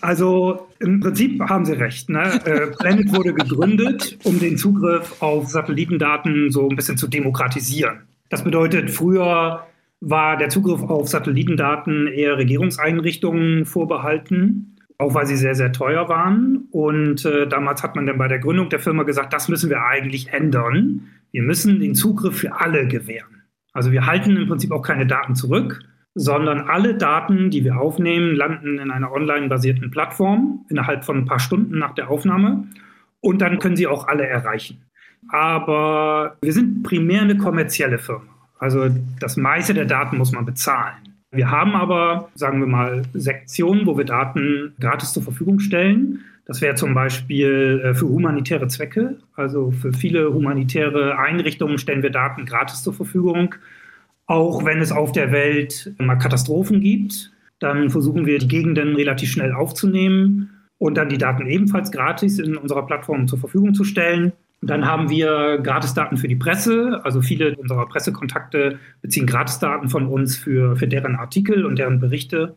[0.03, 2.11] Also im Prinzip haben Sie recht.
[2.11, 2.39] Ne?
[2.45, 8.01] Äh, Planet wurde gegründet, um den Zugriff auf Satellitendaten so ein bisschen zu demokratisieren.
[8.29, 9.67] Das bedeutet, früher
[10.01, 16.69] war der Zugriff auf Satellitendaten eher Regierungseinrichtungen vorbehalten auch weil sie sehr, sehr teuer waren.
[16.73, 19.85] Und äh, damals hat man dann bei der Gründung der Firma gesagt, das müssen wir
[19.85, 21.09] eigentlich ändern.
[21.31, 23.43] Wir müssen den Zugriff für alle gewähren.
[23.73, 25.81] Also wir halten im Prinzip auch keine Daten zurück,
[26.15, 31.39] sondern alle Daten, die wir aufnehmen, landen in einer online-basierten Plattform innerhalb von ein paar
[31.39, 32.65] Stunden nach der Aufnahme.
[33.21, 34.83] Und dann können sie auch alle erreichen.
[35.29, 38.27] Aber wir sind primär eine kommerzielle Firma.
[38.59, 38.89] Also
[39.21, 41.08] das meiste der Daten muss man bezahlen.
[41.31, 46.21] Wir haben aber, sagen wir mal, Sektionen, wo wir Daten gratis zur Verfügung stellen.
[46.47, 49.19] Das wäre zum Beispiel äh, für humanitäre Zwecke.
[49.37, 53.55] Also für viele humanitäre Einrichtungen stellen wir Daten gratis zur Verfügung.
[54.27, 57.33] auch wenn es auf der Welt mal Katastrophen gibt.
[57.61, 62.57] Dann versuchen wir, die Gegenden relativ schnell aufzunehmen und dann die Daten ebenfalls gratis in
[62.57, 64.33] unserer Plattform zur Verfügung zu stellen.
[64.61, 67.01] Dann haben wir Gratisdaten für die Presse.
[67.05, 72.57] Also viele unserer Pressekontakte beziehen Gratisdaten von uns für, für deren Artikel und deren Berichte.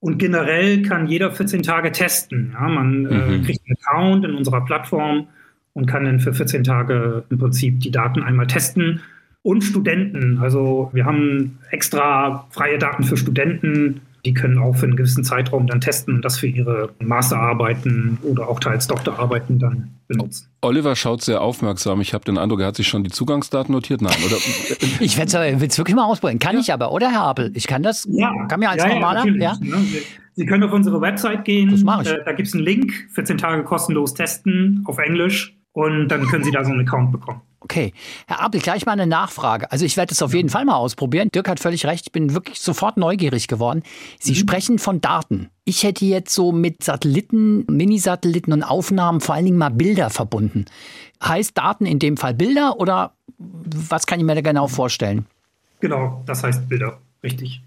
[0.00, 2.52] Und generell kann jeder 14 Tage testen.
[2.54, 3.42] Ja, man äh, mhm.
[3.42, 5.28] äh, kriegt einen Account in unserer Plattform
[5.74, 9.00] und kann dann für 14 Tage im Prinzip die Daten einmal testen.
[9.42, 10.38] Und Studenten.
[10.38, 15.66] Also wir haben extra freie Daten für Studenten die können auch für einen gewissen Zeitraum
[15.66, 20.48] dann testen und das für ihre Masterarbeiten oder auch teils Doktorarbeiten dann benutzen.
[20.60, 22.00] Oliver schaut sehr aufmerksam.
[22.00, 24.02] Ich habe den Eindruck, er hat sich schon die Zugangsdaten notiert.
[24.02, 24.36] Nein, oder?
[25.00, 26.38] ich will es wirklich mal ausprobieren.
[26.38, 26.60] Kann ja.
[26.60, 27.50] ich aber, oder Herr Apel?
[27.54, 28.06] Ich kann das.
[28.10, 28.32] Ja.
[28.48, 29.26] Kann mir als ja, normaler.
[29.26, 29.58] Ja, ja?
[29.60, 29.84] Ne?
[30.34, 31.70] Sie können auf unsere Website gehen.
[31.70, 32.08] Das mache ich.
[32.08, 32.92] Äh, da gibt es einen Link.
[33.14, 35.56] 14 Tage kostenlos testen auf Englisch.
[35.72, 37.42] Und dann können Sie da so einen Account bekommen.
[37.60, 37.92] Okay.
[38.26, 39.70] Herr Abel, gleich mal eine Nachfrage.
[39.70, 41.30] Also ich werde es auf jeden Fall mal ausprobieren.
[41.30, 43.82] Dirk hat völlig recht, ich bin wirklich sofort neugierig geworden.
[44.18, 44.36] Sie mhm.
[44.36, 45.50] sprechen von Daten.
[45.64, 50.64] Ich hätte jetzt so mit Satelliten, Minisatelliten und Aufnahmen vor allen Dingen mal Bilder verbunden.
[51.22, 55.26] Heißt Daten in dem Fall Bilder oder was kann ich mir da genau vorstellen?
[55.80, 57.62] Genau, das heißt Bilder, richtig.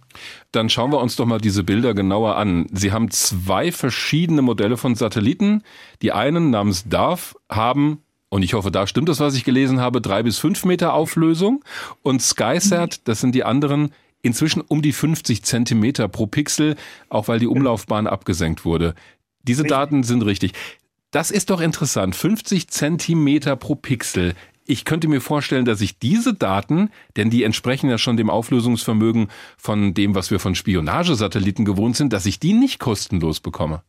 [0.52, 2.68] Dann schauen wir uns doch mal diese Bilder genauer an.
[2.72, 5.64] Sie haben zwei verschiedene Modelle von Satelliten.
[6.02, 8.00] Die einen namens DARF haben
[8.34, 11.64] und ich hoffe, da stimmt das, was ich gelesen habe, drei bis fünf Meter Auflösung.
[12.02, 16.76] Und SkySat, das sind die anderen, inzwischen um die 50 Zentimeter pro Pixel,
[17.10, 18.96] auch weil die Umlaufbahn abgesenkt wurde.
[19.44, 19.78] Diese richtig.
[19.78, 20.54] Daten sind richtig.
[21.12, 22.16] Das ist doch interessant.
[22.16, 24.34] 50 Zentimeter pro Pixel.
[24.66, 29.28] Ich könnte mir vorstellen, dass ich diese Daten, denn die entsprechen ja schon dem Auflösungsvermögen
[29.58, 33.84] von dem, was wir von Spionagesatelliten gewohnt sind, dass ich die nicht kostenlos bekomme.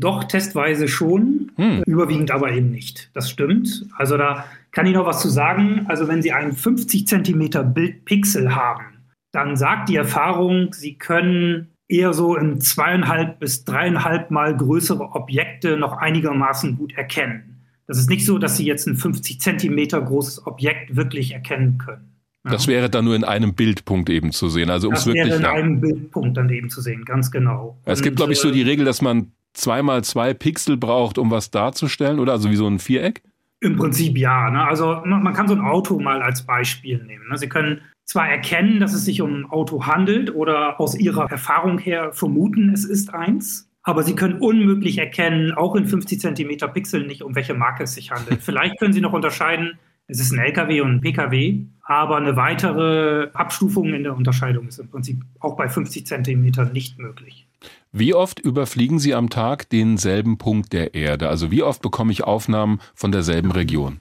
[0.00, 1.82] Doch, testweise schon, hm.
[1.86, 3.10] überwiegend aber eben nicht.
[3.12, 3.86] Das stimmt.
[3.96, 5.84] Also da kann ich noch was zu sagen.
[5.88, 8.84] Also wenn Sie einen 50 Zentimeter Bildpixel haben,
[9.30, 15.76] dann sagt die Erfahrung, Sie können eher so in zweieinhalb bis dreieinhalb Mal größere Objekte
[15.76, 17.60] noch einigermaßen gut erkennen.
[17.86, 22.10] Das ist nicht so, dass Sie jetzt ein 50 Zentimeter großes Objekt wirklich erkennen können.
[22.44, 22.52] Ja.
[22.52, 24.70] Das wäre dann nur in einem Bildpunkt eben zu sehen.
[24.70, 27.78] Also das wirklich wäre in einem Bildpunkt dann eben zu sehen, ganz genau.
[27.84, 31.30] Es gibt, glaube ich, so die äh, Regel, dass man zweimal zwei Pixel braucht, um
[31.30, 32.32] was darzustellen, oder?
[32.32, 33.22] Also wie so ein Viereck?
[33.60, 34.50] Im Prinzip ja.
[34.50, 34.64] Ne?
[34.64, 37.28] Also man kann so ein Auto mal als Beispiel nehmen.
[37.28, 37.36] Ne?
[37.36, 41.78] Sie können zwar erkennen, dass es sich um ein Auto handelt oder aus Ihrer Erfahrung
[41.78, 43.68] her vermuten, es ist eins.
[43.82, 47.94] Aber Sie können unmöglich erkennen, auch in 50 Zentimeter Pixeln nicht, um welche Marke es
[47.94, 48.40] sich handelt.
[48.42, 53.28] Vielleicht können Sie noch unterscheiden, es ist ein LKW und ein PKW, aber eine weitere
[53.32, 57.46] Abstufung in der Unterscheidung ist im Prinzip auch bei 50 Zentimetern nicht möglich.
[57.92, 61.28] Wie oft überfliegen Sie am Tag denselben Punkt der Erde?
[61.28, 63.98] Also wie oft bekomme ich Aufnahmen von derselben Region?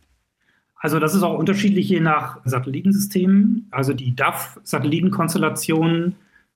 [0.76, 3.68] Also das ist auch unterschiedlich je nach Satellitensystemen.
[3.72, 6.16] Also die DAF-Satellitenkonstellationen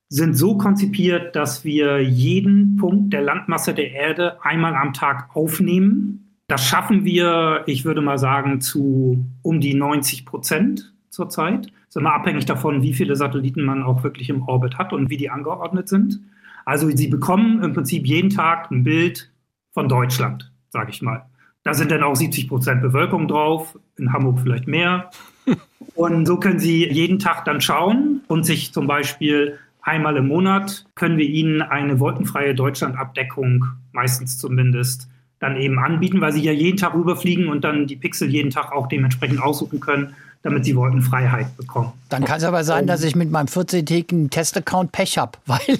[0.09, 6.35] sind so konzipiert, dass wir jeden Punkt der Landmasse der Erde einmal am Tag aufnehmen.
[6.47, 11.65] Das schaffen wir, ich würde mal sagen, zu um die 90 Prozent zurzeit.
[11.65, 15.09] Das ist immer abhängig davon, wie viele Satelliten man auch wirklich im Orbit hat und
[15.09, 16.19] wie die angeordnet sind.
[16.65, 19.31] Also Sie bekommen im Prinzip jeden Tag ein Bild
[19.71, 21.25] von Deutschland, sage ich mal.
[21.63, 25.09] Da sind dann auch 70 Prozent Bevölkerung drauf, in Hamburg vielleicht mehr.
[25.95, 30.85] Und so können Sie jeden Tag dann schauen und sich zum Beispiel einmal im Monat
[30.95, 35.09] können wir Ihnen eine wolkenfreie Deutschlandabdeckung, meistens zumindest,
[35.39, 38.71] dann eben anbieten, weil Sie ja jeden Tag rüberfliegen und dann die Pixel jeden Tag
[38.71, 41.93] auch dementsprechend aussuchen können damit sie Wolkenfreiheit bekommen.
[42.09, 45.79] Dann kann es aber sein, dass ich mit meinem 14-tägigen Testaccount Pech habe, weil,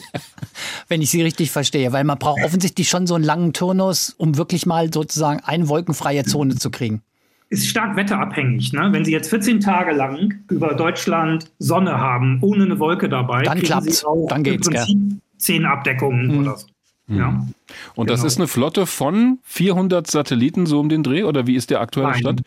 [0.88, 4.38] wenn ich Sie richtig verstehe, weil man braucht offensichtlich schon so einen langen Turnus, um
[4.38, 7.02] wirklich mal sozusagen eine wolkenfreie Zone zu kriegen.
[7.50, 8.74] Ist stark wetterabhängig.
[8.74, 8.90] Ne?
[8.92, 13.60] Wenn Sie jetzt 14 Tage lang über Deutschland Sonne haben, ohne eine Wolke dabei, dann
[13.60, 14.04] klappt es.
[14.28, 15.18] Dann geht's, im Prinzip ja.
[15.38, 16.38] 10 Abdeckungen mhm.
[16.40, 16.68] oder so.
[17.08, 17.18] Mhm.
[17.18, 17.28] Ja.
[17.28, 17.48] Und
[17.96, 18.06] genau.
[18.06, 21.82] das ist eine Flotte von 400 Satelliten so um den Dreh oder wie ist der
[21.82, 22.20] aktuelle Nein.
[22.20, 22.42] Stand?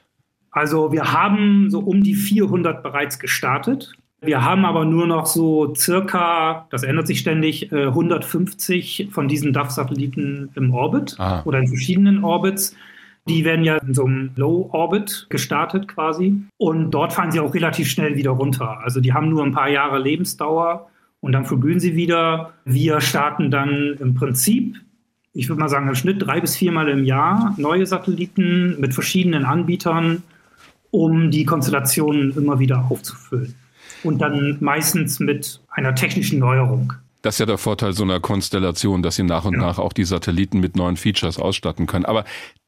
[0.57, 3.93] Also wir haben so um die 400 bereits gestartet.
[4.23, 9.53] Wir haben aber nur noch so circa, das ändert sich ständig, 150 äh, von diesen
[9.53, 11.43] DAF-Satelliten im Orbit Aha.
[11.45, 12.75] oder in verschiedenen Orbits.
[13.29, 16.41] Die werden ja in so einem Low-Orbit gestartet quasi.
[16.57, 18.79] Und dort fallen sie auch relativ schnell wieder runter.
[18.83, 20.89] Also die haben nur ein paar Jahre Lebensdauer
[21.21, 22.55] und dann verglühen sie wieder.
[22.65, 24.77] Wir starten dann im Prinzip,
[25.35, 29.45] ich würde mal sagen, im Schnitt drei bis viermal im Jahr neue Satelliten mit verschiedenen
[29.45, 30.23] Anbietern
[30.97, 33.55] um die Konstellationen immer wieder aufzufüllen.
[34.03, 36.95] Und dann meistens mit einer technischen Neuerung.
[37.21, 39.61] Das ist ja der Vorteil so einer Konstellation, dass sie nach und ja.
[39.61, 42.07] nach auch die Satelliten mit neuen Features ausstatten können.
[42.07, 42.25] Aber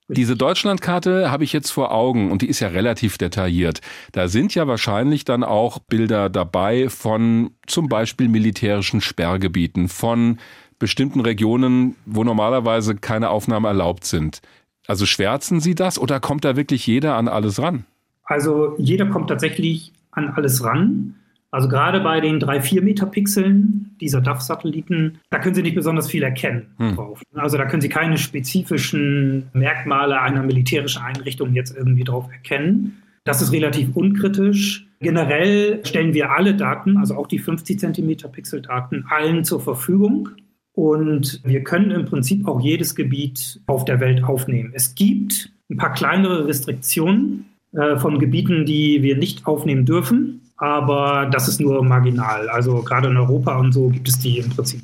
[0.09, 3.81] Diese Deutschlandkarte habe ich jetzt vor Augen und die ist ja relativ detailliert.
[4.13, 10.39] Da sind ja wahrscheinlich dann auch Bilder dabei von zum Beispiel militärischen Sperrgebieten, von
[10.79, 14.41] bestimmten Regionen, wo normalerweise keine Aufnahmen erlaubt sind.
[14.87, 17.85] Also schwärzen Sie das oder kommt da wirklich jeder an alles ran?
[18.29, 21.15] Also jeder kommt tatsächlich an alles ran.
[21.51, 26.67] Also gerade bei den 3-4 Metapixeln dieser DAF-Satelliten, da können Sie nicht besonders viel erkennen
[26.77, 26.95] hm.
[26.95, 27.23] drauf.
[27.35, 33.03] Also da können Sie keine spezifischen Merkmale einer militärischen Einrichtung jetzt irgendwie drauf erkennen.
[33.25, 34.87] Das ist relativ unkritisch.
[35.01, 40.29] Generell stellen wir alle Daten, also auch die 50 Zentimeter Pixel-Daten, allen zur Verfügung.
[40.73, 44.73] Und wir können im Prinzip auch jedes Gebiet auf der Welt aufnehmen.
[44.75, 51.27] Es gibt ein paar kleinere Restriktionen äh, von Gebieten, die wir nicht aufnehmen dürfen aber
[51.31, 52.49] das ist nur marginal.
[52.49, 54.83] Also gerade in Europa und so gibt es die im Prinzip.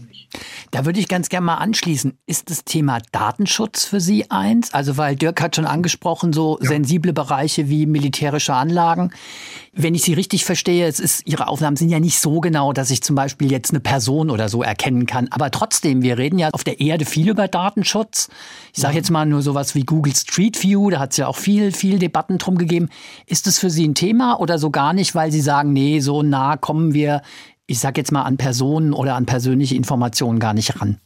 [0.74, 2.18] Da würde ich ganz gerne mal anschließen.
[2.26, 4.74] Ist das Thema Datenschutz für Sie eins?
[4.74, 6.68] Also, weil Dirk hat schon angesprochen, so ja.
[6.68, 9.12] sensible Bereiche wie militärische Anlagen.
[9.72, 12.90] Wenn ich Sie richtig verstehe, es ist, Ihre Aufnahmen sind ja nicht so genau, dass
[12.90, 15.28] ich zum Beispiel jetzt eine Person oder so erkennen kann.
[15.30, 18.28] Aber trotzdem, wir reden ja auf der Erde viel über Datenschutz.
[18.72, 21.36] Ich sage jetzt mal nur sowas wie Google Street View, da hat es ja auch
[21.36, 22.88] viel, viel Debatten drum gegeben.
[23.26, 26.24] Ist das für Sie ein Thema oder so gar nicht, weil Sie sagen, nee, so
[26.24, 27.22] nah kommen wir
[27.66, 30.99] ich sage jetzt mal, an Personen oder an persönliche Informationen gar nicht ran.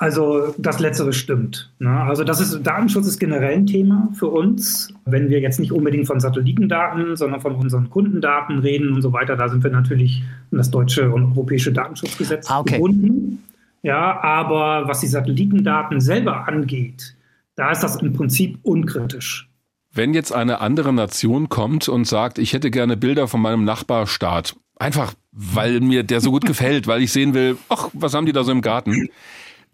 [0.00, 1.70] Also das Letztere stimmt.
[1.78, 1.90] Ne?
[1.90, 4.94] Also das ist Datenschutz ist generell ein Thema für uns.
[5.04, 9.36] Wenn wir jetzt nicht unbedingt von Satellitendaten, sondern von unseren Kundendaten reden und so weiter,
[9.36, 12.76] da sind wir natürlich an das deutsche und europäische Datenschutzgesetz ah, okay.
[12.76, 13.44] gebunden.
[13.82, 17.14] Ja, aber was die Satellitendaten selber angeht,
[17.54, 19.50] da ist das im Prinzip unkritisch.
[19.92, 24.56] Wenn jetzt eine andere Nation kommt und sagt, ich hätte gerne Bilder von meinem Nachbarstaat,
[24.80, 28.32] einfach weil mir der so gut gefällt, weil ich sehen will, ach, was haben die
[28.32, 29.08] da so im Garten?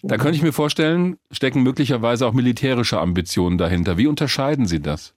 [0.03, 3.97] Da könnte ich mir vorstellen, stecken möglicherweise auch militärische Ambitionen dahinter.
[3.97, 5.15] Wie unterscheiden Sie das?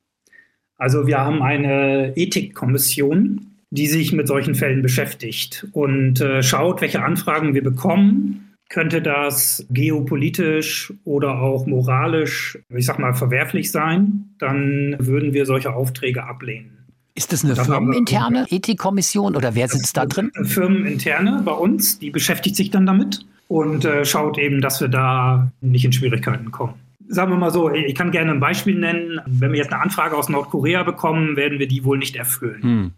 [0.78, 7.04] Also wir haben eine Ethikkommission, die sich mit solchen Fällen beschäftigt und äh, schaut, welche
[7.04, 8.56] Anfragen wir bekommen.
[8.70, 14.36] Könnte das geopolitisch oder auch moralisch, ich sag mal, verwerflich sein?
[14.40, 16.79] Dann würden wir solche Aufträge ablehnen.
[17.20, 20.32] Ist das eine firmeninterne Ethikkommission oder wer sitzt da drin?
[20.36, 24.88] Eine firmeninterne bei uns, die beschäftigt sich dann damit und äh, schaut eben, dass wir
[24.88, 26.76] da nicht in Schwierigkeiten kommen.
[27.10, 29.20] Sagen wir mal so, ich kann gerne ein Beispiel nennen.
[29.26, 32.64] Wenn wir jetzt eine Anfrage aus Nordkorea bekommen, werden wir die wohl nicht erfüllen.
[32.64, 32.92] Hm.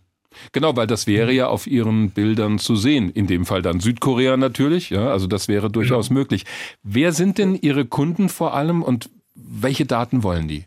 [0.52, 3.10] Genau, weil das wäre ja auf Ihren Bildern zu sehen.
[3.10, 4.92] In dem Fall dann Südkorea natürlich.
[4.92, 6.20] Ja, also das wäre durchaus genau.
[6.20, 6.46] möglich.
[6.84, 10.66] Wer sind denn Ihre Kunden vor allem und welche Daten wollen die?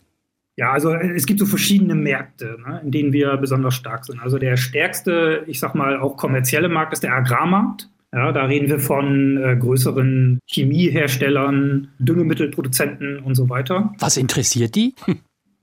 [0.57, 4.21] Ja, also äh, es gibt so verschiedene Märkte, ne, in denen wir besonders stark sind.
[4.21, 7.89] Also der stärkste, ich sag mal, auch kommerzielle Markt ist der Agrarmarkt.
[8.13, 13.93] Ja, da reden wir von äh, größeren Chemieherstellern, Düngemittelproduzenten und so weiter.
[13.99, 14.95] Was interessiert die?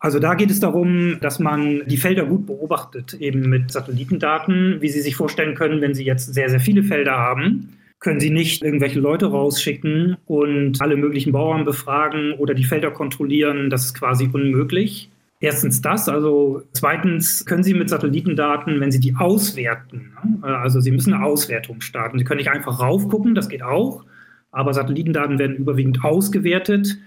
[0.03, 4.89] Also da geht es darum, dass man die Felder gut beobachtet, eben mit Satellitendaten, wie
[4.89, 8.63] Sie sich vorstellen können, wenn Sie jetzt sehr, sehr viele Felder haben können Sie nicht
[8.63, 13.69] irgendwelche Leute rausschicken und alle möglichen Bauern befragen oder die Felder kontrollieren.
[13.69, 15.09] Das ist quasi unmöglich.
[15.39, 20.91] Erstens das, also zweitens können Sie mit Satellitendaten, wenn Sie die auswerten, ne, also Sie
[20.91, 22.19] müssen eine Auswertung starten.
[22.19, 24.03] Sie können nicht einfach raufgucken, das geht auch,
[24.51, 26.97] aber Satellitendaten werden überwiegend ausgewertet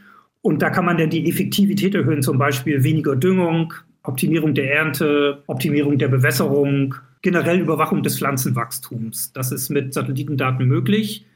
[0.43, 3.73] und da kann man dann die Effektivität erhöhen, zum Beispiel weniger Düngung,
[4.03, 9.33] Optimierung der Ernte, Optimierung der Bewässerung, generell Überwachung des Pflanzenwachstums.
[9.33, 11.27] Das ist mit Satellitendaten möglich.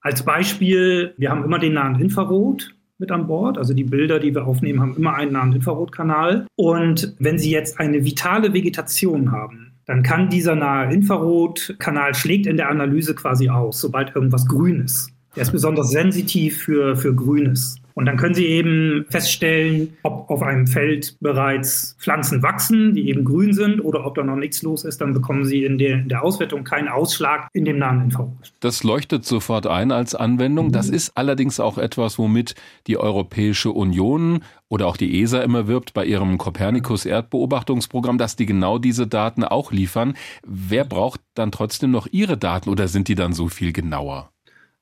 [0.00, 3.58] Als Beispiel, wir haben immer den nahen Infrarot mit an Bord.
[3.58, 6.46] Also die Bilder, die wir aufnehmen, haben immer einen nahen Infrarotkanal.
[6.56, 12.56] Und wenn Sie jetzt eine vitale Vegetation haben, dann kann dieser nahe Infrarotkanal schlägt in
[12.56, 15.10] der Analyse quasi aus, sobald irgendwas grün ist.
[15.36, 17.76] Er ist besonders sensitiv für, für Grünes.
[17.94, 23.24] Und dann können Sie eben feststellen, ob auf einem Feld bereits Pflanzen wachsen, die eben
[23.24, 25.00] grün sind, oder ob da noch nichts los ist.
[25.00, 28.52] Dann bekommen Sie in der, in der Auswertung keinen Ausschlag in dem nahen Infrarot.
[28.60, 30.72] Das leuchtet sofort ein als Anwendung.
[30.72, 32.56] Das ist allerdings auch etwas, womit
[32.88, 38.78] die Europäische Union oder auch die ESA immer wirbt bei ihrem Copernicus-Erdbeobachtungsprogramm, dass die genau
[38.78, 40.14] diese Daten auch liefern.
[40.44, 44.33] Wer braucht dann trotzdem noch Ihre Daten oder sind die dann so viel genauer?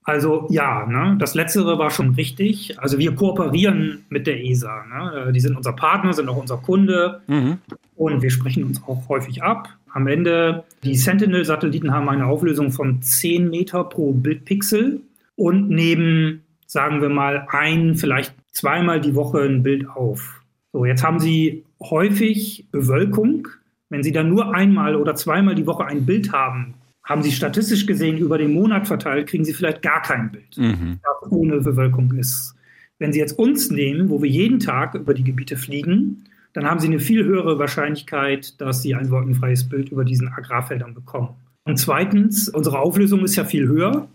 [0.05, 2.79] Also ja, ne, das Letztere war schon richtig.
[2.81, 4.85] Also wir kooperieren mit der ESA.
[4.87, 5.33] Ne?
[5.33, 7.59] Die sind unser Partner, sind auch unser Kunde mhm.
[7.97, 9.69] und wir sprechen uns auch häufig ab.
[9.93, 15.03] Am Ende, die Sentinel-Satelliten haben eine Auflösung von 10 Meter pro Bildpixel
[15.37, 20.43] und nehmen, sagen wir mal, ein, vielleicht zweimal die Woche ein Bild auf.
[20.73, 23.49] So, jetzt haben sie häufig Bewölkung.
[23.91, 26.75] Wenn sie dann nur einmal oder zweimal die Woche ein Bild haben,
[27.05, 31.01] haben Sie statistisch gesehen über den Monat verteilt, kriegen Sie vielleicht gar kein Bild, mhm.
[31.31, 32.55] ohne Bewölkung ist.
[32.99, 36.79] Wenn Sie jetzt uns nehmen, wo wir jeden Tag über die Gebiete fliegen, dann haben
[36.79, 41.31] Sie eine viel höhere Wahrscheinlichkeit, dass Sie ein wolkenfreies Bild über diesen Agrarfeldern bekommen.
[41.65, 44.09] Und zweitens, unsere Auflösung ist ja viel höher.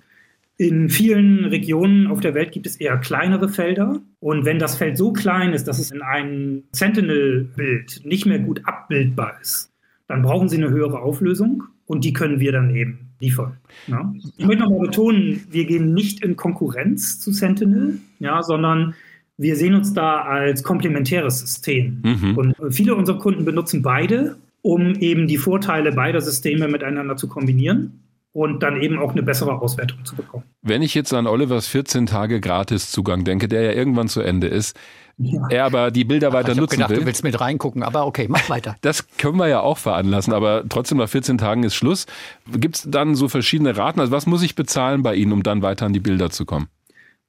[0.57, 3.99] In vielen Regionen auf der Welt gibt es eher kleinere Felder.
[4.19, 8.61] Und wenn das Feld so klein ist, dass es in einem Sentinel-Bild nicht mehr gut
[8.65, 9.71] abbildbar ist,
[10.07, 13.57] dann brauchen Sie eine höhere Auflösung und die können wir dann eben liefern.
[13.87, 14.13] Ja.
[14.37, 18.93] Ich möchte nochmal betonen, wir gehen nicht in Konkurrenz zu Sentinel, ja, sondern
[19.37, 22.01] wir sehen uns da als komplementäres System.
[22.03, 22.37] Mhm.
[22.37, 27.99] Und viele unserer Kunden benutzen beide, um eben die Vorteile beider Systeme miteinander zu kombinieren
[28.37, 30.43] und dann eben auch eine bessere Auswertung zu bekommen.
[30.61, 34.77] Wenn ich jetzt an Olivers 14 Tage Gratiszugang denke, der ja irgendwann zu Ende ist,
[35.17, 35.41] ja.
[35.49, 36.99] er aber die Bilder Ach, weiter ich nutzen gedacht, will.
[36.99, 38.75] Du willst mit reingucken, aber okay, mach weiter.
[38.81, 42.05] Das können wir ja auch veranlassen, aber trotzdem nach 14 Tagen ist Schluss.
[42.51, 43.99] Gibt es dann so verschiedene Raten?
[43.99, 46.67] Also was muss ich bezahlen bei Ihnen, um dann weiter an die Bilder zu kommen?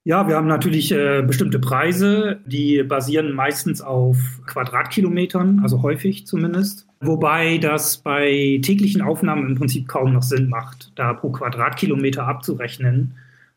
[0.05, 4.17] Ja, wir haben natürlich äh, bestimmte Preise, die basieren meistens auf
[4.47, 6.87] Quadratkilometern, also häufig zumindest.
[7.01, 13.15] Wobei das bei täglichen Aufnahmen im Prinzip kaum noch Sinn macht, da pro Quadratkilometer abzurechnen.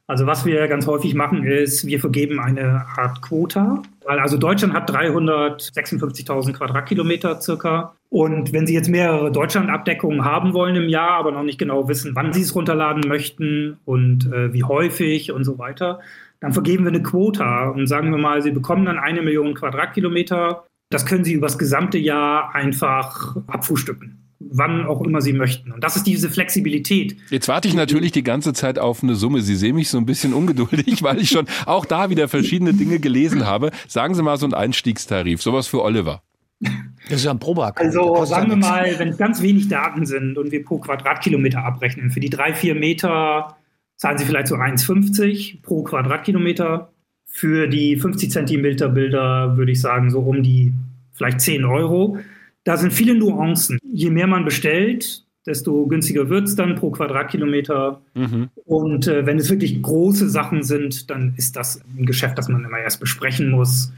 [0.08, 3.82] Also was wir ganz häufig machen, ist, wir vergeben eine Art Quota.
[4.04, 7.96] Weil also Deutschland hat 356.000 Quadratkilometer circa.
[8.10, 12.14] Und wenn Sie jetzt mehrere Deutschlandabdeckungen haben wollen im Jahr, aber noch nicht genau wissen,
[12.14, 16.02] wann Sie es runterladen möchten und äh, wie häufig und so weiter,
[16.42, 20.66] dann vergeben wir eine Quota und sagen wir mal, Sie bekommen dann eine Million Quadratkilometer
[20.92, 24.18] das können Sie übers gesamte Jahr einfach abfrühstücken
[24.54, 25.72] wann auch immer Sie möchten.
[25.72, 27.16] Und das ist diese Flexibilität.
[27.30, 29.42] Jetzt warte ich natürlich die ganze Zeit auf eine Summe.
[29.42, 33.00] Sie sehen mich so ein bisschen ungeduldig, weil ich schon auch da wieder verschiedene Dinge
[33.00, 33.70] gelesen habe.
[33.88, 36.24] Sagen Sie mal so einen Einstiegstarif, sowas für Oliver.
[36.60, 37.80] Das ist ja ein Probak.
[37.80, 42.10] Also sagen wir mal, wenn es ganz wenig Daten sind und wir pro Quadratkilometer abrechnen,
[42.10, 43.58] für die drei, vier Meter
[44.02, 46.92] zahlen Sie vielleicht so 1,50 pro Quadratkilometer.
[47.28, 50.74] Für die 50 Zentimeter Bilder würde ich sagen so um die
[51.14, 52.18] vielleicht 10 Euro.
[52.64, 53.78] Da sind viele Nuancen.
[53.84, 58.02] Je mehr man bestellt, desto günstiger wird es dann pro Quadratkilometer.
[58.16, 58.50] Mhm.
[58.66, 62.66] Und äh, wenn es wirklich große Sachen sind, dann ist das ein Geschäft, das man
[62.66, 63.94] immer erst besprechen muss.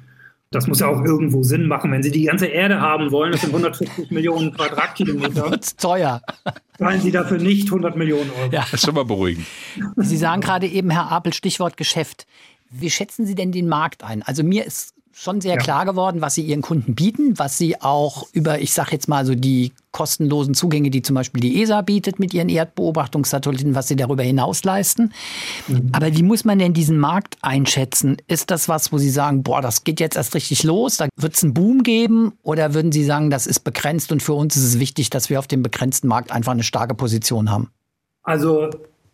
[0.54, 1.92] Das muss ja auch irgendwo Sinn machen.
[1.92, 5.50] Wenn Sie die ganze Erde haben wollen, das sind 150 Millionen Quadratkilometer.
[5.50, 6.22] Das ist teuer.
[6.78, 8.52] Zahlen Sie dafür nicht 100 Millionen Euro.
[8.52, 9.46] Ja, das ist schon mal beruhigend.
[9.98, 12.28] Sie sagen gerade eben, Herr Apel, Stichwort Geschäft.
[12.70, 14.24] Wie schätzen Sie denn den Markt ein?
[14.24, 15.60] Also mir ist schon sehr ja.
[15.60, 19.26] klar geworden, was sie ihren Kunden bieten, was sie auch über, ich sage jetzt mal
[19.26, 23.96] so die kostenlosen Zugänge, die zum Beispiel die ESA bietet mit ihren Erdbeobachtungssatelliten, was sie
[23.96, 25.14] darüber hinaus leisten.
[25.68, 25.90] Mhm.
[25.92, 28.18] Aber wie muss man denn diesen Markt einschätzen?
[28.28, 31.36] Ist das was, wo Sie sagen, boah, das geht jetzt erst richtig los, da wird
[31.36, 32.34] es einen Boom geben?
[32.42, 35.38] Oder würden Sie sagen, das ist begrenzt und für uns ist es wichtig, dass wir
[35.38, 37.70] auf dem begrenzten Markt einfach eine starke Position haben?
[38.24, 38.72] Also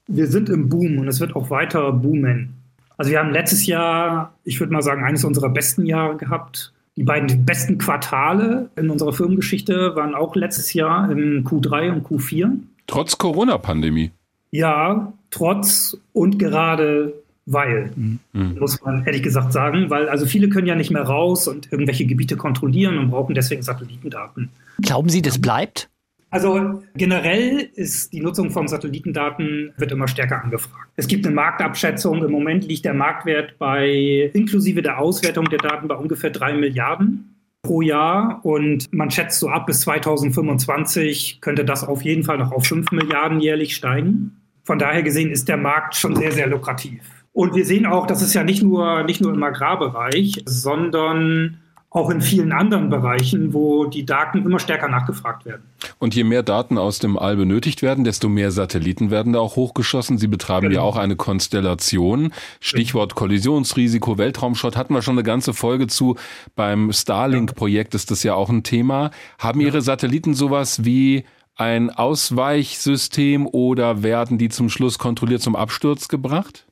[0.07, 2.58] wir sind im Boom und es wird auch weiter boomen.
[2.99, 6.73] Also wir haben letztes Jahr, ich würde mal sagen, eines unserer besten Jahre gehabt.
[6.97, 12.57] Die beiden besten Quartale in unserer Firmengeschichte waren auch letztes Jahr im Q3 und Q4.
[12.87, 14.11] Trotz Corona-Pandemie.
[14.51, 17.13] Ja, trotz und gerade
[17.45, 18.57] weil, mhm.
[18.59, 22.05] muss man ehrlich gesagt sagen, weil also viele können ja nicht mehr raus und irgendwelche
[22.05, 24.49] Gebiete kontrollieren und brauchen deswegen Satellitendaten.
[24.81, 25.89] Glauben Sie, das bleibt?
[26.31, 30.89] Also generell ist die Nutzung von Satellitendaten wird immer stärker angefragt.
[30.95, 32.23] Es gibt eine Marktabschätzung.
[32.23, 37.35] Im Moment liegt der Marktwert bei inklusive der Auswertung der Daten bei ungefähr drei Milliarden
[37.61, 42.51] pro Jahr und man schätzt so ab bis 2025 könnte das auf jeden Fall noch
[42.51, 44.37] auf fünf Milliarden jährlich steigen.
[44.63, 47.01] Von daher gesehen ist der Markt schon sehr, sehr lukrativ.
[47.33, 51.57] Und wir sehen auch, dass es ja nicht nur, nicht nur im Agrarbereich, sondern
[51.91, 55.63] auch in vielen anderen Bereichen, wo die Daten immer stärker nachgefragt werden.
[55.97, 59.55] Und je mehr Daten aus dem All benötigt werden, desto mehr Satelliten werden da auch
[59.55, 60.19] hochgeschossen.
[60.19, 60.81] Sie betreiben genau.
[60.81, 62.31] ja auch eine Konstellation.
[62.59, 66.15] Stichwort Kollisionsrisiko, Weltraumschott hatten wir schon eine ganze Folge zu.
[66.55, 69.09] Beim Starlink-Projekt ist das ja auch ein Thema.
[69.39, 71.25] Haben Ihre Satelliten sowas wie
[71.55, 76.68] ein Ausweichsystem oder werden die zum Schluss kontrolliert zum Absturz gebracht?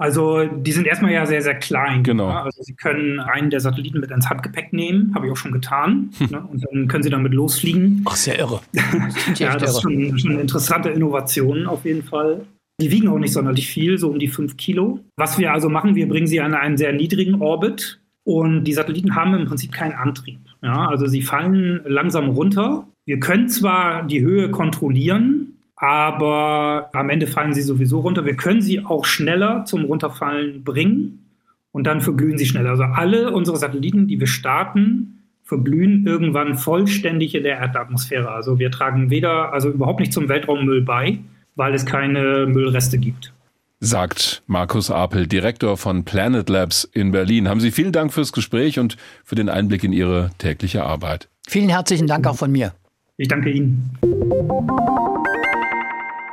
[0.00, 2.02] Also die sind erstmal ja sehr, sehr klein.
[2.02, 2.30] Genau.
[2.30, 2.44] Ja?
[2.44, 6.10] Also sie können einen der Satelliten mit ins Handgepäck nehmen, habe ich auch schon getan.
[6.16, 6.26] Hm.
[6.30, 6.40] Ne?
[6.50, 8.02] Und dann können sie damit losfliegen.
[8.06, 8.62] Ach, sehr irre.
[9.34, 12.46] ja, das ist schon, schon eine interessante Innovation auf jeden Fall.
[12.80, 15.00] Die wiegen auch nicht sonderlich viel, so um die fünf Kilo.
[15.16, 19.14] Was wir also machen, wir bringen sie an einen sehr niedrigen Orbit und die Satelliten
[19.14, 20.40] haben im Prinzip keinen Antrieb.
[20.62, 22.86] Ja, also sie fallen langsam runter.
[23.04, 28.26] Wir können zwar die Höhe kontrollieren, aber am Ende fallen sie sowieso runter.
[28.26, 31.26] Wir können sie auch schneller zum Runterfallen bringen
[31.72, 32.70] und dann verglühen sie schneller.
[32.70, 38.30] Also alle unsere Satelliten, die wir starten, verglühen irgendwann vollständig in der Erdatmosphäre.
[38.30, 41.18] Also wir tragen weder, also überhaupt nicht zum Weltraummüll bei,
[41.56, 43.32] weil es keine Müllreste gibt.
[43.80, 47.48] sagt Markus Apel, Direktor von Planet Labs in Berlin.
[47.48, 51.30] Haben Sie vielen Dank fürs Gespräch und für den Einblick in Ihre tägliche Arbeit.
[51.48, 52.74] Vielen herzlichen Dank auch von mir.
[53.16, 53.98] Ich danke Ihnen.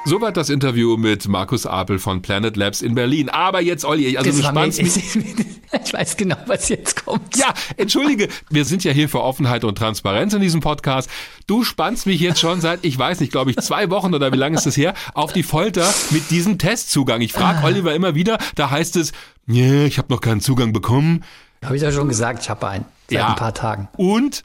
[0.06, 3.30] Soweit das Interview mit Markus Apel von Planet Labs in Berlin.
[3.30, 4.94] Aber jetzt, Olli, also das du spannst mich.
[5.84, 7.36] Ich weiß genau, was jetzt kommt.
[7.36, 11.10] Ja, entschuldige, wir sind ja hier für Offenheit und Transparenz in diesem Podcast.
[11.46, 14.38] Du spannst mich jetzt schon seit, ich weiß nicht, glaube ich, zwei Wochen oder wie
[14.38, 17.20] lange ist das her, auf die Folter mit diesem Testzugang.
[17.20, 17.66] Ich frage ah.
[17.66, 19.12] Oliver immer wieder, da heißt es,
[19.46, 21.26] nee, ich habe noch keinen Zugang bekommen.
[21.66, 22.86] Habe ich ja schon gesagt, ich habe einen.
[23.10, 23.28] Seit ja.
[23.30, 23.90] ein paar Tagen.
[23.98, 24.44] Und?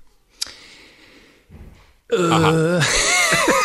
[2.11, 2.81] Äh.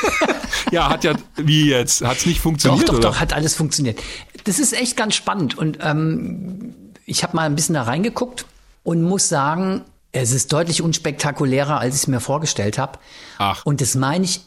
[0.71, 2.03] ja, hat ja, wie jetzt?
[2.03, 2.83] Hat es nicht funktioniert?
[2.83, 3.09] Doch, doch, oder?
[3.09, 3.99] doch, hat alles funktioniert.
[4.43, 5.57] Das ist echt ganz spannend.
[5.57, 6.73] Und ähm,
[7.05, 8.45] ich habe mal ein bisschen da reingeguckt
[8.83, 12.99] und muss sagen, es ist deutlich unspektakulärer, als ich es mir vorgestellt habe.
[13.37, 13.65] Ach.
[13.65, 14.41] Und das meine ich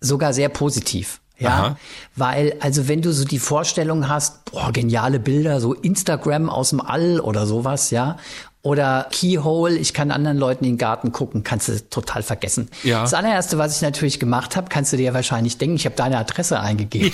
[0.00, 1.20] sogar sehr positiv.
[1.36, 1.76] Ja, Aha.
[2.14, 6.80] weil, also wenn du so die Vorstellung hast, boah, geniale Bilder, so Instagram aus dem
[6.80, 8.18] All oder sowas, ja,
[8.64, 12.70] oder Keyhole, ich kann anderen Leuten in den Garten gucken, kannst du total vergessen.
[12.82, 13.02] Ja.
[13.02, 16.16] Das allererste, was ich natürlich gemacht habe, kannst du dir wahrscheinlich denken, ich habe deine
[16.16, 17.12] Adresse eingegeben.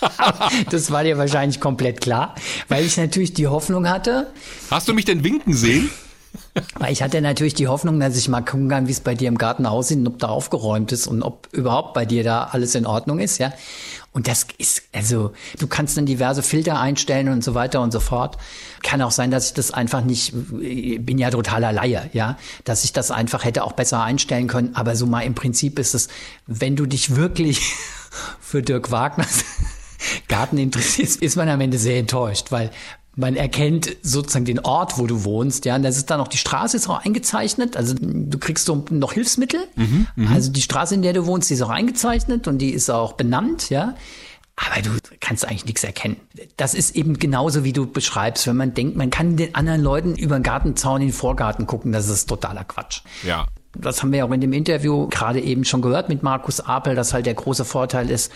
[0.00, 0.50] Ja.
[0.70, 2.36] das war dir wahrscheinlich komplett klar,
[2.68, 4.28] weil ich natürlich die Hoffnung hatte.
[4.70, 5.90] Hast du mich denn winken sehen?
[6.78, 9.26] Weil ich hatte natürlich die Hoffnung, dass ich mal gucken kann, wie es bei dir
[9.26, 12.76] im Garten aussieht und ob da aufgeräumt ist und ob überhaupt bei dir da alles
[12.76, 13.52] in Ordnung ist, ja.
[14.12, 18.00] Und das ist, also, du kannst dann diverse Filter einstellen und so weiter und so
[18.00, 18.36] fort.
[18.82, 22.92] Kann auch sein, dass ich das einfach nicht, bin ja totaler Laie, ja, dass ich
[22.92, 24.76] das einfach hätte auch besser einstellen können.
[24.76, 26.08] Aber so mal im Prinzip ist es,
[26.46, 27.60] wenn du dich wirklich
[28.40, 29.44] für Dirk Wagners
[30.28, 32.70] Garten interessierst, ist man am Ende sehr enttäuscht, weil
[33.14, 35.76] man erkennt sozusagen den Ort, wo du wohnst, ja.
[35.76, 37.76] Und das ist dann auch die Straße ist auch eingezeichnet.
[37.76, 39.60] Also du kriegst so noch Hilfsmittel.
[39.76, 42.70] Mhm, mhm, also die Straße, in der du wohnst, die ist auch eingezeichnet und die
[42.70, 43.94] ist auch benannt, ja.
[44.56, 44.90] Aber du
[45.20, 46.16] kannst eigentlich nichts erkennen.
[46.56, 50.14] Das ist eben genauso, wie du beschreibst, wenn man denkt, man kann den anderen Leuten
[50.14, 53.00] über den Gartenzaun in den Vorgarten gucken, das ist totaler Quatsch.
[53.26, 53.46] Ja.
[53.74, 57.14] Das haben wir auch in dem Interview gerade eben schon gehört mit Markus Apel, dass
[57.14, 58.30] halt der große Vorteil ist,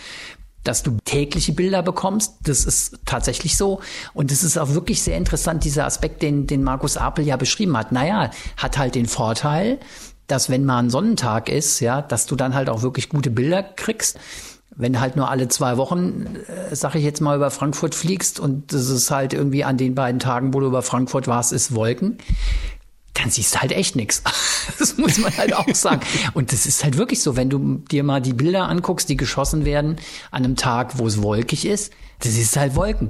[0.67, 2.35] dass du tägliche Bilder bekommst.
[2.43, 3.79] Das ist tatsächlich so.
[4.13, 7.77] Und es ist auch wirklich sehr interessant, dieser Aspekt, den, den Markus Apel ja beschrieben
[7.77, 7.91] hat.
[7.91, 9.79] Naja, hat halt den Vorteil,
[10.27, 13.63] dass wenn mal ein Sonnentag ist, ja, dass du dann halt auch wirklich gute Bilder
[13.63, 14.19] kriegst.
[14.75, 16.35] Wenn halt nur alle zwei Wochen,
[16.69, 19.95] äh, sag ich jetzt mal, über Frankfurt fliegst und das ist halt irgendwie an den
[19.95, 22.17] beiden Tagen, wo du über Frankfurt warst, ist Wolken,
[23.17, 24.23] dann siehst du halt echt nichts.
[24.79, 26.01] Das muss man halt auch sagen.
[26.33, 29.65] Und das ist halt wirklich so, wenn du dir mal die Bilder anguckst, die geschossen
[29.65, 29.95] werden
[30.29, 33.09] an einem Tag, wo es wolkig ist, das ist halt Wolken.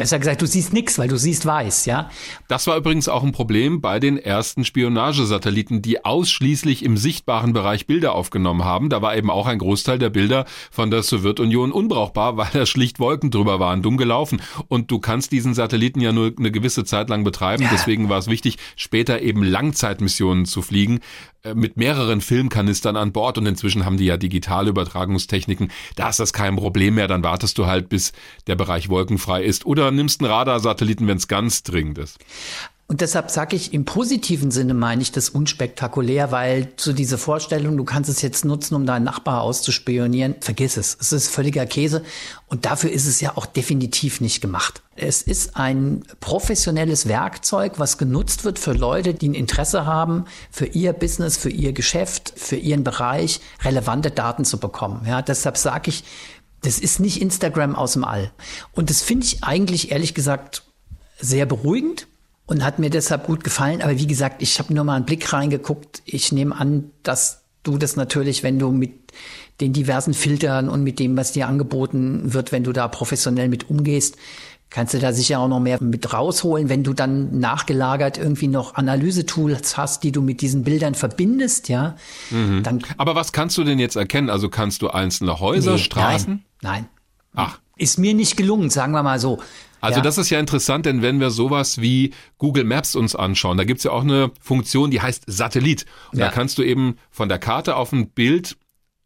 [0.00, 2.08] Besser gesagt, du siehst nichts, weil du siehst weiß, ja.
[2.48, 7.86] Das war übrigens auch ein Problem bei den ersten Spionagesatelliten, die ausschließlich im sichtbaren Bereich
[7.86, 8.88] Bilder aufgenommen haben.
[8.88, 12.98] Da war eben auch ein Großteil der Bilder von der Sowjetunion unbrauchbar, weil da schlicht
[12.98, 14.40] Wolken drüber waren, dumm gelaufen.
[14.68, 17.68] Und du kannst diesen Satelliten ja nur eine gewisse Zeit lang betreiben.
[17.70, 21.00] Deswegen war es wichtig, später eben Langzeitmissionen zu fliegen
[21.42, 25.70] äh, mit mehreren Filmkanistern an Bord und inzwischen haben die ja digitale Übertragungstechniken.
[25.96, 27.08] Da ist das kein Problem mehr.
[27.08, 28.12] Dann wartest du halt, bis
[28.46, 32.18] der Bereich wolkenfrei ist oder nimmst einen Radarsatelliten, wenn es ganz dringend ist.
[32.90, 37.76] Und deshalb sage ich, im positiven Sinne meine ich das unspektakulär, weil zu dieser Vorstellung,
[37.76, 40.96] du kannst es jetzt nutzen, um deinen Nachbar auszuspionieren, vergiss es.
[41.00, 42.02] Es ist völliger Käse
[42.48, 44.82] und dafür ist es ja auch definitiv nicht gemacht.
[44.96, 50.66] Es ist ein professionelles Werkzeug, was genutzt wird für Leute, die ein Interesse haben, für
[50.66, 55.02] ihr Business, für ihr Geschäft, für ihren Bereich relevante Daten zu bekommen.
[55.06, 56.02] Ja, deshalb sage ich,
[56.62, 58.30] das ist nicht Instagram aus dem All.
[58.72, 60.62] Und das finde ich eigentlich ehrlich gesagt
[61.18, 62.06] sehr beruhigend
[62.46, 63.82] und hat mir deshalb gut gefallen.
[63.82, 66.02] Aber wie gesagt, ich habe nur mal einen Blick reingeguckt.
[66.04, 69.12] Ich nehme an, dass du das natürlich, wenn du mit
[69.60, 73.68] den diversen Filtern und mit dem, was dir angeboten wird, wenn du da professionell mit
[73.68, 74.16] umgehst,
[74.70, 78.74] kannst du da sicher auch noch mehr mit rausholen, wenn du dann nachgelagert irgendwie noch
[78.74, 81.96] Analysetools hast, die du mit diesen Bildern verbindest, ja.
[82.30, 82.62] Mhm.
[82.62, 84.30] Dann Aber was kannst du denn jetzt erkennen?
[84.30, 86.32] Also kannst du einzelne Häuser, nee, Straßen?
[86.34, 86.88] Nein, nein.
[87.34, 87.58] Ach.
[87.76, 89.40] Ist mir nicht gelungen, sagen wir mal so.
[89.80, 90.02] Also ja.
[90.02, 93.84] das ist ja interessant, denn wenn wir sowas wie Google Maps uns anschauen, da gibt's
[93.84, 95.86] ja auch eine Funktion, die heißt Satellit.
[96.12, 96.26] Und ja.
[96.26, 98.58] da kannst du eben von der Karte auf ein Bild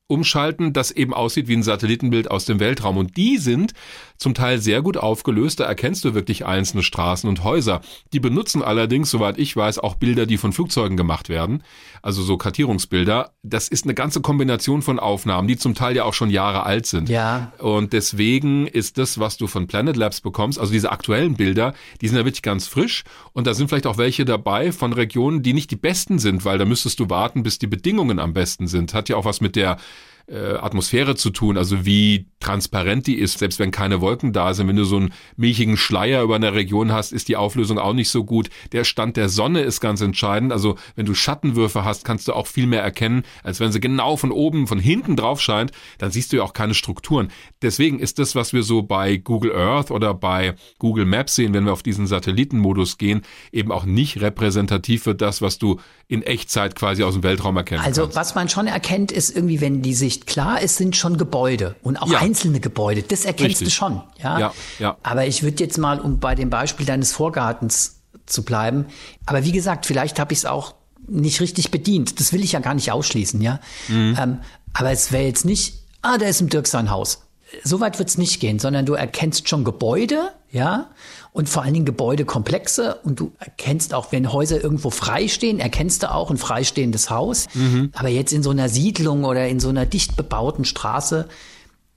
[0.06, 2.98] umschalten, das eben aussieht wie ein Satellitenbild aus dem Weltraum.
[2.98, 3.72] Und die sind
[4.16, 5.61] zum Teil sehr gut aufgelöst.
[5.61, 7.81] Da erkennst du wirklich einzelne Straßen und Häuser.
[8.12, 11.62] Die benutzen allerdings, soweit ich weiß, auch Bilder, die von Flugzeugen gemacht werden.
[12.03, 13.32] Also so Kartierungsbilder.
[13.43, 16.86] Das ist eine ganze Kombination von Aufnahmen, die zum Teil ja auch schon Jahre alt
[16.86, 17.09] sind.
[17.09, 17.53] Ja.
[17.59, 22.09] Und deswegen ist das, was du von Planet Labs bekommst, also diese aktuellen Bilder, die
[22.09, 23.05] sind ja wirklich ganz frisch.
[23.32, 26.59] Und da sind vielleicht auch welche dabei von Regionen, die nicht die besten sind, weil
[26.59, 28.95] da müsstest du warten, bis die Bedingungen am besten sind.
[28.95, 29.78] Hat ja auch was mit der
[30.27, 34.68] äh, Atmosphäre zu tun, also wie transparent die ist, selbst wenn keine Wolken da sind.
[34.68, 38.10] Wenn du so einen milchigen Schleier über eine Region hast, ist die Auflösung auch nicht
[38.10, 38.50] so gut.
[38.72, 40.52] Der Stand der Sonne ist ganz entscheidend.
[40.52, 44.16] Also wenn du Schattenwürfe hast, kannst du auch viel mehr erkennen, als wenn sie genau
[44.16, 45.72] von oben, von hinten drauf scheint.
[45.98, 47.28] Dann siehst du ja auch keine Strukturen.
[47.62, 51.64] Deswegen ist das, was wir so bei Google Earth oder bei Google Maps sehen, wenn
[51.64, 53.22] wir auf diesen Satellitenmodus gehen,
[53.52, 57.82] eben auch nicht repräsentativ für das, was du in Echtzeit quasi aus dem Weltraum erkennen
[57.82, 58.16] also, kannst.
[58.16, 61.96] Was man schon erkennt, ist irgendwie, wenn die Sicht klar ist, sind schon Gebäude und
[61.96, 62.18] auch ja.
[62.35, 63.02] Einzelne Gebäude.
[63.02, 63.69] Das erkennst Richtig.
[63.69, 64.02] du schon.
[64.23, 64.39] Ja?
[64.39, 64.97] Ja, ja.
[65.02, 68.86] Aber ich würde jetzt mal, um bei dem Beispiel deines Vorgartens zu bleiben,
[69.27, 70.74] aber wie gesagt, vielleicht habe ich es auch
[71.06, 72.19] nicht richtig bedient.
[72.19, 73.61] Das will ich ja gar nicht ausschließen, ja.
[73.89, 74.16] Mhm.
[74.20, 74.39] Ähm,
[74.73, 77.20] aber es wäre jetzt nicht, ah, da ist im Dirk sein Haus.
[77.62, 80.90] So weit wird es nicht gehen, sondern du erkennst schon Gebäude, ja,
[81.32, 86.02] und vor allen Dingen Gebäudekomplexe und du erkennst auch, wenn Häuser irgendwo frei stehen, erkennst
[86.02, 87.47] du auch ein freistehendes Haus.
[87.55, 87.90] Mhm.
[87.94, 91.28] Aber jetzt in so einer Siedlung oder in so einer dicht bebauten Straße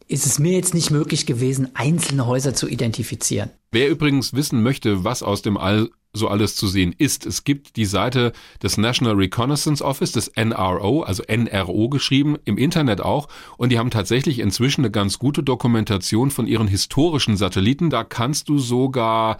[0.07, 3.49] ist es mir jetzt nicht möglich gewesen, einzelne Häuser zu identifizieren.
[3.71, 7.25] Wer übrigens wissen möchte, was aus dem All so alles zu sehen ist.
[7.25, 8.31] Es gibt die Seite
[8.63, 13.27] des National Reconnaissance Office, des NRO, also NRO geschrieben, im Internet auch.
[13.57, 17.89] Und die haben tatsächlich inzwischen eine ganz gute Dokumentation von ihren historischen Satelliten.
[17.89, 19.37] Da kannst du sogar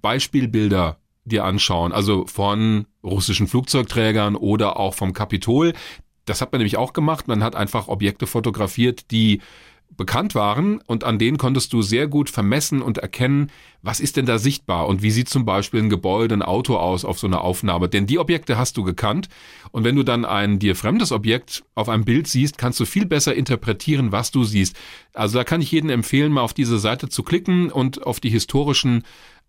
[0.00, 5.72] Beispielbilder dir anschauen, also von russischen Flugzeugträgern oder auch vom Kapitol.
[6.26, 7.28] Das hat man nämlich auch gemacht.
[7.28, 9.40] Man hat einfach Objekte fotografiert, die
[9.96, 13.50] bekannt waren und an denen konntest du sehr gut vermessen und erkennen,
[13.82, 17.04] was ist denn da sichtbar und wie sieht zum Beispiel ein Gebäude, ein Auto aus
[17.04, 17.88] auf so einer Aufnahme.
[17.88, 19.28] Denn die Objekte hast du gekannt
[19.72, 23.06] und wenn du dann ein dir fremdes Objekt auf einem Bild siehst, kannst du viel
[23.06, 24.76] besser interpretieren, was du siehst.
[25.12, 28.30] Also da kann ich jedem empfehlen, mal auf diese Seite zu klicken und auf die
[28.30, 29.04] historischen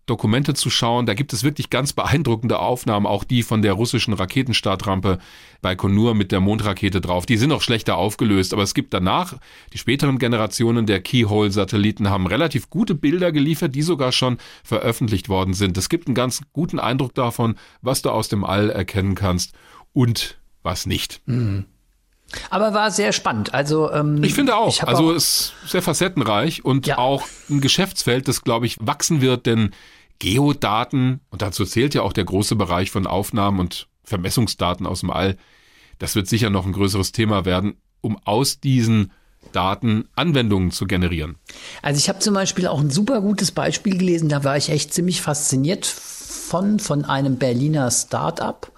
[0.06, 1.04] Dokumente zu schauen.
[1.04, 5.18] Da gibt es wirklich ganz beeindruckende Aufnahmen, auch die von der russischen Raketenstartrampe
[5.60, 7.26] bei Konur mit der Mondrakete drauf.
[7.26, 9.34] Die sind auch schlechter aufgelöst, aber es gibt danach,
[9.72, 15.54] die späteren Generationen der Keyhole-Satelliten haben relativ gute Bilder geliefert, die sogar schon veröffentlicht worden
[15.54, 15.76] sind.
[15.76, 19.54] Es gibt einen ganz guten Eindruck davon, was du aus dem All erkennen kannst
[19.92, 21.20] und was nicht.
[21.26, 21.64] Mhm.
[22.50, 23.54] Aber war sehr spannend.
[23.54, 24.68] Also ähm, ich finde auch.
[24.68, 26.98] Ich also es ist sehr facettenreich und ja.
[26.98, 29.70] auch ein Geschäftsfeld, das glaube ich wachsen wird, denn
[30.18, 35.10] Geodaten, und dazu zählt ja auch der große Bereich von Aufnahmen und Vermessungsdaten aus dem
[35.10, 35.36] All,
[35.98, 39.12] das wird sicher noch ein größeres Thema werden, um aus diesen
[39.52, 41.36] Daten Anwendungen zu generieren.
[41.82, 44.92] Also ich habe zum Beispiel auch ein super gutes Beispiel gelesen, da war ich echt
[44.92, 48.72] ziemlich fasziniert von, von einem Berliner Start-up,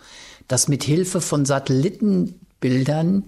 [0.47, 3.25] das mit Hilfe von Satellitenbildern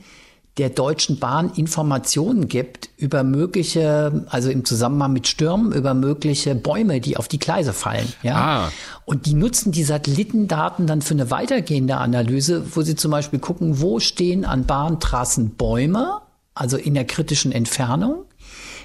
[0.59, 7.01] der Deutschen Bahn Informationen gibt über mögliche, also im Zusammenhang mit Stürmen, über mögliche Bäume,
[7.01, 8.12] die auf die Gleise fallen.
[8.22, 8.36] Ja?
[8.36, 8.72] Ah.
[9.05, 13.81] Und die nutzen die Satellitendaten dann für eine weitergehende Analyse, wo sie zum Beispiel gucken,
[13.81, 16.20] wo stehen an Bahntrassen Bäume,
[16.55, 18.24] also in der kritischen Entfernung.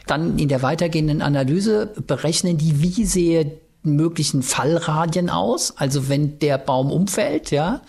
[0.07, 6.57] Dann in der weitergehenden Analyse berechnen die, wie sehe möglichen Fallradien aus, also wenn der
[6.57, 7.81] Baum umfällt, ja,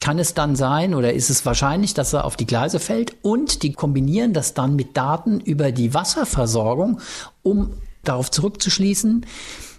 [0.00, 3.62] kann es dann sein oder ist es wahrscheinlich, dass er auf die Gleise fällt und
[3.62, 7.00] die kombinieren das dann mit Daten über die Wasserversorgung,
[7.42, 7.72] um
[8.04, 9.26] darauf zurückzuschließen,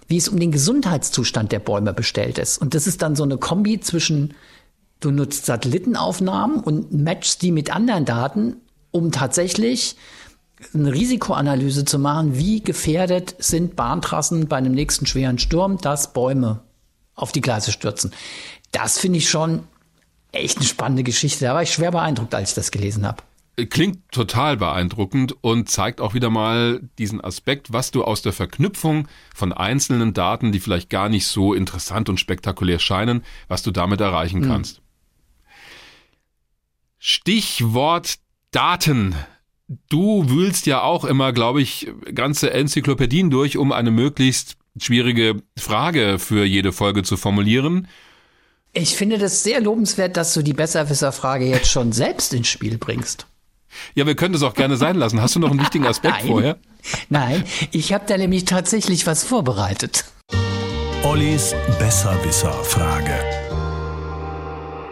[0.08, 2.58] wie es um den Gesundheitszustand der Bäume bestellt ist.
[2.58, 4.34] Und das ist dann so eine Kombi zwischen,
[5.00, 8.56] du nutzt Satellitenaufnahmen und matchst die mit anderen Daten,
[8.90, 9.96] um tatsächlich
[10.74, 16.60] eine Risikoanalyse zu machen, wie gefährdet sind Bahntrassen bei einem nächsten schweren Sturm, dass Bäume
[17.14, 18.12] auf die Gleise stürzen.
[18.72, 19.64] Das finde ich schon
[20.32, 21.44] echt eine spannende Geschichte.
[21.44, 23.22] Da war ich schwer beeindruckt, als ich das gelesen habe.
[23.68, 29.06] Klingt total beeindruckend und zeigt auch wieder mal diesen Aspekt, was du aus der Verknüpfung
[29.34, 34.00] von einzelnen Daten, die vielleicht gar nicht so interessant und spektakulär scheinen, was du damit
[34.00, 34.48] erreichen hm.
[34.48, 34.78] kannst.
[34.78, 34.84] Mhm.
[37.02, 38.16] Stichwort
[38.50, 39.14] Daten.
[39.88, 46.18] Du wühlst ja auch immer, glaube ich, ganze Enzyklopädien durch, um eine möglichst schwierige Frage
[46.18, 47.88] für jede Folge zu formulieren.
[48.72, 53.26] Ich finde das sehr lobenswert, dass du die Besserwisser-Frage jetzt schon selbst ins Spiel bringst.
[53.94, 55.20] Ja, wir können das auch gerne sein lassen.
[55.20, 56.26] Hast du noch einen wichtigen Aspekt Nein.
[56.26, 56.58] vorher?
[57.08, 60.04] Nein, ich habe da nämlich tatsächlich was vorbereitet.
[61.02, 63.14] Ollis Besserwisser-Frage.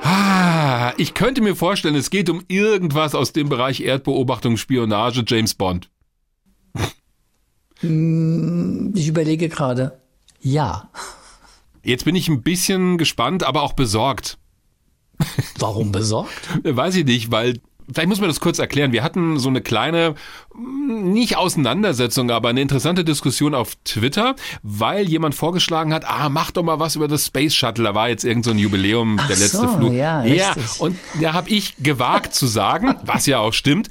[0.02, 5.54] Ah, ich könnte mir vorstellen, es geht um irgendwas aus dem Bereich Erdbeobachtung, Spionage, James
[5.54, 5.90] Bond.
[7.80, 10.00] Hm, ich überlege gerade.
[10.40, 10.90] Ja.
[11.88, 14.36] Jetzt bin ich ein bisschen gespannt, aber auch besorgt.
[15.58, 16.48] Warum besorgt?
[16.62, 17.60] Weiß ich nicht, weil
[17.90, 18.92] vielleicht muss man das kurz erklären.
[18.92, 20.14] Wir hatten so eine kleine,
[20.52, 26.50] hm, nicht Auseinandersetzung, aber eine interessante Diskussion auf Twitter, weil jemand vorgeschlagen hat, ah, mach
[26.50, 27.84] doch mal was über das Space Shuttle.
[27.84, 29.94] Da war jetzt irgend so ein Jubiläum, Ach der letzte so, Flug.
[29.94, 33.88] Ja, ja, und da habe ich gewagt zu sagen, was ja auch stimmt,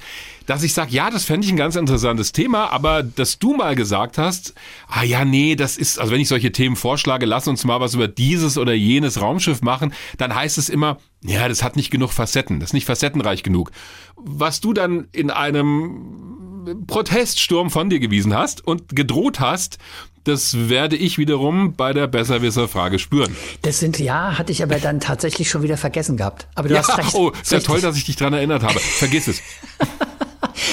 [0.48, 3.76] dass ich sage, ja, das fände ich ein ganz interessantes Thema, aber dass du mal
[3.76, 4.54] gesagt hast,
[4.88, 7.92] ah ja, nee, das ist, also wenn ich solche Themen vorschlage, lass uns mal was
[7.92, 12.12] über dieses oder jenes Raumschiff machen, dann heißt es immer, ja, das hat nicht genug
[12.12, 13.72] Facetten, das ist nicht facettenreich genug.
[14.16, 19.76] Was du dann in einem Proteststurm von dir gewiesen hast und gedroht hast,
[20.24, 23.36] das werde ich wiederum bei der Besserwisser-Frage spüren.
[23.60, 26.48] Das sind, ja, hatte ich aber dann tatsächlich schon wieder vergessen gehabt.
[26.54, 27.14] Aber du ja, hast recht.
[27.14, 28.78] Oh, sehr toll, dass ich dich dran erinnert habe.
[28.80, 29.42] Vergiss es.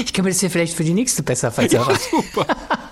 [0.03, 1.93] ich kann mir das hier vielleicht für die nächste besser versagen.
[1.93, 2.45] Ja, super.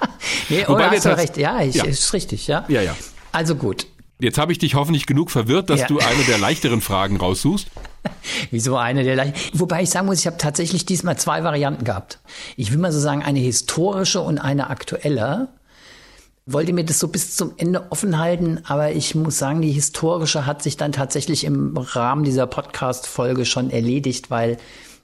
[0.49, 1.37] nee, Wobei oh, hast du recht.
[1.37, 2.65] Ja, ich, ja, ist richtig, ja.
[2.67, 2.95] Ja, ja.
[3.31, 3.87] Also gut.
[4.19, 5.87] Jetzt habe ich dich hoffentlich genug verwirrt, dass ja.
[5.87, 7.67] du eine der leichteren Fragen raussuchst.
[8.51, 9.59] Wieso eine der leichteren?
[9.59, 12.19] Wobei ich sagen muss, ich habe tatsächlich diesmal zwei Varianten gehabt.
[12.55, 15.49] Ich will mal so sagen, eine historische und eine aktuelle
[16.45, 20.45] wollte mir das so bis zum Ende offen halten, aber ich muss sagen, die historische
[20.45, 24.57] hat sich dann tatsächlich im Rahmen dieser Podcast-Folge schon erledigt, weil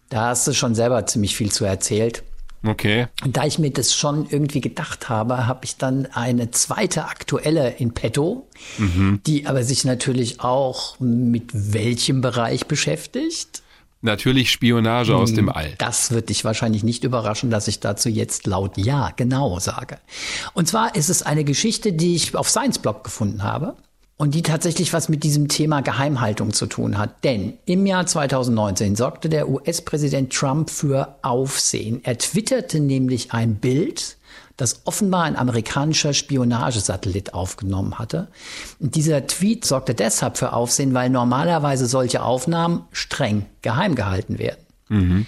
[0.10, 2.24] da hast du schon selber ziemlich viel zu erzählt.
[2.66, 3.08] Okay.
[3.24, 7.70] Und da ich mir das schon irgendwie gedacht habe, habe ich dann eine zweite aktuelle
[7.70, 9.22] in petto, mhm.
[9.26, 13.64] die aber sich natürlich auch mit welchem Bereich beschäftigt.
[14.02, 15.74] Natürlich Spionage aus dem hm, All.
[15.78, 19.98] Das wird dich wahrscheinlich nicht überraschen, dass ich dazu jetzt laut Ja genau sage.
[20.54, 23.76] Und zwar ist es eine Geschichte, die ich auf Science Blog gefunden habe
[24.20, 27.24] und die tatsächlich was mit diesem Thema Geheimhaltung zu tun hat.
[27.24, 32.02] Denn im Jahr 2019 sorgte der US-Präsident Trump für Aufsehen.
[32.04, 34.18] Er twitterte nämlich ein Bild,
[34.58, 38.28] das offenbar ein amerikanischer Spionagesatellit aufgenommen hatte.
[38.80, 44.66] Und dieser Tweet sorgte deshalb für Aufsehen, weil normalerweise solche Aufnahmen streng geheim gehalten werden.
[44.90, 45.28] Mhm.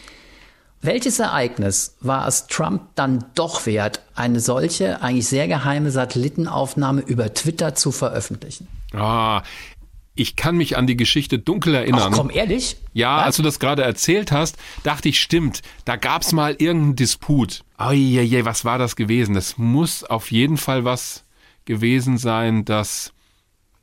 [0.81, 7.33] Welches Ereignis war es Trump dann doch wert, eine solche, eigentlich sehr geheime Satellitenaufnahme über
[7.33, 8.67] Twitter zu veröffentlichen?
[8.93, 9.43] Ah,
[10.13, 12.11] ich kann mich an die Geschichte dunkel erinnern.
[12.13, 12.77] Ach komm, ehrlich?
[12.93, 13.25] Ja, Was?
[13.25, 17.63] als du das gerade erzählt hast, dachte ich, stimmt, da gab's mal irgendeinen Disput.
[17.77, 19.33] Eieiei, was war das gewesen?
[19.33, 21.23] Das muss auf jeden Fall was
[21.65, 23.13] gewesen sein, das...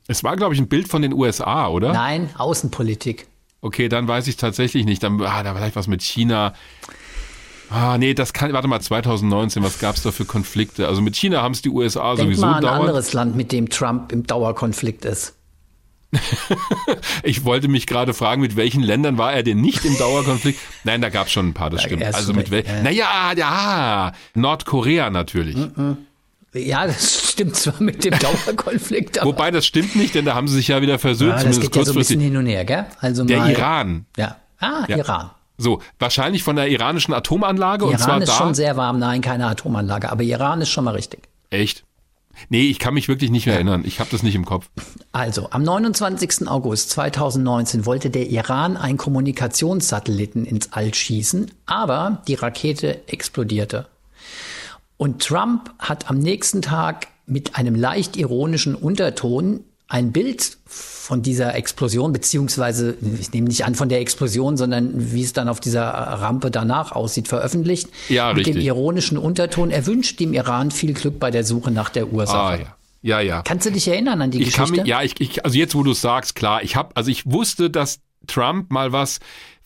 [0.07, 1.93] Es war, glaube ich, ein Bild von den USA, oder?
[1.93, 3.27] Nein, Außenpolitik.
[3.61, 5.03] Okay, dann weiß ich tatsächlich nicht.
[5.03, 6.53] Dann, ah, da vielleicht was mit China.
[7.69, 10.87] Ah, nee, das kann, warte mal, 2019, was gab's da für Konflikte?
[10.87, 13.51] Also mit China haben es die USA Denk sowieso mal an ein anderes Land, mit
[13.51, 15.35] dem Trump im Dauerkonflikt ist.
[17.23, 20.59] ich wollte mich gerade fragen, mit welchen Ländern war er denn nicht im Dauerkonflikt?
[20.83, 22.03] Nein, da gab es schon ein paar, das stimmt.
[22.03, 22.77] Also mit welchen?
[22.77, 22.81] Ja.
[22.83, 25.55] Naja, ja, Nordkorea natürlich.
[26.53, 29.23] Ja, das stimmt zwar mit dem Dauerkonflikt.
[29.23, 31.37] Wobei das stimmt nicht, denn da haben sie sich ja wieder versöhnt.
[31.37, 32.85] Ja, das geht ja so ein bisschen hin und her, gell?
[32.99, 34.05] Also der mal, Iran.
[34.17, 34.37] Ja.
[34.57, 34.97] Ah, ja.
[34.97, 35.29] Iran.
[35.59, 37.85] So, wahrscheinlich von der iranischen Atomanlage.
[37.85, 40.85] Iran und zwar ist da, schon sehr warm, nein, keine Atomanlage, aber Iran ist schon
[40.85, 41.27] mal richtig.
[41.49, 41.83] Echt?
[42.47, 43.83] Nee, ich kann mich wirklich nicht mehr erinnern.
[43.85, 44.69] Ich habe das nicht im Kopf.
[45.11, 46.47] Also, am 29.
[46.47, 53.87] August 2019 wollte der Iran einen Kommunikationssatelliten ins All schießen, aber die Rakete explodierte.
[54.95, 61.55] Und Trump hat am nächsten Tag mit einem leicht ironischen Unterton ein Bild von dieser
[61.55, 65.87] Explosion, beziehungsweise, ich nehme nicht an von der Explosion, sondern wie es dann auf dieser
[65.87, 67.89] Rampe danach aussieht, veröffentlicht.
[68.07, 68.55] Ja, mit richtig.
[68.55, 69.71] dem ironischen Unterton.
[69.71, 72.37] Er wünscht dem Iran viel Glück bei der Suche nach der Ursache.
[72.37, 72.75] Ah, ja.
[73.01, 73.41] Ja, ja.
[73.41, 74.73] Kannst du dich erinnern an die ich Geschichte?
[74.73, 77.09] Kann mich, ja, ich, ich, also jetzt, wo du es sagst, klar, ich habe, also
[77.09, 79.19] ich wusste, dass Trump mal was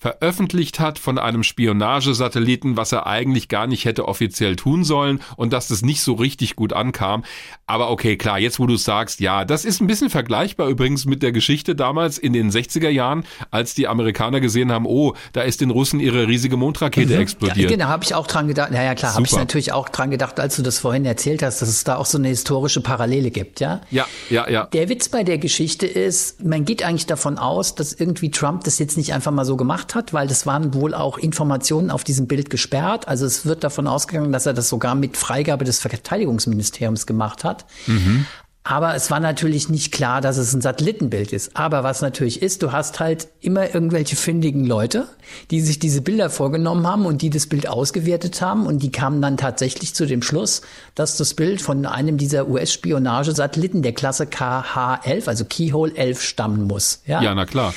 [0.03, 5.53] veröffentlicht hat von einem Spionagesatelliten, was er eigentlich gar nicht hätte offiziell tun sollen und
[5.53, 7.23] dass das nicht so richtig gut ankam.
[7.67, 11.23] Aber okay, klar, jetzt wo du sagst, ja, das ist ein bisschen vergleichbar übrigens mit
[11.23, 15.61] der Geschichte damals in den 60er Jahren, als die Amerikaner gesehen haben, oh, da ist
[15.61, 17.21] den Russen ihre riesige Mondrakete mhm.
[17.21, 17.71] explodiert.
[17.71, 18.71] Ja, genau, habe ich auch dran gedacht.
[18.71, 21.69] Naja, klar, habe ich natürlich auch dran gedacht, als du das vorhin erzählt hast, dass
[21.69, 23.79] es da auch so eine historische Parallele gibt, ja?
[23.89, 24.65] Ja, ja, ja.
[24.65, 28.79] Der Witz bei der Geschichte ist, man geht eigentlich davon aus, dass irgendwie Trump das
[28.79, 32.27] jetzt nicht einfach mal so gemacht hat, weil das waren wohl auch Informationen auf diesem
[32.27, 33.07] Bild gesperrt.
[33.07, 37.65] Also es wird davon ausgegangen, dass er das sogar mit Freigabe des Verteidigungsministeriums gemacht hat.
[37.87, 38.25] Mhm.
[38.65, 41.57] Aber es war natürlich nicht klar, dass es ein Satellitenbild ist.
[41.57, 45.07] Aber was natürlich ist, du hast halt immer irgendwelche findigen Leute,
[45.51, 49.21] die sich diese Bilder vorgenommen haben und die das Bild ausgewertet haben und die kamen
[49.21, 50.61] dann tatsächlich zu dem Schluss,
[50.95, 57.01] dass das Bild von einem dieser US-Spionagesatelliten der Klasse KH-11, also Keyhole 11 stammen muss.
[57.05, 57.73] Ja, ja na klar.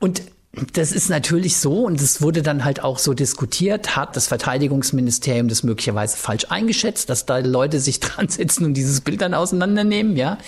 [0.00, 0.22] Und
[0.72, 5.48] das ist natürlich so und es wurde dann halt auch so diskutiert, hat das Verteidigungsministerium
[5.48, 10.16] das möglicherweise falsch eingeschätzt, dass da Leute sich dran setzen und dieses Bild dann auseinandernehmen,
[10.16, 10.38] ja.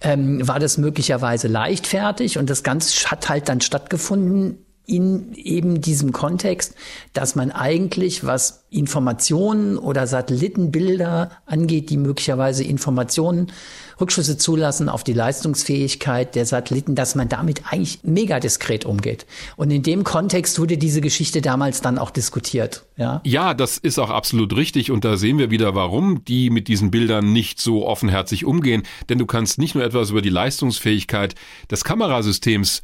[0.00, 6.12] Ähm, war das möglicherweise leichtfertig und das Ganze hat halt dann stattgefunden in eben diesem
[6.12, 6.74] Kontext,
[7.12, 13.52] dass man eigentlich, was Informationen oder Satellitenbilder angeht, die möglicherweise Informationen,
[14.00, 19.26] Rückschlüsse zulassen auf die Leistungsfähigkeit der Satelliten, dass man damit eigentlich mega diskret umgeht.
[19.56, 22.84] Und in dem Kontext wurde diese Geschichte damals dann auch diskutiert.
[22.96, 24.90] Ja, ja das ist auch absolut richtig.
[24.90, 28.82] Und da sehen wir wieder, warum die mit diesen Bildern nicht so offenherzig umgehen.
[29.08, 31.34] Denn du kannst nicht nur etwas über die Leistungsfähigkeit
[31.70, 32.82] des Kamerasystems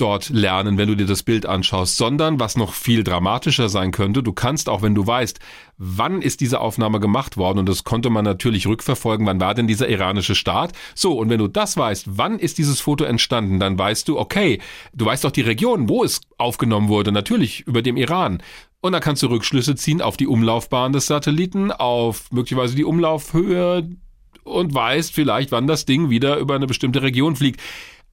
[0.00, 4.22] dort lernen, wenn du dir das Bild anschaust, sondern was noch viel dramatischer sein könnte,
[4.22, 5.38] du kannst auch, wenn du weißt,
[5.76, 9.66] wann ist diese Aufnahme gemacht worden, und das konnte man natürlich rückverfolgen, wann war denn
[9.66, 10.72] dieser iranische Staat?
[10.94, 14.60] So, und wenn du das weißt, wann ist dieses Foto entstanden, dann weißt du, okay,
[14.92, 18.42] du weißt doch die Region, wo es aufgenommen wurde, natürlich über dem Iran.
[18.80, 23.88] Und dann kannst du Rückschlüsse ziehen auf die Umlaufbahn des Satelliten, auf möglicherweise die Umlaufhöhe
[24.44, 27.60] und weißt vielleicht, wann das Ding wieder über eine bestimmte Region fliegt.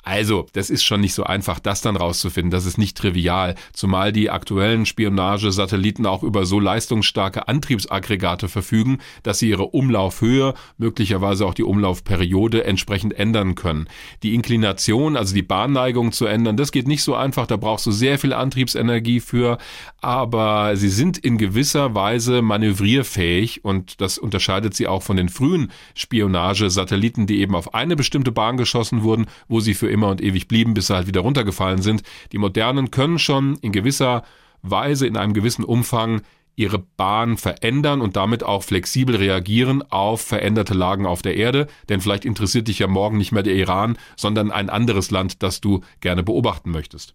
[0.07, 2.49] Also, das ist schon nicht so einfach, das dann rauszufinden.
[2.49, 9.39] Das ist nicht trivial, zumal die aktuellen Spionagesatelliten auch über so leistungsstarke Antriebsaggregate verfügen, dass
[9.39, 13.89] sie ihre Umlaufhöhe, möglicherweise auch die Umlaufperiode entsprechend ändern können.
[14.23, 17.91] Die Inklination, also die Bahnneigung zu ändern, das geht nicht so einfach, da brauchst du
[17.91, 19.57] sehr viel Antriebsenergie für,
[19.99, 25.69] aber sie sind in gewisser Weise manövrierfähig und das unterscheidet sie auch von den frühen
[25.95, 30.47] Spionagesatelliten, die eben auf eine bestimmte Bahn geschossen wurden, wo sie für immer und ewig
[30.47, 32.03] blieben, bis sie halt wieder runtergefallen sind.
[32.31, 34.23] Die modernen können schon in gewisser
[34.61, 36.21] Weise, in einem gewissen Umfang
[36.55, 41.67] ihre Bahn verändern und damit auch flexibel reagieren auf veränderte Lagen auf der Erde.
[41.87, 45.61] Denn vielleicht interessiert dich ja morgen nicht mehr der Iran, sondern ein anderes Land, das
[45.61, 47.13] du gerne beobachten möchtest.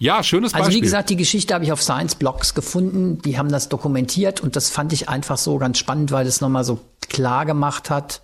[0.00, 0.66] Ja, schönes Beispiel.
[0.66, 3.22] Also wie gesagt, die Geschichte habe ich auf Science Blogs gefunden.
[3.22, 6.64] Die haben das dokumentiert und das fand ich einfach so ganz spannend, weil es nochmal
[6.64, 6.78] so
[7.08, 8.20] klar gemacht hat,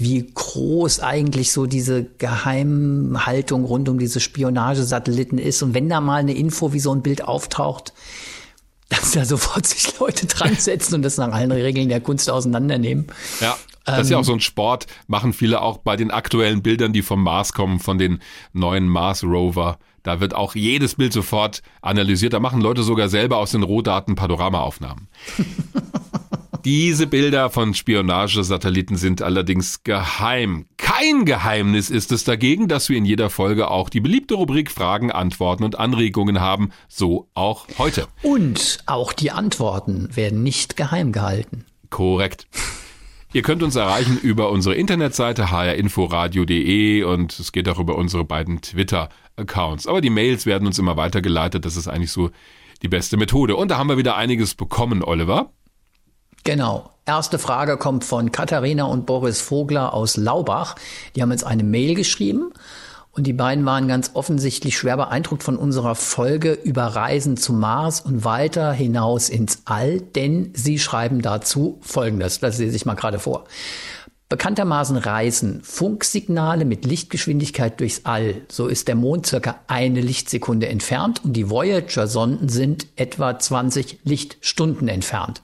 [0.00, 5.62] wie groß eigentlich so diese Geheimhaltung rund um diese Spionagesatelliten ist.
[5.62, 7.92] Und wenn da mal eine Info wie so ein Bild auftaucht,
[8.88, 13.06] dass da sofort sich Leute dran setzen und das nach allen Regeln der Kunst auseinandernehmen.
[13.40, 13.56] Ja.
[13.84, 17.02] Das ist ja auch so ein Sport, machen viele auch bei den aktuellen Bildern, die
[17.02, 18.20] vom Mars kommen, von den
[18.52, 19.78] neuen Mars Rover.
[20.02, 22.32] Da wird auch jedes Bild sofort analysiert.
[22.32, 25.08] Da machen Leute sogar selber aus den Rohdaten Panoramaaufnahmen.
[26.64, 30.66] Diese Bilder von Spionagesatelliten sind allerdings geheim.
[30.76, 35.10] Kein Geheimnis ist es dagegen, dass wir in jeder Folge auch die beliebte Rubrik Fragen,
[35.10, 36.70] Antworten und Anregungen haben.
[36.88, 38.08] So auch heute.
[38.22, 41.64] Und auch die Antworten werden nicht geheim gehalten.
[41.88, 42.46] Korrekt.
[43.32, 48.60] Ihr könnt uns erreichen über unsere Internetseite hrinforadio.de und es geht auch über unsere beiden
[48.60, 49.86] Twitter-Accounts.
[49.86, 51.64] Aber die Mails werden uns immer weitergeleitet.
[51.64, 52.30] Das ist eigentlich so
[52.82, 53.56] die beste Methode.
[53.56, 55.52] Und da haben wir wieder einiges bekommen, Oliver.
[56.44, 56.90] Genau.
[57.06, 60.76] Erste Frage kommt von Katharina und Boris Vogler aus Laubach.
[61.16, 62.52] Die haben jetzt eine Mail geschrieben
[63.12, 68.00] und die beiden waren ganz offensichtlich schwer beeindruckt von unserer Folge über Reisen zum Mars
[68.00, 72.38] und weiter hinaus ins All, denn sie schreiben dazu Folgendes.
[72.38, 73.44] Das lese ich mal gerade vor.
[74.30, 78.42] Bekanntermaßen reisen Funksignale mit Lichtgeschwindigkeit durchs All.
[78.48, 84.86] So ist der Mond circa eine Lichtsekunde entfernt und die Voyager-Sonden sind etwa 20 Lichtstunden
[84.86, 85.42] entfernt.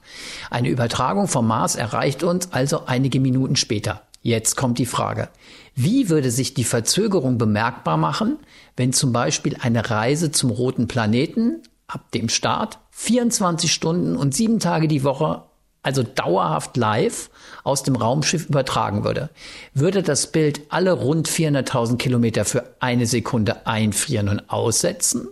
[0.49, 4.03] Eine Übertragung vom Mars erreicht uns also einige Minuten später.
[4.21, 5.27] Jetzt kommt die Frage.
[5.75, 8.37] Wie würde sich die Verzögerung bemerkbar machen,
[8.77, 14.59] wenn zum Beispiel eine Reise zum roten Planeten ab dem Start 24 Stunden und sieben
[14.59, 15.43] Tage die Woche
[15.87, 17.29] also dauerhaft live
[17.63, 19.29] aus dem Raumschiff übertragen würde,
[19.73, 25.29] würde das Bild alle rund 400.000 Kilometer für eine Sekunde einfrieren und aussetzen?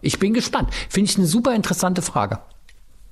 [0.00, 0.70] Ich bin gespannt.
[0.88, 2.40] Finde ich eine super interessante Frage.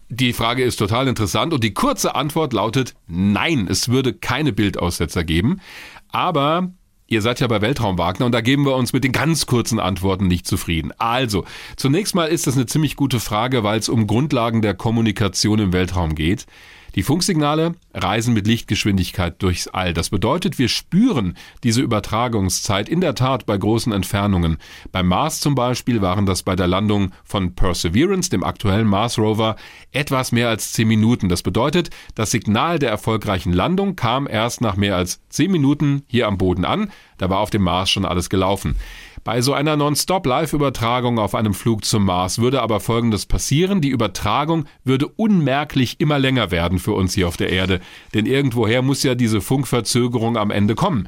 [0.09, 5.23] Die Frage ist total interessant und die kurze Antwort lautet nein, es würde keine Bildaussetzer
[5.23, 5.61] geben.
[6.09, 6.73] Aber
[7.13, 9.81] Ihr seid ja bei Weltraum Wagner und da geben wir uns mit den ganz kurzen
[9.81, 10.93] Antworten nicht zufrieden.
[10.99, 15.59] Also, zunächst mal ist das eine ziemlich gute Frage, weil es um Grundlagen der Kommunikation
[15.59, 16.47] im Weltraum geht.
[16.95, 19.95] Die Funksignale reisen mit Lichtgeschwindigkeit durchs All.
[19.95, 24.59] Das bedeutet, wir spüren diese Übertragungszeit in der Tat bei großen Entfernungen.
[24.91, 29.57] Beim Mars zum Beispiel waren das bei der Landung von Perseverance, dem aktuellen Mars Rover,
[29.93, 31.29] etwas mehr als zehn Minuten.
[31.29, 36.27] Das bedeutet, das Signal der erfolgreichen Landung kam erst nach mehr als zehn Minuten hier
[36.27, 36.91] am Boden an.
[37.19, 38.77] Da war auf dem Mars schon alles gelaufen.
[39.23, 43.83] Bei so einer Non-Stop-Live-Übertragung auf einem Flug zum Mars würde aber Folgendes passieren.
[43.83, 47.81] Die Übertragung würde unmerklich immer länger werden für uns hier auf der Erde.
[48.15, 51.07] Denn irgendwoher muss ja diese Funkverzögerung am Ende kommen.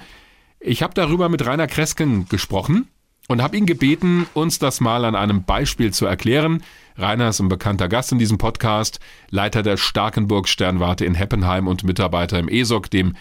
[0.60, 2.86] Ich habe darüber mit Rainer Kresken gesprochen
[3.28, 6.62] und habe ihn gebeten, uns das mal an einem Beispiel zu erklären.
[6.96, 11.84] Rainer ist ein bekannter Gast in diesem Podcast, Leiter der Starkenburg Sternwarte in Heppenheim und
[11.84, 13.14] Mitarbeiter im ESOC, dem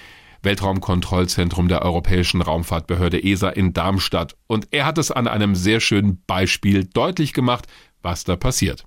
[0.44, 4.36] Weltraumkontrollzentrum der Europäischen Raumfahrtbehörde ESA in Darmstadt.
[4.48, 7.68] Und er hat es an einem sehr schönen Beispiel deutlich gemacht,
[8.02, 8.86] was da passiert.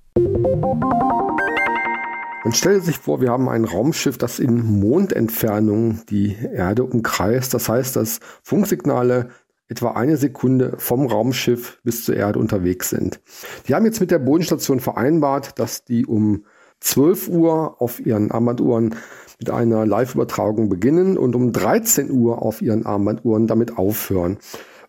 [2.45, 7.53] Man stelle sich vor, wir haben ein Raumschiff, das in Mondentfernung die Erde umkreist.
[7.53, 9.29] Das heißt, dass Funksignale
[9.67, 13.19] etwa eine Sekunde vom Raumschiff bis zur Erde unterwegs sind.
[13.67, 16.45] Die haben jetzt mit der Bodenstation vereinbart, dass die um
[16.81, 18.95] 12 Uhr auf ihren Armbanduhren
[19.39, 24.37] mit einer Live-Übertragung beginnen und um 13 Uhr auf ihren Armbanduhren damit aufhören.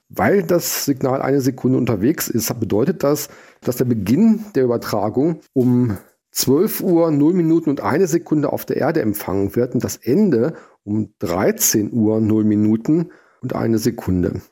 [0.09, 3.29] Weil das Signal eine Sekunde unterwegs ist, bedeutet das,
[3.63, 5.99] dass der Beginn der Übertragung um
[6.31, 10.55] 12 Uhr 0 Minuten und eine Sekunde auf der Erde empfangen wird und das Ende
[10.85, 13.11] um 13 Uhr 0 Minuten
[13.41, 14.43] und eine Sekunde.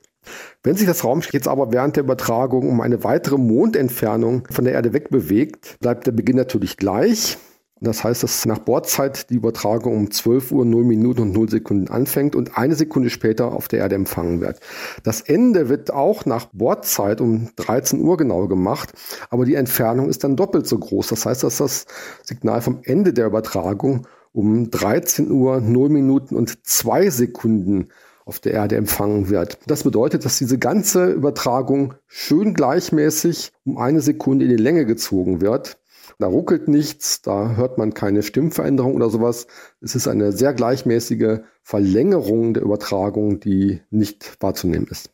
[0.63, 4.75] Wenn sich das Raumschiff jetzt aber während der Übertragung um eine weitere Mondentfernung von der
[4.75, 7.37] Erde wegbewegt, bleibt der Beginn natürlich gleich.
[7.85, 11.89] Das heißt, dass nach Bordzeit die Übertragung um 12 Uhr 0 Minuten und 0 Sekunden
[11.89, 14.61] anfängt und eine Sekunde später auf der Erde empfangen wird.
[15.03, 18.93] Das Ende wird auch nach Bordzeit um 13 Uhr genau gemacht,
[19.31, 21.09] aber die Entfernung ist dann doppelt so groß.
[21.09, 21.87] Das heißt, dass das
[22.23, 27.89] Signal vom Ende der Übertragung um 13 Uhr 0 Minuten und 2 Sekunden
[28.25, 29.59] auf der Erde empfangen wird.
[29.67, 35.41] Das bedeutet, dass diese ganze Übertragung schön gleichmäßig um eine Sekunde in die Länge gezogen
[35.41, 35.79] wird.
[36.19, 39.47] Da ruckelt nichts, da hört man keine Stimmveränderung oder sowas.
[39.81, 45.11] Es ist eine sehr gleichmäßige Verlängerung der Übertragung, die nicht wahrzunehmen ist.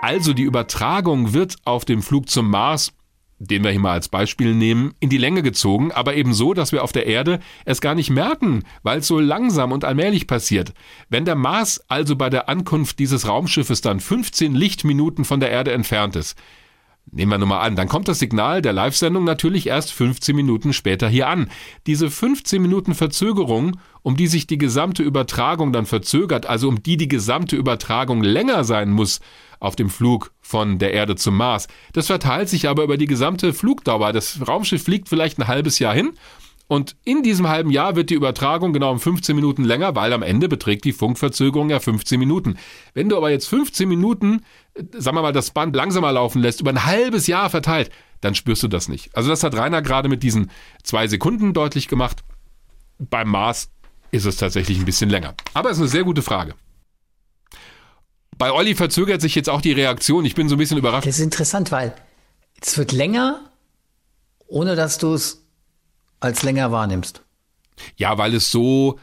[0.00, 2.92] Also die Übertragung wird auf dem Flug zum Mars
[3.44, 6.70] den wir hier mal als Beispiel nehmen, in die Länge gezogen, aber eben so, dass
[6.70, 10.72] wir auf der Erde es gar nicht merken, weil es so langsam und allmählich passiert.
[11.08, 15.72] Wenn der Mars also bei der Ankunft dieses Raumschiffes dann 15 Lichtminuten von der Erde
[15.72, 16.38] entfernt ist,
[17.10, 20.72] Nehmen wir nur mal an, dann kommt das Signal der Live-Sendung natürlich erst 15 Minuten
[20.72, 21.50] später hier an.
[21.86, 26.96] Diese 15 Minuten Verzögerung, um die sich die gesamte Übertragung dann verzögert, also um die
[26.96, 29.20] die gesamte Übertragung länger sein muss
[29.60, 33.52] auf dem Flug von der Erde zum Mars, das verteilt sich aber über die gesamte
[33.52, 34.12] Flugdauer.
[34.12, 36.12] Das Raumschiff fliegt vielleicht ein halbes Jahr hin
[36.68, 40.22] und in diesem halben Jahr wird die Übertragung genau um 15 Minuten länger, weil am
[40.22, 42.56] Ende beträgt die Funkverzögerung ja 15 Minuten.
[42.94, 44.42] Wenn du aber jetzt 15 Minuten,
[44.96, 47.90] sagen wir mal, das Band langsamer laufen lässt, über ein halbes Jahr verteilt,
[48.20, 49.14] dann spürst du das nicht.
[49.14, 50.50] Also das hat Rainer gerade mit diesen
[50.82, 52.22] zwei Sekunden deutlich gemacht.
[52.98, 53.68] Beim Mars
[54.12, 55.34] ist es tatsächlich ein bisschen länger.
[55.54, 56.54] Aber es ist eine sehr gute Frage.
[58.38, 60.24] Bei Olli verzögert sich jetzt auch die Reaktion.
[60.24, 61.06] Ich bin so ein bisschen überrascht.
[61.06, 61.94] Das ist interessant, weil
[62.60, 63.40] es wird länger,
[64.46, 65.41] ohne dass du es
[66.22, 67.22] als länger wahrnimmst.
[67.96, 68.98] Ja, weil es so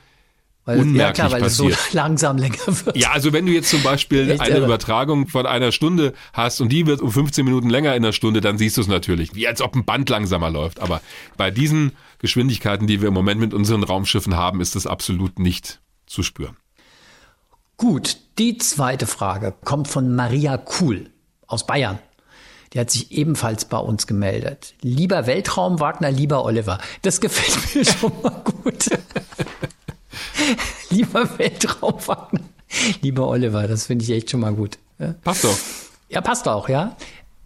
[0.65, 1.73] weil, unmerklich ja klar, weil passiert.
[1.73, 2.95] es so langsam länger wird.
[2.95, 4.65] Ja, also wenn du jetzt zum Beispiel eine irre.
[4.65, 8.41] Übertragung von einer Stunde hast und die wird um 15 Minuten länger in der Stunde,
[8.41, 10.79] dann siehst du es natürlich, wie als ob ein Band langsamer läuft.
[10.79, 11.01] Aber
[11.37, 15.81] bei diesen Geschwindigkeiten, die wir im Moment mit unseren Raumschiffen haben, ist das absolut nicht
[16.05, 16.55] zu spüren.
[17.77, 21.09] Gut, die zweite Frage kommt von Maria Kuhl
[21.47, 21.99] aus Bayern.
[22.73, 24.73] Die hat sich ebenfalls bei uns gemeldet.
[24.81, 26.79] Lieber Weltraum, Wagner, lieber Oliver.
[27.01, 28.85] Das gefällt mir schon mal gut.
[30.89, 32.41] lieber Weltraum, Wagner,
[33.01, 33.67] lieber Oliver.
[33.67, 34.77] Das finde ich echt schon mal gut.
[35.23, 35.57] Passt doch.
[36.09, 36.95] Ja, passt auch, ja.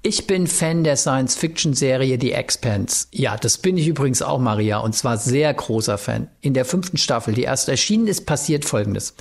[0.06, 3.08] Ich bin Fan der Science-Fiction-Serie The Expanse.
[3.12, 6.28] Ja, das bin ich übrigens auch, Maria, und zwar sehr großer Fan.
[6.42, 9.14] In der fünften Staffel, die erst erschienen ist, passiert Folgendes.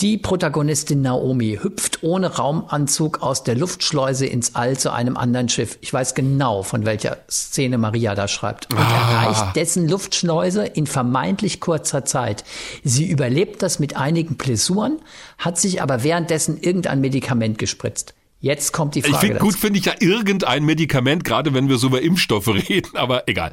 [0.00, 5.78] Die Protagonistin Naomi hüpft ohne Raumanzug aus der Luftschleuse ins All zu einem anderen Schiff.
[5.80, 8.70] Ich weiß genau, von welcher Szene Maria da schreibt.
[8.70, 9.22] Und ah.
[9.22, 12.44] erreicht dessen Luftschleuse in vermeintlich kurzer Zeit.
[12.84, 15.00] Sie überlebt das mit einigen Blessuren,
[15.38, 18.12] hat sich aber währenddessen irgendein Medikament gespritzt.
[18.38, 19.14] Jetzt kommt die Frage.
[19.14, 22.96] Ich finde gut, finde ich ja irgendein Medikament, gerade wenn wir so über Impfstoffe reden,
[22.96, 23.52] aber egal.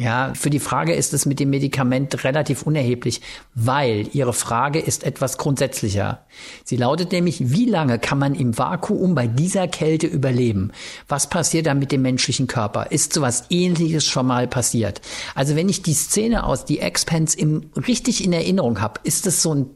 [0.00, 3.20] Ja, für die Frage ist es mit dem Medikament relativ unerheblich,
[3.54, 6.24] weil Ihre Frage ist etwas grundsätzlicher.
[6.64, 10.72] Sie lautet nämlich, wie lange kann man im Vakuum bei dieser Kälte überleben?
[11.06, 12.90] Was passiert dann mit dem menschlichen Körper?
[12.90, 15.02] Ist sowas ähnliches schon mal passiert?
[15.34, 19.42] Also wenn ich die Szene aus The Expanse im, richtig in Erinnerung habe, ist es
[19.42, 19.66] so ein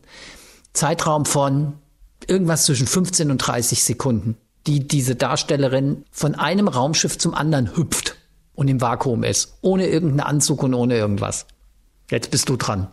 [0.73, 1.75] Zeitraum von
[2.27, 8.14] irgendwas zwischen 15 und 30 Sekunden, die diese Darstellerin von einem Raumschiff zum anderen hüpft
[8.55, 11.47] und im Vakuum ist, ohne irgendeinen Anzug und ohne irgendwas.
[12.11, 12.89] Jetzt bist du dran.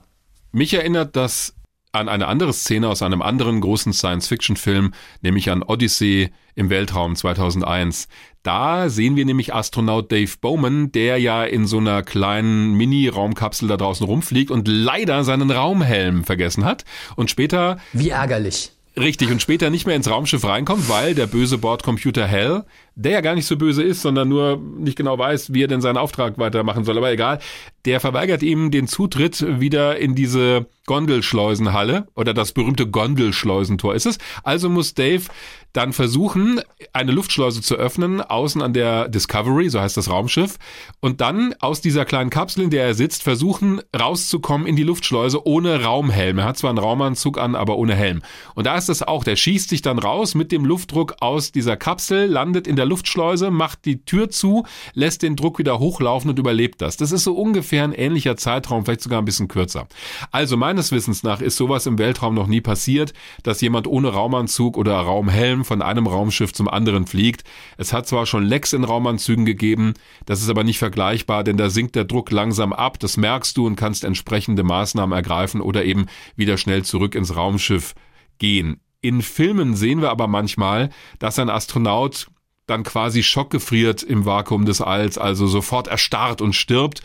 [0.51, 1.53] Mich erinnert das
[1.93, 8.07] an eine andere Szene aus einem anderen großen Science-Fiction-Film, nämlich an Odyssey im Weltraum 2001.
[8.43, 13.77] Da sehen wir nämlich Astronaut Dave Bowman, der ja in so einer kleinen Mini-Raumkapsel da
[13.77, 16.85] draußen rumfliegt und leider seinen Raumhelm vergessen hat.
[17.15, 17.77] Und später.
[17.93, 18.71] Wie ärgerlich.
[18.99, 22.65] Richtig, und später nicht mehr ins Raumschiff reinkommt, weil der böse Bordcomputer Hell
[22.95, 25.81] der ja gar nicht so böse ist, sondern nur nicht genau weiß, wie er denn
[25.81, 26.97] seinen Auftrag weitermachen soll.
[26.97, 27.39] Aber egal,
[27.85, 34.17] der verweigert ihm den Zutritt wieder in diese Gondelschleusenhalle oder das berühmte Gondelschleusentor ist es.
[34.43, 35.23] Also muss Dave
[35.73, 36.61] dann versuchen,
[36.93, 40.57] eine Luftschleuse zu öffnen, außen an der Discovery, so heißt das Raumschiff,
[40.99, 45.45] und dann aus dieser kleinen Kapsel, in der er sitzt, versuchen rauszukommen in die Luftschleuse
[45.45, 46.39] ohne Raumhelm.
[46.39, 48.21] Er hat zwar einen Raumanzug an, aber ohne Helm.
[48.55, 51.77] Und da ist es auch, der schießt sich dann raus mit dem Luftdruck aus dieser
[51.77, 56.39] Kapsel, landet in der Luftschleuse, macht die Tür zu, lässt den Druck wieder hochlaufen und
[56.39, 56.97] überlebt das.
[56.97, 59.87] Das ist so ungefähr ein ähnlicher Zeitraum, vielleicht sogar ein bisschen kürzer.
[60.31, 64.77] Also meines Wissens nach ist sowas im Weltraum noch nie passiert, dass jemand ohne Raumanzug
[64.77, 67.43] oder Raumhelm von einem Raumschiff zum anderen fliegt.
[67.77, 69.93] Es hat zwar schon Lecks in Raumanzügen gegeben,
[70.25, 73.65] das ist aber nicht vergleichbar, denn da sinkt der Druck langsam ab, das merkst du
[73.67, 77.93] und kannst entsprechende Maßnahmen ergreifen oder eben wieder schnell zurück ins Raumschiff
[78.37, 78.79] gehen.
[79.01, 80.89] In Filmen sehen wir aber manchmal,
[81.19, 82.27] dass ein Astronaut
[82.67, 87.01] dann quasi schockgefriert im Vakuum des Alls, also sofort erstarrt und stirbt.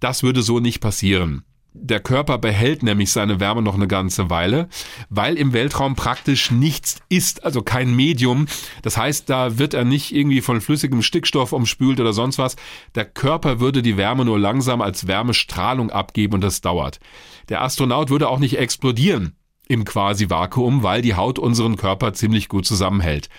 [0.00, 1.44] Das würde so nicht passieren.
[1.74, 4.68] Der Körper behält nämlich seine Wärme noch eine ganze Weile,
[5.08, 8.46] weil im Weltraum praktisch nichts ist, also kein Medium.
[8.82, 12.56] Das heißt, da wird er nicht irgendwie von flüssigem Stickstoff umspült oder sonst was.
[12.94, 17.00] Der Körper würde die Wärme nur langsam als Wärmestrahlung abgeben und das dauert.
[17.48, 19.36] Der Astronaut würde auch nicht explodieren
[19.66, 23.30] im Quasi-Vakuum, weil die Haut unseren Körper ziemlich gut zusammenhält.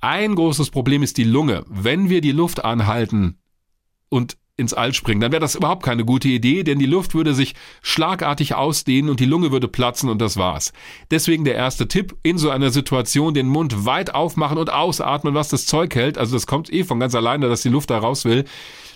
[0.00, 1.64] Ein großes Problem ist die Lunge.
[1.68, 3.38] Wenn wir die Luft anhalten
[4.08, 7.34] und ins All springen, dann wäre das überhaupt keine gute Idee, denn die Luft würde
[7.34, 10.72] sich schlagartig ausdehnen und die Lunge würde platzen und das war's.
[11.10, 15.48] Deswegen der erste Tipp, in so einer Situation den Mund weit aufmachen und ausatmen, was
[15.48, 18.24] das Zeug hält, also das kommt eh von ganz alleine, dass die Luft da raus
[18.24, 18.44] will,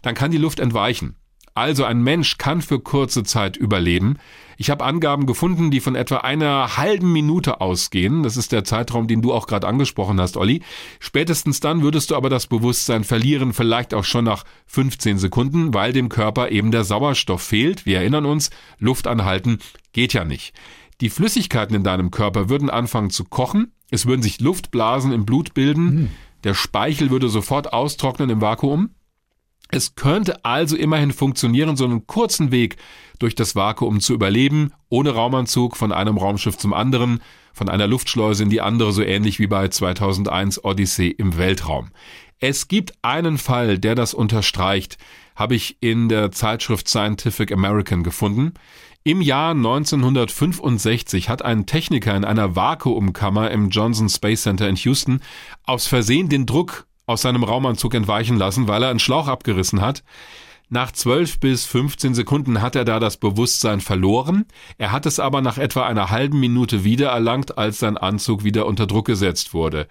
[0.02, 1.16] dann kann die Luft entweichen.
[1.54, 4.18] Also ein Mensch kann für kurze Zeit überleben.
[4.56, 8.22] Ich habe Angaben gefunden, die von etwa einer halben Minute ausgehen.
[8.22, 10.62] Das ist der Zeitraum, den du auch gerade angesprochen hast, Olli.
[10.98, 15.92] Spätestens dann würdest du aber das Bewusstsein verlieren, vielleicht auch schon nach 15 Sekunden, weil
[15.92, 17.86] dem Körper eben der Sauerstoff fehlt.
[17.86, 19.58] Wir erinnern uns, Luft anhalten
[19.92, 20.54] geht ja nicht.
[21.00, 23.72] Die Flüssigkeiten in deinem Körper würden anfangen zu kochen.
[23.90, 25.88] Es würden sich Luftblasen im Blut bilden.
[25.88, 26.10] Hm.
[26.44, 28.90] Der Speichel würde sofort austrocknen im Vakuum.
[29.68, 32.76] Es könnte also immerhin funktionieren, so einen kurzen Weg
[33.18, 37.20] durch das Vakuum zu überleben, ohne Raumanzug von einem Raumschiff zum anderen,
[37.52, 41.90] von einer Luftschleuse in die andere, so ähnlich wie bei 2001 Odyssey im Weltraum.
[42.38, 44.98] Es gibt einen Fall, der das unterstreicht,
[45.34, 48.52] habe ich in der Zeitschrift Scientific American gefunden.
[49.05, 55.20] Im Jahr 1965 hat ein Techniker in einer Vakuumkammer im Johnson Space Center in Houston
[55.64, 60.02] aus Versehen den Druck aus seinem Raumanzug entweichen lassen, weil er einen Schlauch abgerissen hat.
[60.68, 64.47] Nach 12 bis 15 Sekunden hat er da das Bewusstsein verloren.
[64.78, 68.88] Er hat es aber nach etwa einer halben Minute wiedererlangt, als sein Anzug wieder unter
[68.88, 69.86] Druck gesetzt wurde.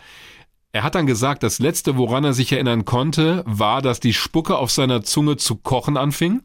[0.73, 4.57] Er hat dann gesagt, das letzte, woran er sich erinnern konnte, war, dass die Spucke
[4.57, 6.41] auf seiner Zunge zu kochen anfing,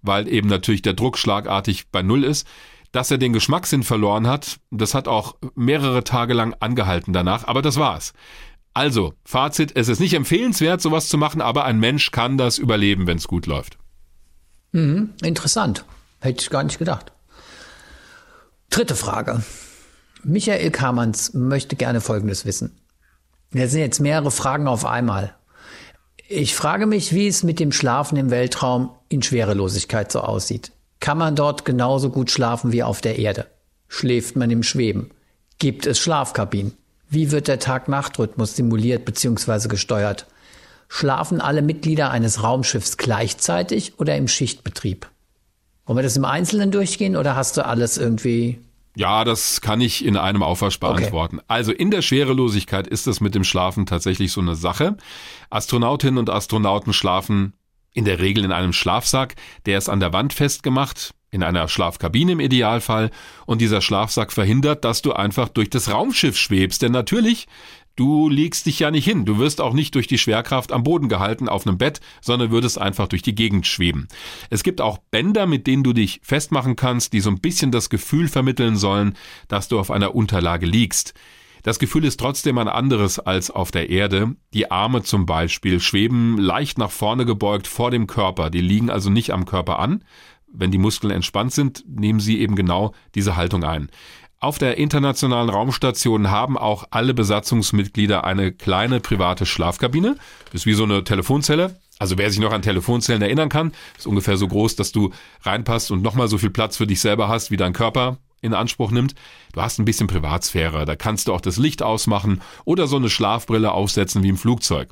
[0.00, 2.48] weil eben natürlich der Druck schlagartig bei Null ist.
[2.92, 7.60] Dass er den Geschmackssinn verloren hat, das hat auch mehrere Tage lang angehalten danach, aber
[7.60, 8.14] das war's.
[8.76, 13.06] Also, Fazit, es ist nicht empfehlenswert, sowas zu machen, aber ein Mensch kann das überleben,
[13.06, 13.78] wenn es gut läuft.
[14.72, 15.86] Mhm, interessant.
[16.20, 17.10] Hätte ich gar nicht gedacht.
[18.68, 19.42] Dritte Frage.
[20.24, 22.78] Michael Kamans möchte gerne Folgendes wissen.
[23.50, 25.34] Das sind jetzt mehrere Fragen auf einmal.
[26.28, 30.70] Ich frage mich, wie es mit dem Schlafen im Weltraum in Schwerelosigkeit so aussieht.
[31.00, 33.46] Kann man dort genauso gut schlafen wie auf der Erde?
[33.88, 35.12] Schläft man im Schweben?
[35.58, 36.76] Gibt es Schlafkabinen?
[37.08, 39.68] Wie wird der Tag-Nacht-Rhythmus simuliert bzw.
[39.68, 40.26] gesteuert?
[40.88, 45.08] Schlafen alle Mitglieder eines Raumschiffs gleichzeitig oder im Schichtbetrieb?
[45.84, 48.58] Wollen wir das im Einzelnen durchgehen oder hast du alles irgendwie?
[48.96, 51.36] Ja, das kann ich in einem Aufwasch beantworten.
[51.36, 51.44] Okay.
[51.48, 54.96] Also in der Schwerelosigkeit ist es mit dem Schlafen tatsächlich so eine Sache.
[55.50, 57.52] Astronautinnen und Astronauten schlafen
[57.92, 62.32] in der Regel in einem Schlafsack, der ist an der Wand festgemacht in einer Schlafkabine
[62.32, 63.10] im Idealfall
[63.46, 67.46] und dieser Schlafsack verhindert, dass du einfach durch das Raumschiff schwebst, denn natürlich
[67.96, 69.24] Du legst dich ja nicht hin.
[69.24, 72.78] Du wirst auch nicht durch die Schwerkraft am Boden gehalten auf einem Bett, sondern würdest
[72.78, 74.06] einfach durch die Gegend schweben.
[74.50, 77.88] Es gibt auch Bänder, mit denen du dich festmachen kannst, die so ein bisschen das
[77.88, 79.16] Gefühl vermitteln sollen,
[79.48, 81.14] dass du auf einer Unterlage liegst.
[81.62, 84.36] Das Gefühl ist trotzdem ein anderes als auf der Erde.
[84.52, 88.50] Die Arme zum Beispiel schweben leicht nach vorne gebeugt vor dem Körper.
[88.50, 90.04] Die liegen also nicht am Körper an,
[90.58, 93.88] wenn die Muskeln entspannt sind, nehmen sie eben genau diese Haltung ein.
[94.38, 100.16] Auf der internationalen Raumstation haben auch alle Besatzungsmitglieder eine kleine private Schlafkabine.
[100.46, 101.80] Das ist wie so eine Telefonzelle.
[101.98, 105.10] Also wer sich noch an Telefonzellen erinnern kann, ist ungefähr so groß, dass du
[105.42, 108.18] reinpasst und nochmal so viel Platz für dich selber hast wie dein Körper.
[108.42, 109.14] in Anspruch nimmt,
[109.54, 113.08] du hast ein bisschen Privatsphäre, da kannst du auch das Licht ausmachen oder so eine
[113.08, 114.90] Schlafbrille aufsetzen wie im Flugzeug.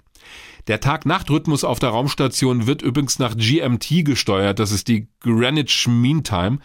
[0.66, 6.24] Der Tag-Nacht-Rhythmus auf der Raumstation wird übrigens nach GMT gesteuert, das ist die Greenwich Mean
[6.24, 6.59] Time.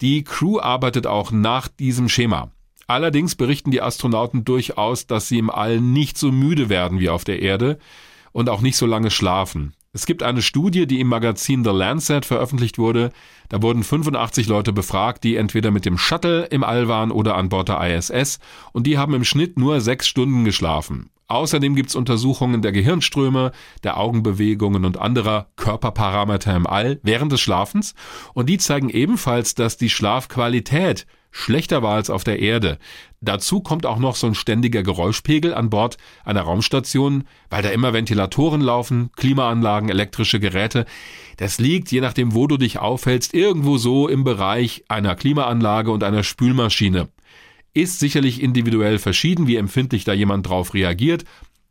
[0.00, 2.50] Die Crew arbeitet auch nach diesem Schema.
[2.86, 7.24] Allerdings berichten die Astronauten durchaus, dass sie im All nicht so müde werden wie auf
[7.24, 7.78] der Erde
[8.32, 9.74] und auch nicht so lange schlafen.
[9.92, 13.12] Es gibt eine Studie, die im Magazin The Lancet veröffentlicht wurde.
[13.48, 17.48] Da wurden 85 Leute befragt, die entweder mit dem Shuttle im All waren oder an
[17.48, 18.38] Bord der ISS
[18.72, 21.10] und die haben im Schnitt nur sechs Stunden geschlafen.
[21.28, 23.50] Außerdem gibt es Untersuchungen der Gehirnströme,
[23.82, 27.94] der Augenbewegungen und anderer Körperparameter im All während des Schlafens
[28.32, 32.78] und die zeigen ebenfalls, dass die Schlafqualität schlechter war als auf der Erde.
[33.20, 37.92] Dazu kommt auch noch so ein ständiger Geräuschpegel an Bord einer Raumstation, weil da immer
[37.92, 40.86] Ventilatoren laufen, Klimaanlagen, elektrische Geräte.
[41.36, 46.04] Das liegt, je nachdem, wo du dich aufhältst, irgendwo so im Bereich einer Klimaanlage und
[46.04, 47.08] einer Spülmaschine.
[47.76, 51.26] Ist sicherlich individuell verschieden, wie empfindlich da jemand drauf reagiert.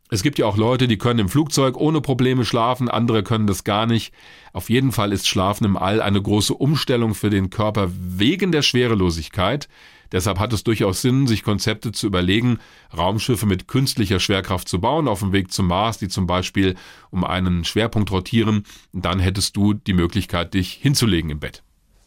[0.08, 3.64] Es gibt ja auch Leute, die können im Flugzeug ohne Probleme schlafen, andere können das
[3.64, 4.14] gar nicht.
[4.52, 8.62] Auf jeden Fall ist Schlafen im All eine große Umstellung für den Körper wegen der
[8.62, 9.68] Schwerelosigkeit.
[10.12, 12.60] Deshalb hat es durchaus Sinn, sich Konzepte zu überlegen,
[12.96, 16.76] Raumschiffe mit künstlicher Schwerkraft zu bauen, auf dem Weg zum Mars, die zum Beispiel
[17.10, 18.62] um einen Schwerpunkt rotieren.
[18.92, 21.64] Dann hättest du die Möglichkeit, dich hinzulegen im Bett.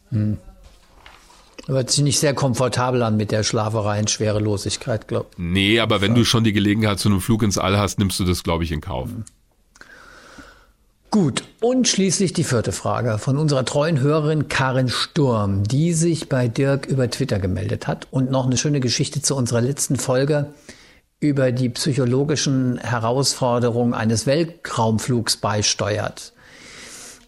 [0.07, 0.37] Hm.
[1.69, 5.37] Hört sich nicht sehr komfortabel an mit der Schlaferei und Schwerelosigkeit, glaube ich.
[5.37, 8.25] Nee, aber wenn du schon die Gelegenheit zu einem Flug ins All hast, nimmst du
[8.25, 9.09] das, glaube ich, in Kauf.
[11.11, 16.47] Gut, und schließlich die vierte Frage von unserer treuen Hörerin Karin Sturm, die sich bei
[16.47, 20.51] Dirk über Twitter gemeldet hat und noch eine schöne Geschichte zu unserer letzten Folge
[21.19, 26.33] über die psychologischen Herausforderungen eines Weltraumflugs beisteuert.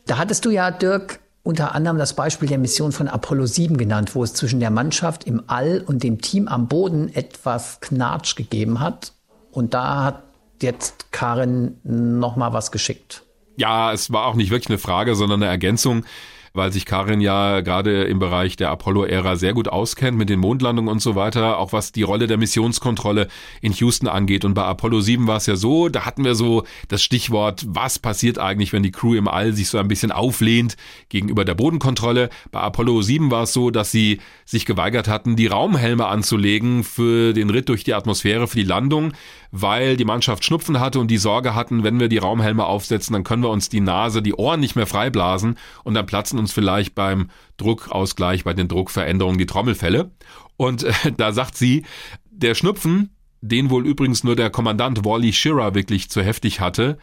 [0.08, 4.16] Da hattest du ja, Dirk, unter anderem das Beispiel der Mission von Apollo 7 genannt,
[4.16, 8.80] wo es zwischen der Mannschaft im All und dem Team am Boden etwas Knatsch gegeben
[8.80, 9.14] hat.
[9.52, 10.24] Und da hat
[10.62, 13.24] jetzt Karin noch mal was geschickt.
[13.58, 16.06] Ja, es war auch nicht wirklich eine Frage, sondern eine Ergänzung
[16.54, 20.92] weil sich Karin ja gerade im Bereich der Apollo-Ära sehr gut auskennt mit den Mondlandungen
[20.92, 23.28] und so weiter, auch was die Rolle der Missionskontrolle
[23.62, 24.46] in Houston angeht.
[24.46, 28.00] Und bei Apollo 7 war es ja so, da hatten wir so das Stichwort, was
[28.00, 30.76] passiert eigentlich, wenn die Crew im All sich so ein bisschen auflehnt
[31.10, 32.30] gegenüber der Bodenkontrolle.
[32.52, 37.34] Bei Apollo 7 war es so, dass sie sich geweigert hatten, die Raumhelme anzulegen für
[37.34, 39.14] den Ritt durch die Atmosphäre, für die Landung,
[39.52, 43.24] weil die Mannschaft Schnupfen hatte und die Sorge hatten, wenn wir die Raumhelme aufsetzen, dann
[43.24, 46.96] können wir uns die Nase, die Ohren nicht mehr freiblasen und dann platzen uns vielleicht
[46.96, 50.12] beim Druckausgleich, bei den Druckveränderungen die Trommelfälle.
[50.58, 51.86] Und äh, da sagt sie,
[52.30, 56.98] der Schnupfen, den wohl übrigens nur der Kommandant Wally Schirra wirklich zu heftig hatte,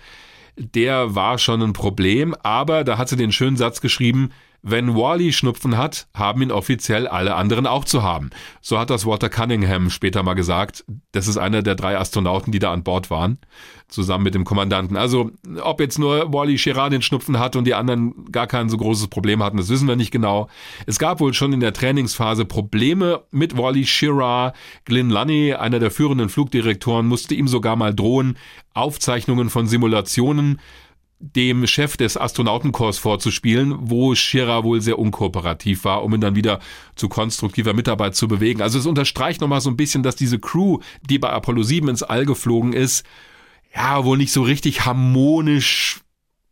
[0.57, 4.31] der war schon ein Problem, aber da hat sie den schönen Satz geschrieben,
[4.63, 8.31] wenn Wally Schnupfen hat, haben ihn offiziell alle anderen auch zu haben.
[8.61, 10.85] So hat das Walter Cunningham später mal gesagt.
[11.13, 13.39] Das ist einer der drei Astronauten, die da an Bord waren,
[13.87, 14.97] zusammen mit dem Kommandanten.
[14.97, 15.31] Also,
[15.63, 19.09] ob jetzt nur Wally Schirra den Schnupfen hat und die anderen gar kein so großes
[19.09, 20.49] Problem hatten, das wissen wir nicht genau.
[20.87, 24.53] Es gab wohl schon in der Trainingsphase Probleme mit Wally Schirra.
[24.85, 28.37] Glyn Lunny, einer der führenden Flugdirektoren, musste ihm sogar mal drohen,
[28.75, 30.61] Aufzeichnungen von Simulationen
[31.21, 36.61] dem Chef des Astronautenkorps vorzuspielen, wo Scherer wohl sehr unkooperativ war, um ihn dann wieder
[36.95, 38.63] zu konstruktiver Mitarbeit zu bewegen.
[38.63, 40.79] Also es unterstreicht nochmal so ein bisschen, dass diese Crew,
[41.09, 43.05] die bei Apollo 7 ins All geflogen ist,
[43.75, 46.01] ja, wohl nicht so richtig harmonisch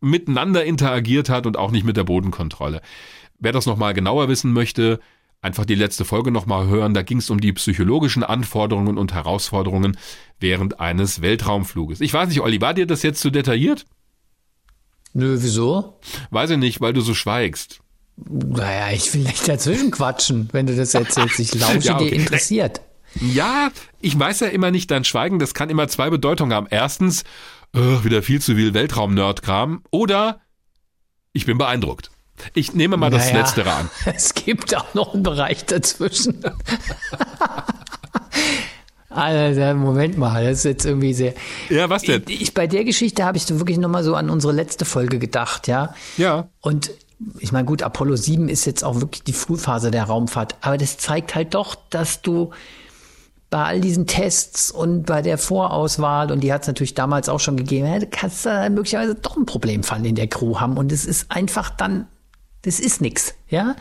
[0.00, 2.82] miteinander interagiert hat und auch nicht mit der Bodenkontrolle.
[3.38, 5.00] Wer das nochmal genauer wissen möchte,
[5.42, 6.92] einfach die letzte Folge nochmal hören.
[6.92, 9.96] Da ging es um die psychologischen Anforderungen und Herausforderungen
[10.40, 12.00] während eines Weltraumfluges.
[12.00, 13.86] Ich weiß nicht, Olli, war dir das jetzt zu detailliert?
[15.16, 15.98] Nö, wieso?
[16.28, 17.80] Weiß ich nicht, weil du so schweigst.
[18.16, 21.40] Naja, ich will nicht dazwischen quatschen, wenn du das erzählst.
[21.40, 22.10] Ich lausche ja, okay.
[22.10, 22.82] dir interessiert.
[23.22, 23.70] Ja,
[24.02, 26.66] ich weiß ja immer nicht, dein Schweigen, das kann immer zwei Bedeutungen haben.
[26.68, 27.24] Erstens,
[27.74, 29.84] oh, wieder viel zu viel Weltraum-Nerd-Kram.
[29.90, 30.42] Oder
[31.32, 32.10] ich bin beeindruckt.
[32.52, 33.90] Ich nehme mal das naja, Letztere an.
[34.04, 36.44] Es gibt auch noch einen Bereich dazwischen.
[39.16, 41.34] Also, Moment mal, das ist jetzt irgendwie sehr.
[41.70, 42.22] Ja, was denn?
[42.28, 45.68] Ich, bei der Geschichte habe ich so wirklich nochmal so an unsere letzte Folge gedacht,
[45.68, 45.94] ja.
[46.16, 46.48] Ja.
[46.60, 46.90] Und
[47.38, 50.98] ich meine, gut, Apollo 7 ist jetzt auch wirklich die Frühphase der Raumfahrt, aber das
[50.98, 52.50] zeigt halt doch, dass du
[53.48, 57.40] bei all diesen Tests und bei der Vorauswahl, und die hat es natürlich damals auch
[57.40, 60.76] schon gegeben, du kannst da möglicherweise doch ein Problemfall in der Crew haben.
[60.76, 62.06] Und es ist einfach dann
[62.66, 63.76] das ist nix, ja.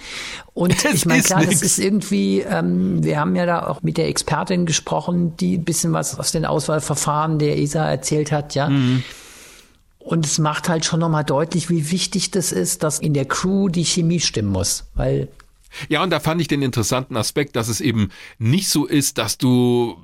[0.53, 1.53] Und das ich meine, klar, nix.
[1.53, 5.63] das ist irgendwie, ähm, wir haben ja da auch mit der Expertin gesprochen, die ein
[5.63, 8.69] bisschen was aus den Auswahlverfahren der ESA erzählt hat, ja.
[8.69, 9.03] Mhm.
[9.97, 13.69] Und es macht halt schon nochmal deutlich, wie wichtig das ist, dass in der Crew
[13.69, 14.83] die Chemie stimmen muss.
[14.93, 15.29] Weil
[15.89, 19.39] Ja, und da fand ich den interessanten Aspekt, dass es eben nicht so ist, dass
[19.39, 19.97] du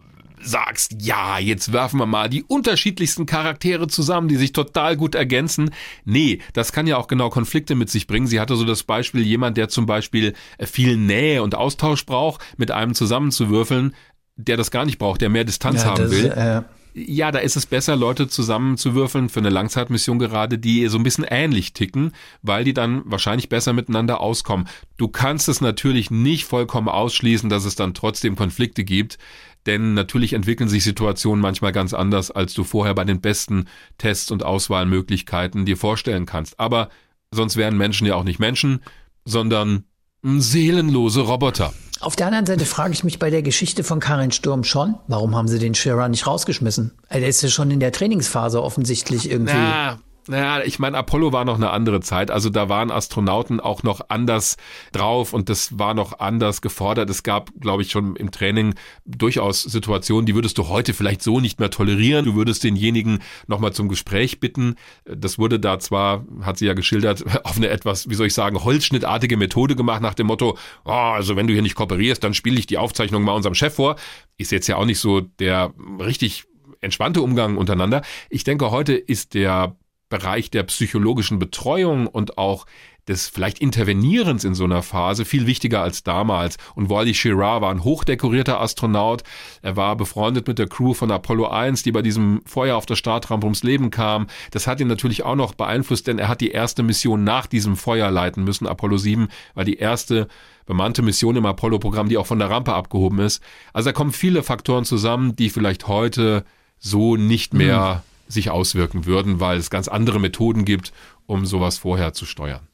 [0.44, 5.72] sagst, ja, jetzt werfen wir mal die unterschiedlichsten Charaktere zusammen, die sich total gut ergänzen.
[6.06, 8.28] Nee, das kann ja auch genau Konflikte mit sich bringen.
[8.28, 12.72] Sie hatte so das Beispiel, jemand, der zum Beispiel viel Nähe und Austausch braucht, mit
[12.72, 13.94] einem zusammenzuwürfeln,
[14.36, 16.26] der das gar nicht braucht, der mehr Distanz ja, haben das, will.
[16.32, 16.62] Äh
[16.94, 21.26] ja, da ist es besser, Leute zusammenzuwürfeln für eine Langzeitmission gerade, die so ein bisschen
[21.30, 22.12] ähnlich ticken,
[22.42, 24.68] weil die dann wahrscheinlich besser miteinander auskommen.
[24.98, 29.18] Du kannst es natürlich nicht vollkommen ausschließen, dass es dann trotzdem Konflikte gibt,
[29.66, 34.32] denn natürlich entwickeln sich Situationen manchmal ganz anders, als du vorher bei den besten Tests
[34.32, 36.60] und Auswahlmöglichkeiten dir vorstellen kannst.
[36.60, 36.90] Aber
[37.32, 38.82] sonst wären Menschen ja auch nicht Menschen,
[39.24, 39.86] sondern
[40.24, 41.74] seelenlose Roboter.
[42.02, 45.36] Auf der anderen Seite frage ich mich bei der Geschichte von Karin Sturm schon, warum
[45.36, 46.92] haben sie den Scherer nicht rausgeschmissen?
[47.10, 49.54] Er ist ja schon in der Trainingsphase offensichtlich irgendwie.
[49.54, 52.30] Na, naja, ich meine, Apollo war noch eine andere Zeit.
[52.30, 54.58] Also da waren Astronauten auch noch anders
[54.92, 57.10] drauf und das war noch anders gefordert.
[57.10, 58.76] Es gab, glaube ich, schon im Training
[59.06, 62.26] durchaus Situationen, die würdest du heute vielleicht so nicht mehr tolerieren.
[62.26, 64.76] Du würdest denjenigen nochmal zum Gespräch bitten.
[65.06, 68.64] Das wurde da zwar, hat sie ja geschildert, auf eine etwas, wie soll ich sagen,
[68.64, 72.60] holzschnittartige Methode gemacht nach dem Motto, oh, also wenn du hier nicht kooperierst, dann spiele
[72.60, 73.96] ich die Aufzeichnung mal unserem Chef vor.
[74.38, 76.46] Ist jetzt ja auch nicht so der richtig
[76.82, 78.02] entspannte Umgang untereinander.
[78.30, 79.76] Ich denke, heute ist der
[80.12, 82.68] Bereich der psychologischen Betreuung und auch
[83.08, 86.58] des vielleicht Intervenierens in so einer Phase viel wichtiger als damals.
[86.76, 89.24] Und Wally Schirra war ein hochdekorierter Astronaut.
[89.62, 92.96] Er war befreundet mit der Crew von Apollo 1, die bei diesem Feuer auf der
[92.96, 94.28] Startrampe ums Leben kam.
[94.52, 97.76] Das hat ihn natürlich auch noch beeinflusst, denn er hat die erste Mission nach diesem
[97.76, 98.68] Feuer leiten müssen.
[98.68, 100.28] Apollo 7 war die erste
[100.68, 103.42] bemannte Mission im Apollo-Programm, die auch von der Rampe abgehoben ist.
[103.74, 106.46] Also da kommen viele Faktoren zusammen, die vielleicht heute
[106.78, 110.92] so nicht mehr mhm sich auswirken würden, weil es ganz andere Methoden gibt,
[111.26, 112.68] um sowas vorher zu steuern.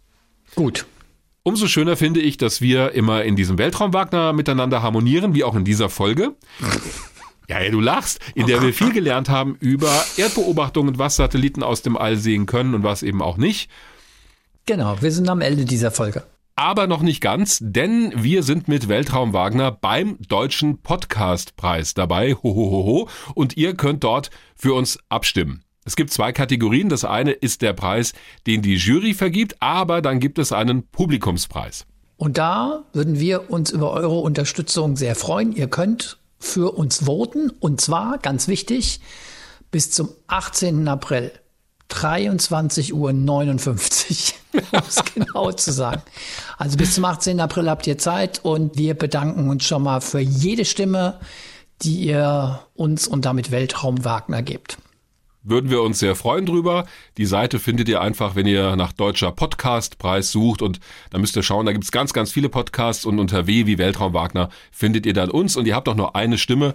[0.56, 0.86] Gut.
[1.44, 5.64] Umso schöner finde ich, dass wir immer in diesem Weltraum-Wagner miteinander harmonieren, wie auch in
[5.64, 6.36] dieser Folge.
[7.48, 11.82] Ja, ja, du lachst, in der wir viel gelernt haben über Erdbeobachtungen, was Satelliten aus
[11.82, 13.72] dem All sehen können und was eben auch nicht.
[14.66, 16.24] Genau, wir sind am Ende dieser Folge
[16.58, 22.34] aber noch nicht ganz, denn wir sind mit Weltraum Wagner beim Deutschen Podcastpreis dabei.
[22.34, 23.08] Hohohoho.
[23.36, 25.64] Und ihr könnt dort für uns abstimmen.
[25.86, 26.90] Es gibt zwei Kategorien.
[26.90, 28.14] Das eine ist der Preis,
[28.48, 31.86] den die Jury vergibt, aber dann gibt es einen Publikumspreis.
[32.18, 35.56] Und da würden wir uns über eure Unterstützung sehr freuen.
[35.56, 39.00] Ihr könnt für uns voten und zwar, ganz wichtig,
[39.70, 40.88] bis zum 18.
[40.88, 41.32] April.
[41.90, 43.10] 23.59 Uhr,
[44.72, 46.02] um es genau zu sagen.
[46.58, 47.40] Also bis zum 18.
[47.40, 51.20] April habt ihr Zeit und wir bedanken uns schon mal für jede Stimme,
[51.82, 54.78] die ihr uns und damit Weltraum Wagner gebt.
[55.44, 56.86] Würden wir uns sehr freuen drüber.
[57.18, 61.44] Die Seite findet ihr einfach, wenn ihr nach deutscher Podcastpreis sucht und da müsst ihr
[61.44, 65.06] schauen, da gibt es ganz, ganz viele Podcasts und unter W wie Weltraum Wagner findet
[65.06, 66.74] ihr dann uns und ihr habt auch nur eine Stimme,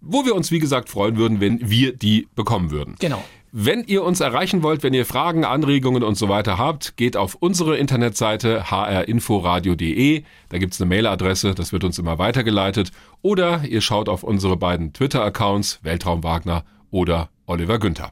[0.00, 2.94] wo wir uns wie gesagt freuen würden, wenn wir die bekommen würden.
[3.00, 3.24] Genau.
[3.56, 7.36] Wenn ihr uns erreichen wollt, wenn ihr Fragen, Anregungen und so weiter habt, geht auf
[7.38, 10.24] unsere Internetseite hrinforadio.de.
[10.48, 12.90] Da gibt's eine Mailadresse, das wird uns immer weitergeleitet.
[13.22, 18.10] Oder ihr schaut auf unsere beiden Twitter-Accounts, Weltraum Wagner oder Oliver Günther.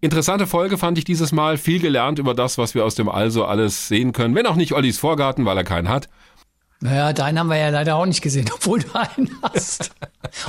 [0.00, 1.58] Interessante Folge fand ich dieses Mal.
[1.58, 4.34] Viel gelernt über das, was wir aus dem Also alles sehen können.
[4.34, 6.08] Wenn auch nicht Ollis Vorgarten, weil er keinen hat.
[6.82, 9.90] Naja, deinen haben wir ja leider auch nicht gesehen, obwohl du einen hast.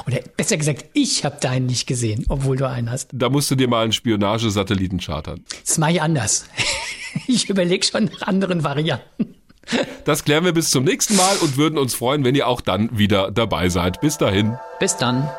[0.08, 3.10] Oder besser gesagt, ich habe deinen nicht gesehen, obwohl du einen hast.
[3.14, 5.44] Da musst du dir mal einen Spionagesatelliten chartern.
[5.66, 6.46] Das mache ich anders.
[7.28, 9.36] Ich überlege schon nach anderen Varianten.
[10.06, 12.98] Das klären wir bis zum nächsten Mal und würden uns freuen, wenn ihr auch dann
[12.98, 14.00] wieder dabei seid.
[14.00, 14.58] Bis dahin.
[14.80, 15.30] Bis dann.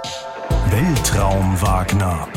[0.69, 2.29] Weltraum Wagner.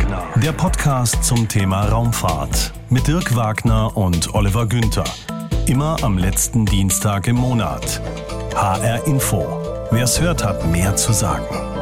[0.41, 5.03] Der Podcast zum Thema Raumfahrt mit Dirk Wagner und Oliver Günther.
[5.68, 8.00] Immer am letzten Dienstag im Monat.
[8.54, 9.44] HR Info.
[9.90, 11.74] Wer es hört, hat mehr zu sagen.